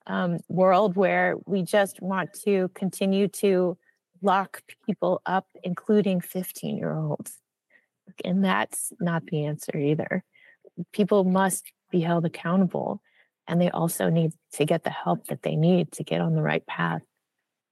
um, 0.07 0.39
world 0.49 0.97
where 0.97 1.37
we 1.47 1.63
just 1.63 2.01
want 2.03 2.33
to 2.45 2.69
continue 2.75 3.29
to 3.29 3.77
lock 4.23 4.63
people 4.85 5.21
up 5.27 5.47
including 5.63 6.21
15 6.21 6.77
year 6.77 6.95
olds 6.95 7.41
and 8.25 8.45
that's 8.45 8.93
not 9.01 9.27
the 9.27 9.45
answer 9.45 9.77
either. 9.77 10.25
People 10.93 11.25
must 11.25 11.73
be 11.91 12.01
held 12.01 12.25
accountable 12.25 13.01
and 13.49 13.61
they 13.61 13.71
also 13.71 14.09
need 14.11 14.33
to 14.53 14.65
get 14.65 14.85
the 14.85 14.91
help 14.91 15.27
that 15.27 15.43
they 15.43 15.57
need 15.57 15.93
to 15.93 16.05
get 16.05 16.21
on 16.21 16.35
the 16.35 16.43
right 16.43 16.67
path. 16.67 17.03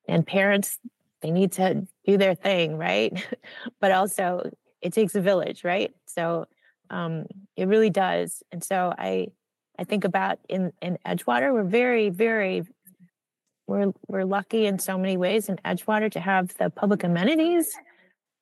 And 0.08 0.26
parents 0.26 0.78
they 1.22 1.30
need 1.30 1.52
to 1.52 1.86
do 2.06 2.18
their 2.18 2.34
thing 2.34 2.76
right? 2.76 3.12
But 3.80 3.92
also 3.92 4.50
it 4.80 4.92
takes 4.92 5.14
a 5.14 5.20
village 5.20 5.64
right? 5.64 5.92
So 6.06 6.46
um, 6.90 7.26
it 7.56 7.66
really 7.66 7.90
does. 7.90 8.42
And 8.52 8.62
so 8.62 8.92
i 8.98 9.28
i 9.78 9.84
think 9.84 10.04
about 10.04 10.38
in 10.48 10.72
in 10.80 10.98
edgewater 11.06 11.52
we're 11.52 11.64
very 11.64 12.10
very 12.10 12.62
we're 13.66 13.92
we're 14.08 14.24
lucky 14.24 14.66
in 14.66 14.78
so 14.78 14.98
many 14.98 15.16
ways 15.16 15.48
in 15.48 15.56
edgewater 15.64 16.10
to 16.10 16.20
have 16.20 16.54
the 16.58 16.70
public 16.70 17.02
amenities 17.02 17.72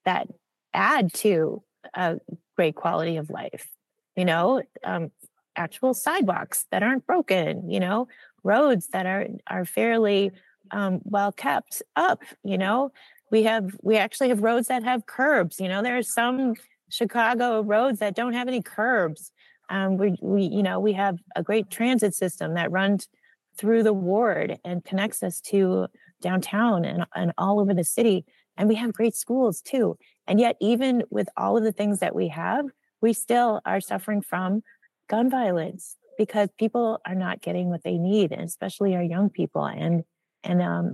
that 0.05 0.29
add 0.75 1.13
to 1.13 1.63
a 1.95 2.19
great 2.57 2.75
quality 2.75 3.17
of 3.17 3.31
life 3.31 3.69
you 4.17 4.25
know 4.25 4.63
um, 4.85 5.11
actual 5.57 5.95
sidewalks 5.95 6.67
that 6.71 6.83
aren't 6.83 7.07
broken 7.07 7.71
you 7.71 7.81
know 7.81 8.09
roads 8.43 8.89
that 8.89 9.07
are 9.07 9.27
are 9.47 9.65
fairly 9.65 10.31
um, 10.71 11.01
well 11.05 11.33
kept 11.33 11.83
up 11.97 12.23
you 12.45 12.59
know. 12.59 12.93
We 13.31 13.45
have 13.45 13.75
we 13.81 13.97
actually 13.97 14.29
have 14.29 14.43
roads 14.43 14.69
that 14.69 14.83
have 14.85 15.07
curbs 15.07 15.59
you 15.59 15.67
know 15.67 15.83
there 15.83 15.97
are 15.97 16.03
some 16.03 16.55
chicago 16.93 17.63
roads 17.63 17.99
that 17.99 18.15
don't 18.15 18.35
have 18.35 18.49
any 18.49 18.63
curbs 18.63 19.33
Um, 19.71 19.97
we, 19.97 20.09
we, 20.21 20.43
you 20.57 20.63
know, 20.63 20.79
we 20.81 20.93
have 20.93 21.17
a 21.35 21.43
great 21.43 21.71
transit 21.71 22.15
system 22.15 22.55
that 22.55 22.71
runs 22.71 23.09
through 23.57 23.83
the 23.83 23.93
ward 24.09 24.59
and 24.65 24.85
connects 24.85 25.23
us 25.23 25.41
to 25.51 25.87
downtown 26.21 26.85
and, 26.85 27.07
and 27.15 27.33
all 27.39 27.59
over 27.61 27.73
the 27.75 27.85
city. 27.85 28.25
And 28.57 28.69
we 28.69 28.75
have 28.75 28.93
great 28.93 29.15
schools 29.15 29.63
too. 29.63 29.97
And 30.27 30.39
yet, 30.41 30.57
even 30.61 31.05
with 31.11 31.29
all 31.37 31.57
of 31.57 31.65
the 31.65 31.73
things 31.73 32.01
that 32.01 32.15
we 32.15 32.29
have, 32.29 32.67
we 33.01 33.13
still 33.15 33.61
are 33.65 33.81
suffering 33.81 34.21
from 34.21 34.63
gun 35.09 35.31
violence 35.31 35.97
because 36.19 36.49
people 36.59 36.99
are 37.07 37.15
not 37.15 37.41
getting 37.41 37.71
what 37.71 37.83
they 37.83 37.97
need, 37.99 38.33
and 38.33 38.43
especially 38.43 38.95
our 38.95 39.07
young 39.15 39.31
people. 39.31 39.65
And 39.65 40.05
and 40.45 40.61
um, 40.61 40.87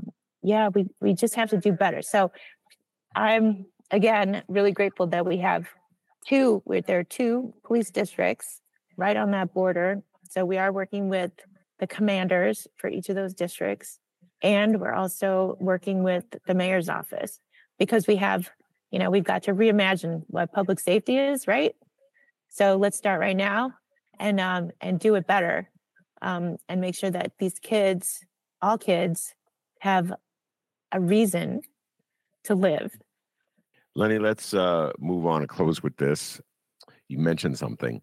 yeah, 0.42 0.68
we 0.74 0.86
we 1.00 1.14
just 1.14 1.34
have 1.34 1.50
to 1.50 1.58
do 1.58 1.72
better. 1.72 2.02
So 2.02 2.30
I'm 3.16 3.66
again 3.90 4.42
really 4.48 4.72
grateful 4.72 5.06
that 5.08 5.26
we 5.26 5.38
have 5.38 5.66
two. 6.28 6.62
There 6.86 6.98
are 6.98 7.04
two 7.04 7.54
police 7.64 7.90
districts 7.90 8.60
right 8.96 9.16
on 9.16 9.30
that 9.30 9.54
border. 9.54 10.02
So 10.30 10.44
we 10.44 10.58
are 10.58 10.72
working 10.72 11.08
with 11.08 11.32
the 11.78 11.86
commanders 11.86 12.66
for 12.76 12.88
each 12.88 13.08
of 13.08 13.14
those 13.14 13.34
districts, 13.34 13.98
and 14.42 14.80
we're 14.80 14.92
also 14.92 15.56
working 15.60 16.02
with 16.02 16.24
the 16.46 16.54
mayor's 16.54 16.88
office 16.88 17.40
because 17.78 18.06
we 18.06 18.16
have, 18.16 18.50
you 18.90 18.98
know, 18.98 19.10
we've 19.10 19.24
got 19.24 19.44
to 19.44 19.54
reimagine 19.54 20.24
what 20.26 20.52
public 20.52 20.80
safety 20.80 21.16
is, 21.16 21.46
right? 21.46 21.74
So 22.48 22.76
let's 22.76 22.98
start 22.98 23.20
right 23.20 23.36
now 23.36 23.74
and 24.18 24.40
um, 24.40 24.70
and 24.80 24.98
do 24.98 25.14
it 25.14 25.26
better 25.26 25.70
um, 26.20 26.56
and 26.68 26.80
make 26.80 26.94
sure 26.94 27.10
that 27.10 27.32
these 27.38 27.58
kids, 27.58 28.24
all 28.60 28.78
kids, 28.78 29.34
have 29.80 30.12
a 30.92 31.00
reason 31.00 31.62
to 32.44 32.54
live. 32.54 32.96
Leni, 33.98 34.20
let's 34.20 34.54
uh, 34.54 34.92
move 35.00 35.26
on 35.26 35.40
and 35.40 35.48
close 35.48 35.82
with 35.82 35.96
this. 35.96 36.40
You 37.08 37.18
mentioned 37.18 37.58
something 37.58 38.00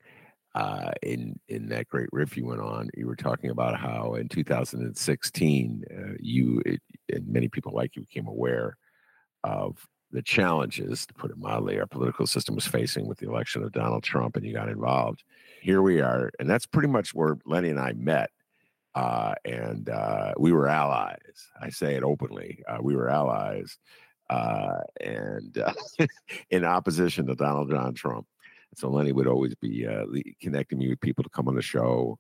uh, 0.53 0.91
in 1.01 1.39
in 1.47 1.69
that 1.69 1.87
great 1.87 2.09
riff 2.11 2.35
you 2.35 2.45
went 2.45 2.59
on. 2.59 2.89
You 2.95 3.07
were 3.07 3.15
talking 3.15 3.49
about 3.49 3.79
how 3.79 4.15
in 4.15 4.27
2016, 4.27 5.83
uh, 5.89 6.13
you 6.19 6.61
it, 6.65 6.81
and 7.13 7.25
many 7.29 7.47
people 7.47 7.71
like 7.73 7.95
you 7.95 8.01
became 8.01 8.27
aware 8.27 8.75
of 9.45 9.87
the 10.11 10.21
challenges, 10.21 11.05
to 11.05 11.13
put 11.13 11.31
it 11.31 11.37
mildly, 11.37 11.79
our 11.79 11.87
political 11.87 12.27
system 12.27 12.55
was 12.55 12.67
facing 12.67 13.07
with 13.07 13.19
the 13.19 13.29
election 13.29 13.63
of 13.63 13.71
Donald 13.71 14.03
Trump, 14.03 14.35
and 14.35 14.45
you 14.45 14.51
got 14.51 14.67
involved. 14.67 15.23
Here 15.61 15.81
we 15.81 16.01
are, 16.01 16.29
and 16.39 16.49
that's 16.49 16.65
pretty 16.65 16.89
much 16.89 17.13
where 17.13 17.37
Leni 17.45 17.69
and 17.69 17.79
I 17.79 17.93
met. 17.93 18.31
Uh, 18.95 19.35
and 19.45 19.89
uh, 19.89 20.33
we 20.37 20.51
were 20.51 20.67
allies. 20.67 21.47
I 21.61 21.69
say 21.69 21.95
it 21.95 22.03
openly. 22.03 22.63
Uh, 22.67 22.79
we 22.81 22.97
were 22.97 23.09
allies, 23.09 23.77
uh, 24.29 24.79
and 25.01 25.57
uh, 25.57 25.73
in 26.49 26.65
opposition 26.65 27.27
to 27.27 27.35
Donald 27.35 27.69
John 27.69 27.93
Trump. 27.93 28.27
So 28.75 28.89
Leni 28.89 29.11
would 29.11 29.27
always 29.27 29.55
be 29.55 29.87
uh, 29.87 30.05
connecting 30.41 30.79
me 30.79 30.89
with 30.89 30.99
people 30.99 31.23
to 31.23 31.29
come 31.29 31.47
on 31.47 31.55
the 31.55 31.61
show 31.61 32.19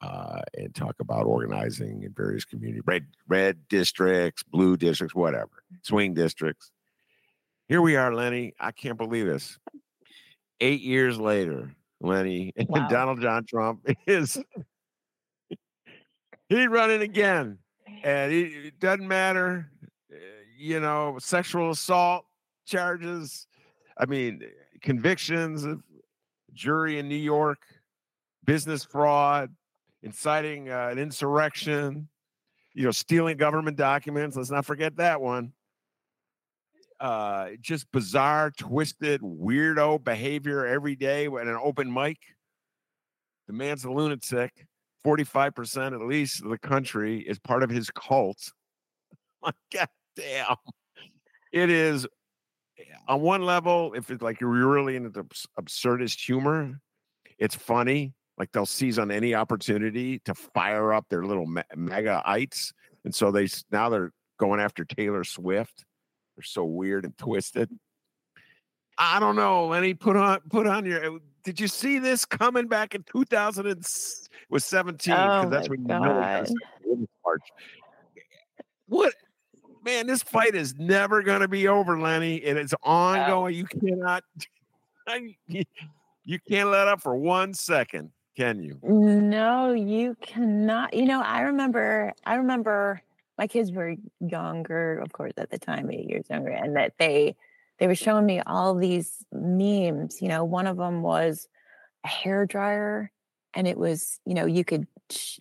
uh, 0.00 0.40
and 0.56 0.74
talk 0.74 0.96
about 1.00 1.26
organizing 1.26 2.02
in 2.02 2.12
various 2.12 2.44
community 2.44 2.80
red 2.86 3.06
red 3.26 3.66
districts, 3.68 4.42
blue 4.42 4.76
districts, 4.76 5.14
whatever, 5.14 5.50
swing 5.82 6.14
districts 6.14 6.70
here 7.68 7.82
we 7.82 7.96
are, 7.96 8.14
Leni. 8.14 8.54
I 8.60 8.70
can't 8.70 8.96
believe 8.96 9.26
this. 9.26 9.58
Eight 10.60 10.82
years 10.82 11.18
later, 11.18 11.74
Leni 12.00 12.52
and. 12.56 12.68
Donald 12.88 13.20
John 13.20 13.44
Trump 13.44 13.86
is 14.06 14.38
he's 16.48 16.68
running 16.68 17.02
again, 17.02 17.58
and 18.04 18.32
it 18.32 18.78
doesn't 18.78 19.06
matter. 19.06 19.68
Eh, 20.56 20.58
you 20.58 20.80
know, 20.80 21.16
sexual 21.20 21.70
assault 21.70 22.24
charges. 22.66 23.46
I 23.98 24.06
mean, 24.06 24.42
convictions 24.82 25.64
of 25.64 25.82
jury 26.52 26.98
in 26.98 27.08
New 27.08 27.14
York, 27.14 27.58
business 28.44 28.84
fraud, 28.84 29.54
inciting 30.02 30.70
uh, 30.70 30.88
an 30.90 30.98
insurrection. 30.98 32.08
You 32.74 32.84
know, 32.84 32.90
stealing 32.90 33.38
government 33.38 33.78
documents. 33.78 34.36
Let's 34.36 34.50
not 34.50 34.66
forget 34.66 34.96
that 34.96 35.20
one 35.20 35.52
uh, 37.00 37.48
just 37.60 37.90
bizarre, 37.92 38.50
twisted, 38.50 39.20
weirdo 39.20 40.02
behavior 40.02 40.66
every 40.66 40.96
day 40.96 41.26
at 41.26 41.46
an 41.46 41.58
open 41.62 41.92
mic. 41.92 42.18
The 43.46 43.52
man's 43.52 43.84
a 43.84 43.90
lunatic. 43.90 44.66
45% 45.04 45.94
at 45.94 46.06
least 46.06 46.42
of 46.42 46.50
the 46.50 46.58
country 46.58 47.20
is 47.20 47.38
part 47.38 47.62
of 47.62 47.70
his 47.70 47.90
cult. 47.90 48.52
My 49.42 49.52
God 49.72 49.88
damn. 50.16 50.56
It 51.52 51.70
is 51.70 52.06
eh, 52.78 52.82
on 53.08 53.20
one 53.20 53.42
level, 53.42 53.92
if 53.94 54.10
it's 54.10 54.22
like 54.22 54.40
you're 54.40 54.50
really 54.50 54.96
into 54.96 55.10
the 55.10 55.24
absurdist 55.60 56.24
humor, 56.24 56.80
it's 57.38 57.54
funny. 57.54 58.14
Like 58.38 58.52
they'll 58.52 58.66
seize 58.66 58.98
on 58.98 59.10
any 59.10 59.34
opportunity 59.34 60.18
to 60.20 60.34
fire 60.34 60.92
up 60.92 61.06
their 61.08 61.24
little 61.24 61.46
me- 61.46 61.62
MAGA-ites. 61.74 62.72
And 63.04 63.14
so 63.14 63.30
they 63.30 63.48
now 63.70 63.88
they're 63.88 64.12
going 64.38 64.60
after 64.60 64.84
Taylor 64.84 65.24
Swift 65.24 65.84
they're 66.36 66.42
so 66.42 66.64
weird 66.64 67.04
and 67.04 67.16
twisted. 67.16 67.70
I 68.98 69.20
don't 69.20 69.36
know, 69.36 69.66
Leni. 69.68 69.94
Put 69.94 70.16
on 70.16 70.40
put 70.50 70.66
on 70.66 70.84
your. 70.84 71.16
Uh, 71.16 71.18
did 71.44 71.60
you 71.60 71.68
see 71.68 71.98
this 71.98 72.24
coming 72.24 72.66
back 72.66 72.94
in 72.94 73.04
2000 73.04 73.66
and 73.66 73.86
was 74.50 74.64
17? 74.64 75.14
Because 75.14 75.46
oh 75.46 75.48
that's 75.50 75.68
when 75.68 75.80
you 75.80 75.86
know 75.86 76.44
March. 77.24 77.42
What 78.88 79.14
man? 79.86 80.06
This 80.06 80.22
fight 80.22 80.54
is 80.54 80.74
never 80.76 81.22
going 81.22 81.40
to 81.40 81.48
be 81.48 81.68
over, 81.68 81.98
Leni, 81.98 82.44
and 82.44 82.58
it's 82.58 82.74
ongoing. 82.82 83.54
You 83.54 83.64
cannot. 83.64 84.22
You 86.28 86.40
can't 86.40 86.70
let 86.70 86.88
up 86.88 87.00
for 87.00 87.14
one 87.14 87.54
second, 87.54 88.10
can 88.36 88.60
you? 88.60 88.80
No, 88.82 89.72
you 89.72 90.16
cannot. 90.20 90.92
You 90.92 91.04
know, 91.04 91.22
I 91.22 91.42
remember. 91.42 92.12
I 92.24 92.34
remember 92.34 93.00
my 93.38 93.46
kids 93.46 93.70
were 93.70 93.94
younger, 94.18 94.98
of 94.98 95.12
course, 95.12 95.34
at 95.36 95.50
the 95.50 95.58
time, 95.58 95.88
eight 95.92 96.08
years 96.08 96.24
younger, 96.28 96.50
and 96.50 96.74
that 96.74 96.94
they 96.98 97.36
they 97.78 97.86
were 97.86 97.94
showing 97.94 98.26
me 98.26 98.40
all 98.40 98.74
these 98.74 99.24
memes. 99.30 100.20
You 100.20 100.26
know, 100.26 100.42
one 100.42 100.66
of 100.66 100.76
them 100.76 101.02
was 101.02 101.46
a 102.04 102.08
hair 102.08 102.44
dryer, 102.44 103.12
and 103.54 103.68
it 103.68 103.78
was 103.78 104.18
you 104.26 104.34
know 104.34 104.46
you 104.46 104.64
could 104.64 104.88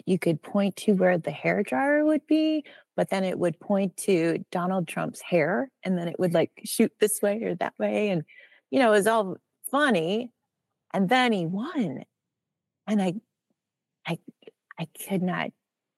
you 0.05 0.19
could 0.19 0.41
point 0.41 0.75
to 0.77 0.93
where 0.93 1.17
the 1.17 1.31
hair 1.31 1.63
dryer 1.63 2.05
would 2.05 2.25
be, 2.27 2.65
but 2.95 3.09
then 3.09 3.23
it 3.23 3.37
would 3.39 3.59
point 3.59 3.97
to 3.97 4.43
Donald 4.51 4.87
Trump's 4.87 5.21
hair, 5.21 5.69
and 5.83 5.97
then 5.97 6.07
it 6.07 6.19
would 6.19 6.33
like 6.33 6.51
shoot 6.63 6.91
this 6.99 7.21
way 7.21 7.43
or 7.43 7.55
that 7.55 7.73
way, 7.77 8.09
and 8.09 8.23
you 8.71 8.79
know 8.79 8.89
it 8.89 8.97
was 8.97 9.07
all 9.07 9.37
funny. 9.71 10.31
And 10.93 11.09
then 11.09 11.33
he 11.33 11.45
won, 11.45 12.05
and 12.87 13.01
I, 13.01 13.15
I, 14.07 14.17
I 14.79 14.87
could 15.07 15.21
not 15.21 15.51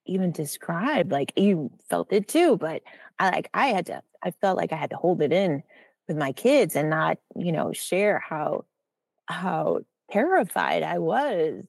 even 0.05 0.31
describe. 0.31 1.11
Like 1.11 1.33
you 1.35 1.71
felt 1.89 2.11
it 2.11 2.27
too, 2.27 2.57
but 2.57 2.81
I 3.19 3.29
like 3.29 3.49
I 3.53 3.67
had 3.67 3.85
to. 3.87 4.01
I 4.23 4.31
felt 4.31 4.57
like 4.57 4.73
I 4.73 4.77
had 4.77 4.89
to 4.89 4.95
hold 4.95 5.21
it 5.21 5.31
in 5.31 5.63
with 6.07 6.17
my 6.17 6.31
kids 6.31 6.75
and 6.75 6.89
not, 6.89 7.17
you 7.35 7.51
know, 7.51 7.71
share 7.73 8.19
how 8.19 8.65
how 9.27 9.81
terrified 10.09 10.83
I 10.83 10.99
was 10.99 11.63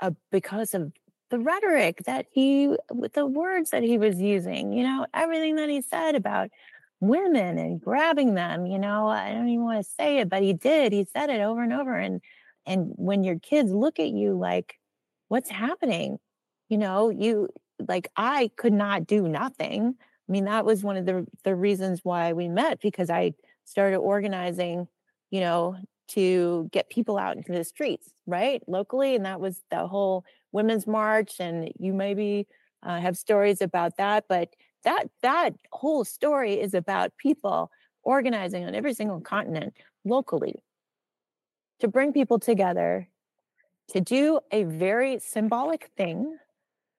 uh, 0.00 0.10
because 0.30 0.74
of 0.74 0.92
the 1.30 1.38
rhetoric 1.38 2.02
that 2.06 2.26
he 2.30 2.74
with 2.92 3.12
the 3.14 3.26
words 3.26 3.70
that 3.70 3.82
he 3.82 3.98
was 3.98 4.20
using. 4.20 4.72
You 4.72 4.84
know, 4.84 5.06
everything 5.14 5.56
that 5.56 5.68
he 5.68 5.82
said 5.82 6.14
about 6.14 6.50
women 7.00 7.58
and 7.58 7.80
grabbing 7.80 8.34
them. 8.34 8.66
You 8.66 8.78
know, 8.78 9.08
I 9.08 9.32
don't 9.32 9.48
even 9.48 9.64
want 9.64 9.84
to 9.84 9.90
say 9.98 10.18
it, 10.18 10.28
but 10.28 10.42
he 10.42 10.52
did. 10.52 10.92
He 10.92 11.04
said 11.04 11.30
it 11.30 11.40
over 11.40 11.62
and 11.62 11.72
over. 11.72 11.94
And 11.96 12.20
and 12.66 12.92
when 12.96 13.24
your 13.24 13.38
kids 13.38 13.72
look 13.72 13.98
at 13.98 14.10
you 14.10 14.38
like, 14.38 14.78
what's 15.28 15.50
happening? 15.50 16.18
You 16.68 16.78
know, 16.78 17.10
you 17.10 17.48
like 17.86 18.08
I 18.16 18.50
could 18.56 18.72
not 18.72 19.06
do 19.06 19.28
nothing. 19.28 19.94
I 20.28 20.32
mean, 20.32 20.44
that 20.44 20.64
was 20.64 20.82
one 20.82 20.96
of 20.96 21.06
the 21.06 21.26
the 21.44 21.54
reasons 21.54 22.00
why 22.02 22.32
we 22.32 22.48
met 22.48 22.80
because 22.80 23.10
I 23.10 23.32
started 23.64 23.98
organizing, 23.98 24.88
you 25.30 25.40
know, 25.40 25.76
to 26.08 26.68
get 26.72 26.90
people 26.90 27.18
out 27.18 27.36
into 27.36 27.52
the 27.52 27.64
streets, 27.64 28.10
right, 28.26 28.62
locally, 28.66 29.14
and 29.14 29.24
that 29.26 29.40
was 29.40 29.62
the 29.70 29.86
whole 29.86 30.24
women's 30.52 30.86
march. 30.86 31.40
And 31.40 31.70
you 31.78 31.92
maybe 31.92 32.46
uh, 32.82 33.00
have 33.00 33.16
stories 33.16 33.60
about 33.60 33.96
that, 33.96 34.24
but 34.28 34.54
that 34.84 35.08
that 35.22 35.54
whole 35.72 36.04
story 36.04 36.60
is 36.60 36.74
about 36.74 37.16
people 37.16 37.70
organizing 38.02 38.64
on 38.64 38.74
every 38.74 38.94
single 38.94 39.20
continent 39.20 39.74
locally 40.04 40.62
to 41.80 41.88
bring 41.88 42.12
people 42.12 42.38
together 42.38 43.08
to 43.88 44.00
do 44.00 44.40
a 44.52 44.64
very 44.64 45.18
symbolic 45.18 45.90
thing 45.96 46.38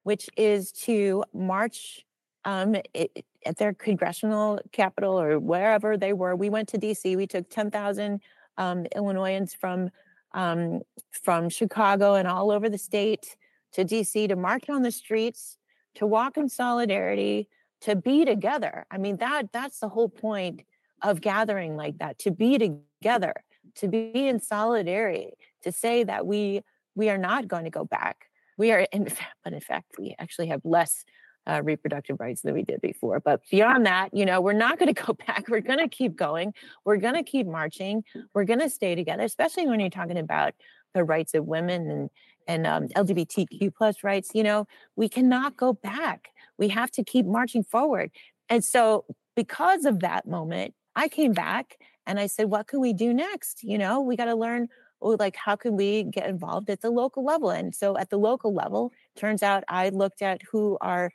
which 0.04 0.30
is 0.38 0.72
to 0.72 1.24
march 1.34 2.06
um, 2.46 2.76
it, 2.94 3.26
at 3.46 3.58
their 3.58 3.74
congressional 3.74 4.60
capital 4.72 5.20
or 5.20 5.40
wherever 5.40 5.98
they 5.98 6.14
were. 6.14 6.36
We 6.36 6.50
went 6.50 6.70
to 6.70 6.78
DC. 6.78 7.16
We 7.16 7.28
took 7.28 7.50
10,000 7.50 8.22
um, 8.58 8.86
Illinoisans 8.96 9.54
from 9.54 9.90
um, 10.32 10.82
from 11.12 11.50
Chicago 11.50 12.14
and 12.14 12.28
all 12.28 12.52
over 12.52 12.70
the 12.70 12.78
state 12.78 13.36
to 13.74 13.86
DC 13.86 14.28
to 14.28 14.36
march 14.36 14.70
on 14.70 14.82
the 14.82 14.92
streets, 14.92 15.58
to 15.96 16.06
walk 16.06 16.38
in 16.38 16.50
solidarity, 16.50 17.48
to 17.82 17.96
be 17.96 18.26
together. 18.26 18.86
I 18.92 18.98
mean 18.98 19.18
that 19.18 19.52
that's 19.52 19.80
the 19.80 19.90
whole 19.90 20.10
point 20.10 20.62
of 21.02 21.22
gathering 21.22 21.76
like 21.76 21.98
that. 22.00 22.20
To 22.20 22.32
be 22.32 22.58
together, 22.58 23.34
to 23.76 23.88
be 23.88 24.28
in 24.28 24.40
solidarity, 24.40 25.34
to 25.64 25.72
say 25.72 26.04
that 26.04 26.26
we 26.26 26.62
we 26.96 27.10
are 27.10 27.18
not 27.18 27.48
going 27.48 27.64
to 27.64 27.70
go 27.70 27.86
back. 27.86 28.26
We 28.58 28.72
are, 28.74 28.86
in 28.92 29.06
fact, 29.06 29.36
but 29.44 29.54
in 29.54 29.62
fact, 29.62 29.96
we 29.98 30.16
actually 30.20 30.48
have 30.48 30.62
less 30.66 31.06
uh, 31.48 31.62
reproductive 31.64 32.20
rights 32.20 32.42
than 32.42 32.54
we 32.54 32.64
did 32.64 32.82
before. 32.82 33.20
But 33.20 33.42
beyond 33.50 33.86
that, 33.86 34.14
you 34.14 34.26
know, 34.26 34.42
we're 34.42 34.54
not 34.54 34.78
going 34.78 34.94
to 34.94 35.02
go 35.02 35.14
back. 35.14 35.46
We're 35.48 35.62
going 35.62 35.80
to 35.80 35.88
keep 35.88 36.16
going. 36.16 36.54
We're 36.86 36.98
going 36.98 37.16
to 37.16 37.24
keep 37.24 37.48
marching. 37.48 38.04
We're 38.34 38.44
going 38.44 38.60
to 38.60 38.70
stay 38.70 38.96
together, 38.96 39.24
especially 39.24 39.68
when 39.68 39.80
you're 39.80 39.90
talking 39.90 40.18
about 40.18 40.54
the 40.94 41.04
rights 41.04 41.34
of 41.34 41.46
women 41.46 41.90
and 41.90 42.10
and 42.50 42.66
um, 42.66 42.88
LGBTQ 42.90 43.74
plus 43.76 44.04
rights. 44.04 44.32
You 44.34 44.44
know, 44.44 44.68
we 44.96 45.08
cannot 45.08 45.56
go 45.56 45.74
back. 45.74 46.30
We 46.58 46.68
have 46.70 46.92
to 46.92 47.04
keep 47.04 47.26
marching 47.26 47.64
forward. 47.64 48.12
And 48.50 48.66
so, 48.66 49.06
because 49.36 49.86
of 49.86 50.00
that 50.00 50.28
moment, 50.28 50.74
I 50.96 51.08
came 51.08 51.32
back 51.32 51.78
and 52.06 52.20
I 52.20 52.28
said, 52.28 52.50
"What 52.50 52.68
can 52.68 52.82
we 52.82 52.92
do 52.92 53.14
next? 53.14 53.64
You 53.64 53.78
know, 53.78 54.02
we 54.02 54.18
got 54.18 54.26
to 54.26 54.36
learn." 54.36 54.68
Oh, 55.02 55.16
like 55.18 55.38
how 55.38 55.56
can 55.56 55.78
we 55.78 56.04
get 56.04 56.28
involved 56.28 56.70
at 56.70 56.82
the 56.82 56.90
local 56.90 57.24
level? 57.24 57.52
And 57.52 57.74
so 57.74 57.98
at 57.98 58.10
the 58.10 58.18
local 58.18 58.54
level, 58.54 58.92
turns 59.16 59.42
out 59.42 59.64
I 59.70 59.88
looked 59.90 60.22
at 60.22 60.42
who 60.52 60.78
our 60.82 61.14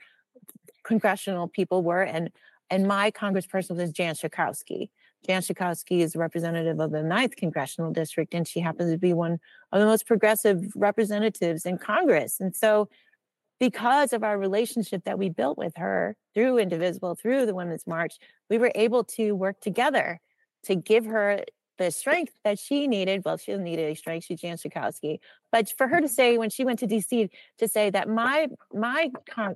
congressional 0.85 1.49
people 1.49 1.83
were, 1.83 2.03
and 2.03 2.31
and 2.71 2.87
my 2.87 3.11
congressperson 3.11 3.77
was 3.77 3.91
Jan 3.91 4.15
Schakowsky. 4.15 4.89
Jan 5.27 5.43
Schakowsky 5.43 6.01
is 6.01 6.15
a 6.15 6.19
representative 6.19 6.81
of 6.81 6.91
the 6.91 7.03
ninth 7.03 7.37
congressional 7.37 7.93
district, 7.93 8.35
and 8.35 8.47
she 8.47 8.61
happens 8.61 8.93
to 8.93 8.99
be 8.99 9.13
one 9.13 9.39
of 9.73 9.81
the 9.81 9.87
most 9.87 10.07
progressive 10.07 10.73
representatives 10.77 11.65
in 11.65 11.79
Congress. 11.79 12.41
And 12.41 12.55
so, 12.55 12.89
because 13.61 14.13
of 14.13 14.23
our 14.23 14.37
relationship 14.37 15.05
that 15.05 15.19
we 15.19 15.29
built 15.29 15.57
with 15.57 15.77
her 15.77 16.17
through 16.35 16.59
Indivisible, 16.59 17.15
through 17.15 17.47
the 17.47 17.55
Women's 17.55 17.87
March, 17.87 18.17
we 18.51 18.59
were 18.59 18.73
able 18.75 19.05
to 19.05 19.33
work 19.33 19.61
together 19.61 20.21
to 20.65 20.75
give 20.75 21.07
her 21.07 21.45
the 21.79 21.91
strength 21.91 22.33
that 22.45 22.59
she 22.59 22.87
needed. 22.87 23.23
Well, 23.25 23.37
she 23.37 23.53
doesn't 23.53 23.65
need 23.65 23.79
any 23.79 23.95
strength. 23.95 24.27
She's 24.27 24.41
Jan 24.41 24.57
Schakowsky, 24.57 25.19
but 25.51 25.73
for 25.77 25.89
her 25.89 26.01
to 26.01 26.07
mm-hmm. 26.07 26.13
say 26.13 26.39
when 26.39 26.51
she 26.51 26.65
went 26.65 26.79
to 26.81 26.87
DC 26.87 27.31
to 27.59 27.69
say 27.69 27.91
that 27.91 28.09
my 28.09 28.49
my 28.73 29.11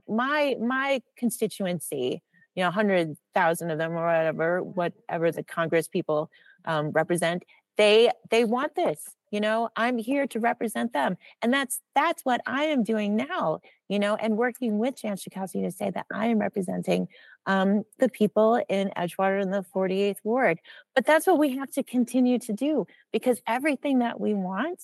my 0.09 0.57
my 0.61 1.03
constituency, 1.17 2.23
you 2.59 2.65
know, 2.65 2.73
hundred 2.73 3.17
thousand 3.35 3.71
of 3.71 3.79
them 3.79 3.93
or 3.93 4.05
whatever, 4.05 4.61
whatever 4.65 5.31
the 5.31 5.45
Congress 5.45 5.87
people 5.87 6.29
um, 6.65 6.91
represent, 6.91 7.45
they 7.77 8.11
they 8.31 8.45
want 8.45 8.75
this 8.75 9.15
you 9.31 9.41
know 9.41 9.69
i'm 9.77 9.97
here 9.97 10.27
to 10.27 10.41
represent 10.41 10.93
them. 10.93 11.17
And 11.41 11.55
that's 11.55 11.81
that's 11.95 12.25
what 12.25 12.41
i 12.47 12.65
am 12.65 12.83
doing 12.83 13.15
now 13.15 13.61
you 13.89 14.01
know 14.01 14.17
and 14.17 14.37
working 14.37 14.79
with 14.79 15.01
jan 15.01 15.17
Schakowsky 15.17 15.63
to 15.63 15.71
say 15.71 15.91
that 15.91 16.07
i 16.13 16.27
am 16.27 16.39
representing 16.39 17.07
um, 17.47 17.85
the 18.01 18.09
people 18.09 18.61
in 18.69 18.91
edgewater 18.97 19.41
in 19.41 19.51
the 19.51 19.65
48th 19.73 20.17
ward. 20.25 20.59
But 20.97 21.07
that's 21.07 21.29
what 21.29 21.39
we 21.39 21.57
have 21.59 21.71
to 21.73 21.85
continue 21.85 22.41
to 22.41 22.53
do 22.53 22.87
because 23.13 23.41
everything 23.47 24.01
that 24.01 24.21
we 24.21 24.35
want 24.35 24.83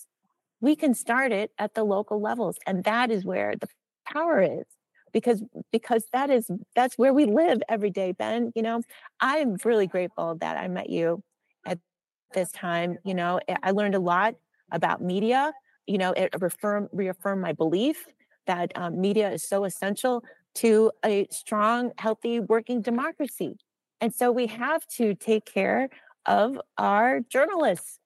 we 0.61 0.77
can 0.77 0.95
start 0.95 1.33
it 1.33 1.51
at 1.59 1.75
the 1.75 1.83
local 1.83 2.21
levels 2.21 2.57
and 2.67 2.85
that 2.85 3.11
is 3.11 3.25
where 3.25 3.57
the 3.57 3.67
power 4.07 4.41
is 4.41 4.67
because 5.15 5.43
because 5.73 6.05
that 6.13 6.29
is 6.29 6.51
that's 6.77 6.99
where 6.99 7.15
we 7.15 7.25
live 7.25 7.63
every 7.71 7.91
day 7.91 8.13
ben 8.13 8.53
you 8.55 8.63
know 8.63 8.83
i'm 9.21 9.57
really 9.65 9.87
grateful 9.87 10.37
that 10.41 10.59
i 10.59 10.69
met 10.69 10.91
you 10.91 11.23
at 11.67 11.79
this 12.35 12.51
time. 12.53 12.99
You 13.05 13.15
know, 13.15 13.41
I 13.63 13.71
learned 13.71 13.95
a 13.95 14.01
lot 14.01 14.35
about 14.71 15.01
media. 15.01 15.53
You 15.87 15.99
know, 15.99 16.13
it 16.13 16.35
reaffirmed 16.39 16.89
reaffirmed 16.93 17.41
my 17.41 17.53
belief 17.53 18.07
that 18.47 18.73
um, 18.77 19.01
media 19.01 19.31
is 19.31 19.43
so 19.49 19.65
essential 19.65 20.23
to 20.57 20.93
a 21.05 21.27
strong, 21.31 21.93
healthy, 21.99 22.41
working 22.41 22.83
democracy. 22.83 23.57
And 24.01 24.15
so 24.15 24.31
we 24.31 24.47
have 24.49 24.87
to 24.99 25.15
take 25.15 25.47
care 25.47 25.89
of 26.27 26.61
our 26.77 27.21
journalists 27.21 27.99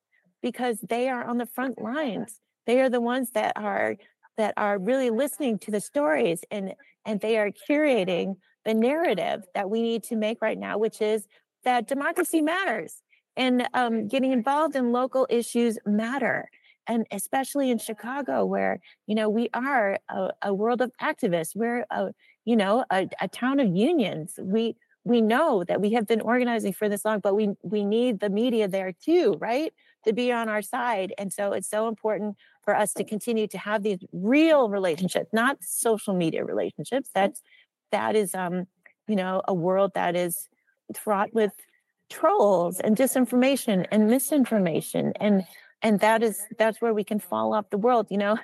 because 0.42 0.78
they 0.88 1.08
are 1.08 1.24
on 1.24 1.38
the 1.38 1.46
front 1.46 1.80
lines. 1.80 2.40
They 2.66 2.80
are 2.80 2.90
the 2.90 3.00
ones 3.00 3.30
that 3.32 3.52
are 3.56 3.96
that 4.36 4.54
are 4.56 4.78
really 4.78 5.10
listening 5.10 5.58
to 5.58 5.70
the 5.72 5.80
stories 5.80 6.44
and 6.50 6.74
and 7.08 7.20
they 7.20 7.38
are 7.38 7.50
curating 7.50 8.36
the 8.66 8.74
narrative 8.74 9.44
that 9.54 9.70
we 9.70 9.80
need 9.80 10.02
to 10.04 10.14
make 10.14 10.42
right 10.42 10.58
now, 10.58 10.76
which 10.76 11.00
is 11.00 11.26
that 11.64 11.88
democracy 11.88 12.42
matters 12.42 13.02
and 13.34 13.66
um, 13.72 14.08
getting 14.08 14.30
involved 14.30 14.76
in 14.76 14.92
local 14.92 15.26
issues 15.30 15.78
matter 15.86 16.50
and 16.86 17.06
especially 17.10 17.70
in 17.70 17.78
chicago 17.78 18.44
where 18.44 18.80
you 19.06 19.14
know 19.14 19.28
we 19.28 19.48
are 19.54 19.98
a, 20.08 20.30
a 20.42 20.54
world 20.54 20.80
of 20.82 20.90
activists. 21.00 21.56
We're 21.56 21.86
a 21.90 22.12
you 22.44 22.56
know 22.56 22.84
a, 22.90 23.08
a, 23.20 23.28
town 23.28 23.58
of 23.58 23.74
unions. 23.74 24.38
We 24.42 24.76
we 25.04 25.22
know 25.22 25.64
that 25.64 25.80
we 25.80 25.92
have 25.92 26.06
been 26.06 26.20
organizing 26.20 26.74
for 26.74 26.88
this 26.88 27.04
long 27.04 27.20
but 27.20 27.34
we 27.34 27.50
we 27.62 27.84
need 27.84 28.20
the 28.20 28.28
media 28.28 28.68
there 28.68 28.92
too 28.92 29.36
right 29.38 29.72
to 30.04 30.12
be 30.12 30.30
on 30.30 30.48
our 30.48 30.62
side 30.62 31.14
and 31.16 31.32
so 31.32 31.52
it's 31.52 31.70
so 31.70 31.88
important 31.88 32.36
for 32.68 32.76
us 32.76 32.92
to 32.92 33.02
continue 33.02 33.46
to 33.46 33.56
have 33.56 33.82
these 33.82 34.00
real 34.12 34.68
relationships 34.68 35.30
not 35.32 35.56
social 35.62 36.12
media 36.12 36.44
relationships. 36.44 37.08
That's 37.14 37.40
that 37.92 38.14
is 38.14 38.34
um 38.34 38.66
you 39.06 39.16
know 39.16 39.40
a 39.48 39.54
world 39.54 39.92
that 39.94 40.14
is 40.14 40.50
fraught 40.94 41.32
with 41.32 41.52
trolls 42.10 42.78
and 42.78 42.94
disinformation 42.94 43.86
and 43.90 44.06
misinformation 44.06 45.14
and 45.18 45.44
and 45.80 46.00
that 46.00 46.22
is 46.22 46.42
that's 46.58 46.78
where 46.82 46.92
we 46.92 47.04
can 47.04 47.18
fall 47.18 47.54
off 47.54 47.70
the 47.70 47.78
world 47.78 48.08
you 48.10 48.18
know? 48.18 48.36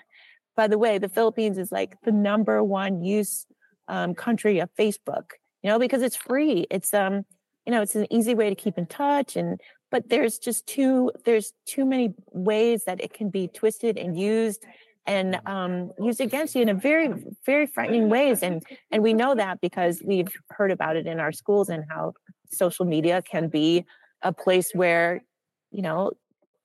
By 0.57 0.69
the 0.69 0.79
way 0.79 0.97
the 0.97 1.11
philippines 1.11 1.59
is 1.59 1.71
like 1.71 2.01
the 2.03 2.13
number 2.13 2.65
one 2.65 3.05
use 3.05 3.45
um, 3.89 4.15
country 4.15 4.59
of 4.59 4.71
facebook 4.75 5.33
you 5.63 5.69
know 5.69 5.79
because 5.79 6.01
it's 6.01 6.17
free. 6.17 6.67
It's 6.71 6.95
um 6.95 7.27
you 7.67 7.73
know 7.73 7.83
it's 7.83 7.95
an 7.95 8.11
easy 8.11 8.35
way 8.35 8.49
to 8.49 8.57
keep 8.57 8.79
in 8.79 8.87
touch 8.87 9.37
and 9.37 9.61
but 9.95 10.09
there's 10.09 10.39
just 10.39 10.67
too 10.67 11.13
there's 11.25 11.53
too 11.67 11.85
many 11.85 12.15
ways 12.33 12.83
that 12.83 13.01
it 13.01 13.15
can 13.15 13.31
be 13.31 13.47
twisted 13.47 13.97
and 13.97 14.19
used 14.19 14.67
and 15.07 15.39
um, 15.47 15.93
used 16.01 16.21
against 16.21 16.57
you 16.57 16.63
in 16.63 16.69
a 16.69 16.75
very 16.75 17.15
very 17.47 17.69
frightening 17.69 18.09
ways. 18.09 18.43
And 18.43 18.65
and 18.91 19.05
we 19.05 19.15
know 19.15 19.37
that 19.37 19.61
because 19.61 20.03
we've 20.05 20.35
heard 20.51 20.73
about 20.73 20.97
it 20.97 21.07
in 21.07 21.21
our 21.21 21.31
schools 21.31 21.69
and 21.69 21.85
how 21.89 22.15
social 22.51 22.85
media 22.85 23.23
can 23.23 23.47
be 23.47 23.85
a 24.21 24.33
place 24.33 24.73
where 24.75 25.23
you 25.71 25.83
know 25.83 26.11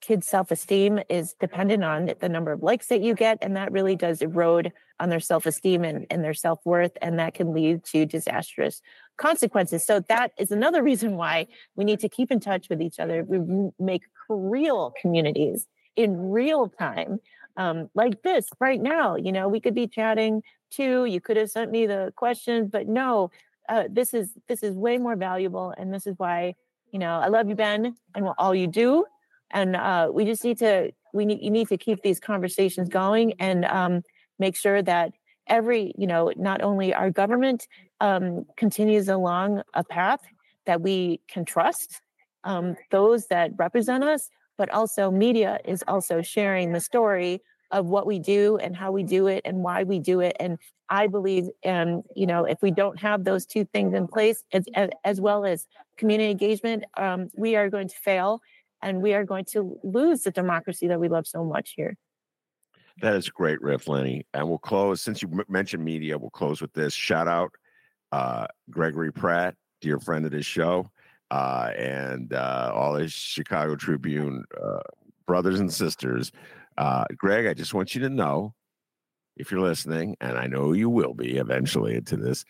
kids 0.02 0.26
self-esteem 0.26 1.00
is 1.08 1.36
dependent 1.40 1.84
on 1.84 2.10
the 2.20 2.30
number 2.30 2.52
of 2.52 2.64
likes 2.64 2.88
that 2.88 3.02
you 3.02 3.14
get 3.14 3.38
and 3.44 3.56
that 3.56 3.72
really 3.72 3.96
does 3.96 4.24
erode 4.24 4.72
on 5.00 5.10
their 5.10 5.20
self-esteem 5.20 5.84
and, 5.84 6.08
and 6.10 6.24
their 6.24 6.34
self-worth 6.34 6.98
and 7.02 7.20
that 7.20 7.34
can 7.34 7.54
lead 7.54 7.84
to 7.84 8.06
disastrous 8.06 8.82
consequences. 9.20 9.86
So 9.86 10.00
that 10.10 10.32
is 10.40 10.52
another 10.52 10.82
reason 10.82 11.16
why 11.16 11.48
we 11.76 11.84
need 11.84 12.00
to 12.00 12.10
keep 12.10 12.32
in 12.32 12.40
touch 12.40 12.70
with 12.70 12.82
each 12.82 13.00
other. 13.00 13.24
We 13.24 13.70
make 13.78 14.04
real 14.30 14.94
communities 15.00 15.68
in 15.96 16.32
real 16.32 16.70
time 16.70 17.20
um, 17.58 17.90
like 17.94 18.24
this 18.24 18.48
right 18.60 18.82
now. 18.82 19.16
You 19.16 19.32
know 19.32 19.48
we 19.48 19.60
could 19.60 19.76
be 19.76 19.88
chatting 19.88 20.42
too. 20.72 21.06
You 21.06 21.22
could 21.22 21.38
have 21.38 21.52
sent 21.52 21.72
me 21.72 21.86
the 21.86 22.12
question, 22.16 22.68
but 22.68 22.88
no 22.88 23.30
uh, 23.68 23.84
this 23.90 24.14
is 24.14 24.32
this 24.48 24.64
is 24.64 24.76
way 24.76 24.98
more 24.98 25.16
valuable 25.16 25.74
and 25.78 25.94
this 25.94 26.08
is 26.08 26.16
why 26.18 26.56
you 26.92 26.98
know 26.98 27.20
i 27.20 27.28
love 27.28 27.48
you 27.48 27.56
ben 27.56 27.96
and 28.16 28.30
all 28.40 28.56
you 28.56 28.68
do. 28.68 29.06
And 29.52 29.76
uh, 29.76 30.10
we 30.12 30.26
just 30.26 30.44
need 30.44 30.58
to 30.60 30.92
we 31.14 31.26
need 31.26 31.42
you 31.42 31.52
need 31.52 31.68
to 31.70 31.78
keep 31.78 32.02
these 32.02 32.20
conversations 32.20 32.90
going 32.90 33.34
and 33.40 33.66
um, 33.66 34.04
make 34.38 34.56
sure 34.56 34.82
that 34.82 35.12
every 35.50 35.94
you 35.98 36.08
know 36.08 36.32
not 36.38 36.62
only 36.62 36.94
our 36.94 37.10
government 37.10 37.68
um, 38.00 38.46
continues 38.56 39.10
along 39.10 39.62
a 39.74 39.84
path 39.84 40.22
that 40.66 40.82
we 40.82 41.20
can 41.28 41.46
trust 41.46 42.02
um, 42.44 42.76
those 42.92 43.28
that 43.28 43.52
represent 43.58 44.04
us 44.04 44.30
but 44.58 44.70
also 44.72 45.10
media 45.10 45.60
is 45.66 45.84
also 45.88 46.22
sharing 46.22 46.74
the 46.74 46.80
story 46.80 47.42
of 47.72 47.86
what 47.86 48.06
we 48.06 48.20
do 48.20 48.58
and 48.58 48.76
how 48.76 48.92
we 48.92 49.04
do 49.04 49.28
it 49.28 49.42
and 49.46 49.64
why 49.64 49.84
we 49.84 50.00
do 50.00 50.20
it. 50.22 50.36
And 50.40 50.58
i 50.90 51.08
believe 51.08 51.48
and 51.64 52.04
you 52.16 52.26
know 52.26 52.46
if 52.46 52.62
we 52.62 52.72
don't 52.72 53.00
have 53.00 53.24
those 53.24 53.46
two 53.46 53.64
things 53.66 53.94
in 53.94 54.08
place 54.08 54.44
as, 54.52 54.66
as 55.04 55.22
well 55.22 55.46
as 55.46 55.68
community 55.98 56.32
engagement 56.32 56.84
um, 56.98 57.28
we 57.36 57.56
are 57.56 57.70
going 57.70 57.88
to 57.88 57.96
fail 57.96 58.42
and 58.82 59.02
we 59.02 59.14
are 59.14 59.24
going 59.24 59.46
to 59.46 59.80
lose 59.84 60.24
the 60.24 60.32
democracy 60.32 60.88
that 60.88 61.00
we 61.00 61.08
love 61.08 61.28
so 61.28 61.44
much 61.44 61.74
here 61.76 61.96
that 63.02 63.16
is 63.16 63.30
great 63.30 63.62
riff 63.62 63.88
leni 63.88 64.26
and 64.34 64.48
we'll 64.48 64.58
close 64.58 65.02
since 65.02 65.22
you 65.22 65.30
mentioned 65.48 65.84
media 65.84 66.18
we'll 66.18 66.30
close 66.30 66.62
with 66.62 66.74
this 66.74 66.94
shout 66.94 67.28
out 67.28 67.52
uh, 68.12 68.46
gregory 68.70 69.12
pratt 69.12 69.56
dear 69.82 70.00
friend 70.00 70.26
of 70.26 70.32
this 70.32 70.46
show 70.46 70.90
uh, 71.32 71.72
and 71.78 72.34
uh, 72.34 72.72
all 72.74 72.96
his 72.96 73.14
chicago 73.14 73.76
tribune 73.76 74.44
uh, 74.62 74.80
brothers 75.26 75.60
and 75.60 75.72
sisters 75.72 76.32
uh, 76.80 77.04
Greg, 77.18 77.46
I 77.46 77.54
just 77.54 77.74
want 77.74 77.94
you 77.94 78.02
to 78.02 78.10
know 78.10 78.56
if 79.36 79.52
you're 79.52 79.60
listening, 79.60 80.16
and 80.22 80.38
I 80.38 80.48
know 80.48 80.72
you 80.72 80.90
will 80.90 81.14
be 81.14 81.38
eventually 81.38 81.96
into 81.96 82.16
this, 82.16 82.46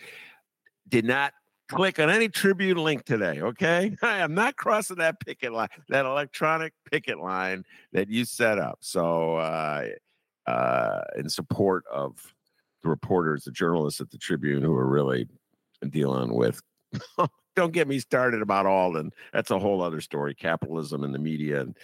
did 0.88 1.04
not 1.04 1.34
click 1.68 2.00
on 2.00 2.12
any 2.12 2.30
Tribune 2.30 2.78
link 2.78 3.06
today, 3.06 3.42
okay? 3.42 3.96
I 4.04 4.20
am 4.20 4.36
not 4.36 4.56
crossing 4.56 4.98
that 4.98 5.20
picket 5.20 5.52
line, 5.52 5.70
that 5.90 6.06
electronic 6.06 6.74
picket 6.92 7.20
line 7.20 7.64
that 7.92 8.08
you 8.08 8.24
set 8.24 8.60
up. 8.60 8.78
So, 8.82 9.38
uh, 9.38 9.86
uh, 10.50 11.02
in 11.18 11.30
support 11.30 11.84
of 11.92 12.34
the 12.84 12.90
reporters, 12.90 13.44
the 13.44 13.52
journalists 13.52 14.02
at 14.02 14.10
the 14.10 14.18
Tribune 14.18 14.62
who 14.62 14.74
are 14.74 14.88
really 14.88 15.28
dealing 15.90 16.34
with. 16.34 16.62
don't 17.56 17.74
get 17.74 17.88
me 17.88 18.00
started 18.00 18.42
about 18.42 18.66
Alden. 18.66 19.12
That's 19.34 19.52
a 19.52 19.60
whole 19.60 19.82
other 19.82 20.02
story. 20.02 20.34
Capitalism 20.34 21.04
and 21.04 21.14
the 21.14 21.20
media, 21.20 21.62
and 21.62 21.76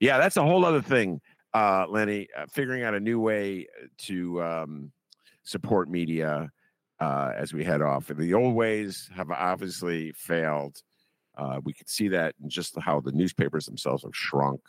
yeah, 0.00 0.18
that's 0.18 0.36
a 0.36 0.42
whole 0.42 0.64
other 0.64 0.82
thing 0.82 1.20
uh, 1.54 1.86
Leni, 1.88 2.28
uh, 2.36 2.46
figuring 2.50 2.82
out 2.82 2.94
a 2.94 3.00
new 3.00 3.20
way 3.20 3.66
to 3.98 4.42
um, 4.42 4.92
support 5.44 5.88
media 5.88 6.50
uh, 7.00 7.32
as 7.36 7.52
we 7.52 7.64
head 7.64 7.80
off. 7.80 8.10
And 8.10 8.18
the 8.18 8.34
old 8.34 8.54
ways 8.54 9.08
have 9.14 9.30
obviously 9.30 10.12
failed. 10.12 10.82
Uh, 11.38 11.60
we 11.64 11.72
can 11.72 11.86
see 11.86 12.08
that 12.08 12.34
in 12.42 12.50
just 12.50 12.78
how 12.80 13.00
the 13.00 13.12
newspapers 13.12 13.66
themselves 13.66 14.02
have 14.02 14.14
shrunk 14.14 14.60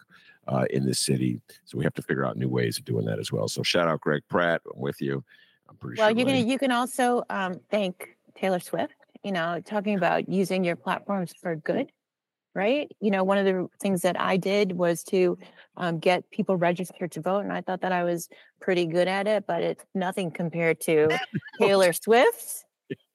uh, 0.48 0.66
in 0.70 0.86
this 0.86 1.00
city. 1.00 1.42
So 1.66 1.78
we 1.78 1.84
have 1.84 1.94
to 1.96 2.02
figure 2.02 2.26
out 2.26 2.38
new 2.38 2.50
ways 2.50 2.78
of 2.78 2.86
doing 2.86 3.06
that 3.06 3.20
as 3.20 3.32
well. 3.32 3.48
So 3.48 3.64
shout 3.64 3.88
out 3.88 4.02
Greg 4.02 4.24
Pratt. 4.30 4.62
I'm 4.74 4.80
with 4.80 5.02
you. 5.02 5.24
I'm 5.70 5.76
pretty 5.78 6.00
well, 6.00 6.10
sure. 6.10 6.18
you 6.18 6.26
can 6.26 6.48
you 6.48 6.60
can 6.60 6.72
also 6.72 7.24
um, 7.30 7.60
thank 7.72 8.16
Taylor 8.36 8.60
Swift. 8.60 8.94
You 9.24 9.32
know, 9.32 9.60
talking 9.66 9.96
about 9.96 10.30
using 10.30 10.64
your 10.64 10.76
platforms 10.76 11.34
for 11.42 11.56
good, 11.56 11.92
right? 12.54 12.92
You 13.00 13.10
know, 13.10 13.24
one 13.24 13.40
of 13.40 13.46
the 13.46 13.68
things 13.82 14.04
that 14.04 14.20
I 14.20 14.38
did 14.38 14.74
was 14.74 15.04
to 15.06 15.40
um, 15.78 15.98
get 15.98 16.30
people 16.30 16.58
registered 16.58 17.12
to 17.14 17.22
vote, 17.22 17.40
and 17.40 17.52
I 17.52 17.62
thought 17.62 17.82
that 17.82 17.92
I 17.92 18.04
was 18.04 18.30
pretty 18.62 18.86
good 18.86 19.08
at 19.08 19.26
it, 19.26 19.48
but 19.48 19.64
it's 19.64 19.84
nothing 19.96 20.30
compared 20.30 20.80
to 20.82 21.10
Taylor 21.60 21.92
Swift 21.92 22.66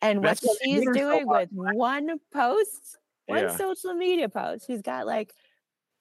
and 0.02 0.22
what 0.22 0.40
she's 0.62 0.84
her 0.84 0.94
so 0.94 1.00
doing 1.00 1.28
with 1.28 1.48
one 1.52 2.18
post, 2.32 2.98
one 3.26 3.44
Yeah. 3.44 3.56
social 3.56 3.94
media 3.94 4.28
post. 4.28 4.66
She's 4.66 4.82
got 4.82 5.06
like 5.06 5.32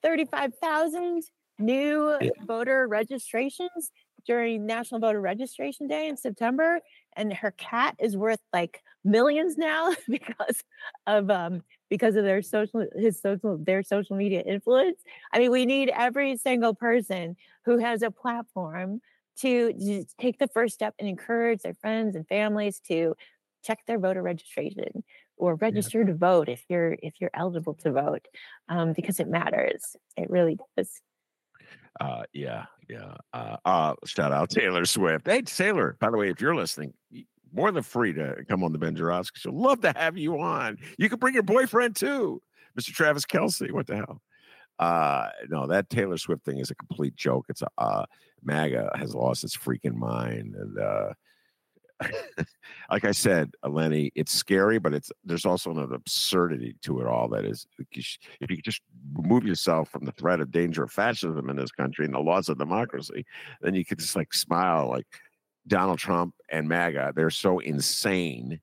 thirty-five 0.02 0.54
thousand 0.62 1.22
new 1.58 2.18
Yeah. 2.20 2.30
voter 2.46 2.86
registrations 2.88 3.90
during 4.26 4.66
National 4.66 5.00
Voter 5.00 5.20
Registration 5.20 5.88
Day 5.88 6.08
in 6.08 6.16
September, 6.16 6.80
and 7.16 7.32
her 7.32 7.50
cat 7.52 7.96
is 7.98 8.16
worth 8.16 8.40
like 8.52 8.82
millions 9.04 9.56
now 9.56 9.94
because 10.08 10.62
of 11.06 11.30
um 11.30 11.62
because 11.88 12.16
of 12.16 12.24
their 12.24 12.42
social 12.42 12.86
his 12.96 13.20
social 13.20 13.58
their 13.58 13.82
social 13.82 14.16
media 14.16 14.42
influence. 14.42 15.02
I 15.32 15.38
mean, 15.38 15.50
we 15.50 15.66
need 15.66 15.90
every 15.90 16.36
single 16.36 16.74
person 16.74 17.36
who 17.64 17.78
has 17.78 18.02
a 18.02 18.10
platform 18.10 19.00
to 19.38 19.72
just 19.72 20.16
take 20.18 20.38
the 20.38 20.48
first 20.48 20.74
step 20.74 20.94
and 20.98 21.08
encourage 21.08 21.62
their 21.62 21.74
friends 21.74 22.14
and 22.14 22.26
families 22.28 22.80
to 22.80 23.14
check 23.62 23.78
their 23.86 23.98
voter 23.98 24.22
registration 24.22 25.02
or 25.40 25.54
register 25.56 26.04
to 26.04 26.14
vote 26.14 26.48
if 26.48 26.62
you're 26.68 26.96
if 27.02 27.14
you're 27.20 27.30
eligible 27.34 27.74
to 27.74 27.90
vote 27.90 28.26
um, 28.68 28.92
because 28.92 29.18
it 29.18 29.28
matters. 29.28 29.96
It 30.16 30.30
really 30.30 30.58
does. 30.76 31.00
Uh, 32.00 32.22
yeah, 32.32 32.66
yeah. 32.88 33.14
Uh, 33.32 33.56
uh, 33.64 33.94
shout 34.04 34.32
out 34.32 34.50
Taylor 34.50 34.84
Swift. 34.84 35.26
Hey, 35.26 35.42
Taylor, 35.42 35.96
by 35.98 36.10
the 36.10 36.16
way, 36.16 36.30
if 36.30 36.40
you're 36.40 36.54
listening, 36.54 36.94
more 37.52 37.72
than 37.72 37.82
free 37.82 38.12
to 38.12 38.44
come 38.48 38.62
on 38.62 38.72
the 38.72 38.78
Ben 38.78 38.94
Joravsky 38.94 39.40
show. 39.40 39.50
Love 39.50 39.80
to 39.80 39.92
have 39.96 40.16
you 40.16 40.38
on. 40.40 40.78
You 40.98 41.08
can 41.08 41.18
bring 41.18 41.34
your 41.34 41.42
boyfriend 41.42 41.96
too, 41.96 42.40
Mr. 42.78 42.92
Travis 42.92 43.24
Kelce. 43.24 43.72
What 43.72 43.86
the 43.86 43.96
hell? 43.96 44.22
Uh, 44.78 45.28
no, 45.48 45.66
that 45.66 45.90
Taylor 45.90 46.16
Swift 46.16 46.44
thing 46.44 46.58
is 46.58 46.70
a 46.70 46.74
complete 46.74 47.16
joke. 47.16 47.46
It's 47.48 47.62
a 47.62 47.68
uh, 47.76 48.04
MAGA 48.42 48.92
has 48.94 49.14
lost 49.14 49.44
its 49.44 49.56
freaking 49.56 49.94
mind, 49.94 50.54
and 50.54 50.78
uh, 50.78 51.12
like 52.90 53.04
I 53.04 53.10
said, 53.10 53.52
Leni, 53.66 54.10
it's 54.14 54.32
scary, 54.32 54.78
but 54.78 54.94
it's 54.94 55.10
there's 55.24 55.44
also 55.44 55.70
an 55.70 55.92
absurdity 55.92 56.76
to 56.82 57.00
it 57.00 57.06
all. 57.06 57.28
That 57.28 57.44
is, 57.44 57.66
if 57.78 58.50
you 58.50 58.56
just 58.62 58.82
remove 59.14 59.44
yourself 59.44 59.90
from 59.90 60.04
the 60.04 60.12
threat 60.12 60.40
of 60.40 60.50
danger 60.50 60.84
of 60.84 60.92
fascism 60.92 61.50
in 61.50 61.56
this 61.56 61.72
country 61.72 62.04
and 62.04 62.14
the 62.14 62.20
laws 62.20 62.48
of 62.48 62.58
democracy, 62.58 63.24
then 63.60 63.74
you 63.74 63.84
could 63.84 63.98
just 63.98 64.16
like 64.16 64.32
smile 64.32 64.88
like 64.88 65.06
Donald 65.66 65.98
Trump 65.98 66.34
and 66.50 66.68
MAGA. 66.68 67.12
They're 67.14 67.30
so 67.30 67.58
insane. 67.58 68.60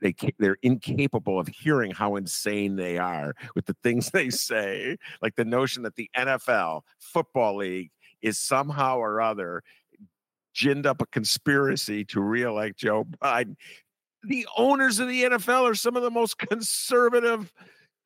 They 0.00 0.14
they're 0.38 0.58
incapable 0.62 1.40
of 1.40 1.48
hearing 1.48 1.90
how 1.90 2.16
insane 2.16 2.76
they 2.76 2.98
are 2.98 3.34
with 3.54 3.66
the 3.66 3.76
things 3.82 4.10
they 4.12 4.30
say, 4.30 4.98
like 5.22 5.36
the 5.36 5.44
notion 5.44 5.82
that 5.84 5.96
the 5.96 6.10
NFL 6.16 6.82
football 6.98 7.56
league 7.56 7.90
is 8.22 8.38
somehow 8.38 8.98
or 8.98 9.20
other 9.20 9.62
ginned 10.56 10.86
up 10.86 11.02
a 11.02 11.06
conspiracy 11.06 12.04
to 12.06 12.20
reelect 12.20 12.78
Joe 12.78 13.04
Biden. 13.22 13.56
The 14.24 14.46
owners 14.56 14.98
of 14.98 15.08
the 15.08 15.24
NFL 15.24 15.70
are 15.70 15.74
some 15.74 15.96
of 15.96 16.02
the 16.02 16.10
most 16.10 16.38
conservative 16.50 17.52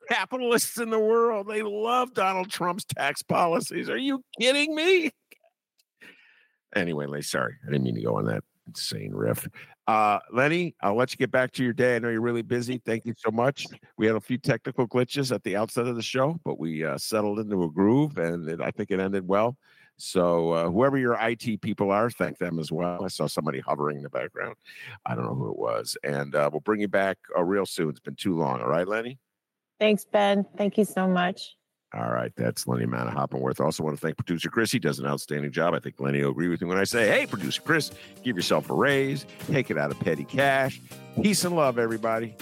capitalists 0.09 0.79
in 0.79 0.91
the 0.91 0.99
world. 0.99 1.49
They 1.49 1.63
love 1.63 2.15
Donald 2.15 2.51
Trump's 2.51 2.85
tax 2.85 3.23
policies. 3.23 3.89
Are 3.89 3.97
you 3.97 4.23
kidding 4.39 4.75
me? 4.75 5.11
Anyway, 6.75 7.07
Lee, 7.07 7.23
sorry. 7.23 7.55
I 7.67 7.71
didn't 7.71 7.85
mean 7.85 7.97
to 7.97 8.03
go 8.03 8.17
on 8.17 8.27
that 8.27 8.45
insane 8.67 9.13
riff. 9.13 9.49
Uh, 9.87 10.21
Leni, 10.33 10.75
I'll 10.83 10.95
let 10.95 11.11
you 11.11 11.17
get 11.17 11.33
back 11.33 11.51
to 11.53 11.65
your 11.65 11.73
day. 11.73 11.97
I 11.97 11.99
know 11.99 12.11
you're 12.11 12.21
really 12.21 12.43
busy. 12.43 12.81
Thank 12.85 13.05
you 13.05 13.15
so 13.17 13.31
much. 13.33 13.67
We 13.97 14.07
had 14.07 14.15
a 14.15 14.21
few 14.21 14.39
technical 14.39 14.87
glitches 14.87 15.35
at 15.35 15.43
the 15.43 15.57
outset 15.57 15.89
of 15.89 15.97
the 15.97 16.03
show, 16.03 16.39
but 16.45 16.61
we 16.61 16.85
uh, 16.85 16.97
settled 16.97 17.41
into 17.41 17.65
a 17.65 17.71
groove 17.71 18.19
and 18.19 18.49
it, 18.49 18.61
I 18.61 18.71
think 18.71 18.93
it 18.93 19.01
ended 19.01 19.27
well. 19.27 19.57
So, 20.01 20.53
uh, 20.53 20.71
whoever 20.71 20.99
your 20.99 21.17
IT 21.21 21.61
people 21.61 21.91
are, 21.91 22.11
thank 22.11 22.39
them 22.39 22.59
as 22.59 22.73
well. 22.73 23.05
I 23.05 23.09
saw 23.09 23.27
somebody 23.27 23.61
hovering 23.61 23.99
in 23.99 24.03
the 24.03 24.11
background. 24.11 24.57
I 25.07 25.15
don't 25.15 25.25
know 25.25 25.35
who 25.35 25.51
it 25.51 25.59
was. 25.59 25.97
And 26.03 26.35
uh, 26.35 26.49
we'll 26.53 26.61
bring 26.61 26.81
you 26.81 26.89
back 26.89 27.19
uh, 27.37 27.43
real 27.43 27.67
soon. 27.67 27.91
It's 27.91 28.01
been 28.01 28.17
too 28.17 28.37
long. 28.37 28.61
All 28.61 28.69
right, 28.69 28.87
Leni? 28.87 29.19
Thanks, 29.79 30.05
Ben. 30.05 30.45
Thank 30.57 30.79
you 30.79 30.85
so 30.85 31.07
much. 31.07 31.57
All 31.93 32.11
right, 32.11 32.31
that's 32.37 32.69
Leni 32.69 32.87
Manaa-Hoppenworth. 32.87 33.59
Also, 33.59 33.83
want 33.83 33.97
to 33.97 34.01
thank 34.01 34.17
producer 34.17 34.49
Chris. 34.49 34.71
He 34.71 34.79
does 34.79 35.01
an 35.01 35.07
outstanding 35.07 35.51
job. 35.51 35.75
I 35.75 35.81
think 35.81 35.99
Leni 35.99 36.23
will 36.23 36.31
agree 36.31 36.47
with 36.47 36.61
me 36.61 36.69
when 36.69 36.79
I 36.79 36.85
say, 36.85 37.09
hey, 37.09 37.27
producer 37.27 37.61
Chris, 37.63 37.91
give 38.23 38.37
yourself 38.37 38.71
a 38.71 38.75
raise, 38.75 39.27
take 39.49 39.73
it 39.73 39.79
out 39.79 39.91
of 39.91 39.99
petty 39.99 40.23
cash. 40.23 40.81
Peace 41.21 41.45
and 41.45 41.57
love, 41.57 41.81
everybody. 41.81 42.37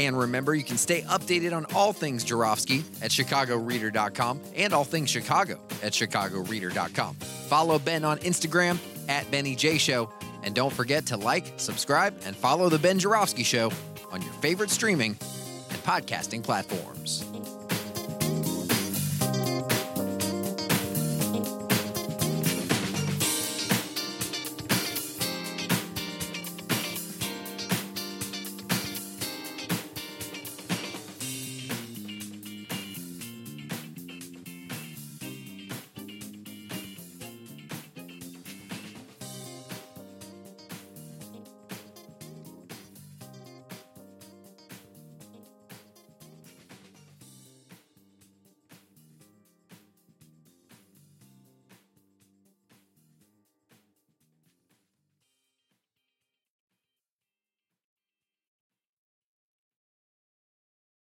And 0.00 0.18
remember, 0.18 0.54
you 0.54 0.64
can 0.64 0.78
stay 0.78 1.02
updated 1.02 1.54
on 1.54 1.66
all 1.74 1.92
things 1.92 2.24
Joravsky 2.24 2.84
at 3.02 3.10
chicagoreader.com 3.10 4.40
and 4.56 4.72
all 4.72 4.84
things 4.84 5.10
Chicago 5.10 5.60
at 5.82 5.92
chicagoreader.com. 5.92 7.16
Follow 7.16 7.78
Ben 7.78 8.02
on 8.02 8.16
Instagram 8.20 8.78
at 9.10 9.30
Benny 9.30 9.54
J 9.54 9.76
Show. 9.76 10.10
And 10.42 10.54
don't 10.54 10.72
forget 10.72 11.04
to 11.06 11.18
like, 11.18 11.52
subscribe, 11.58 12.14
and 12.24 12.34
follow 12.34 12.70
The 12.70 12.78
Ben 12.78 12.98
Joravsky 12.98 13.42
Show 13.42 13.70
on 14.10 14.22
your 14.22 14.32
favorite 14.34 14.70
streaming 14.70 15.18
and 15.68 15.78
podcasting 15.84 16.42
platforms. 16.42 17.29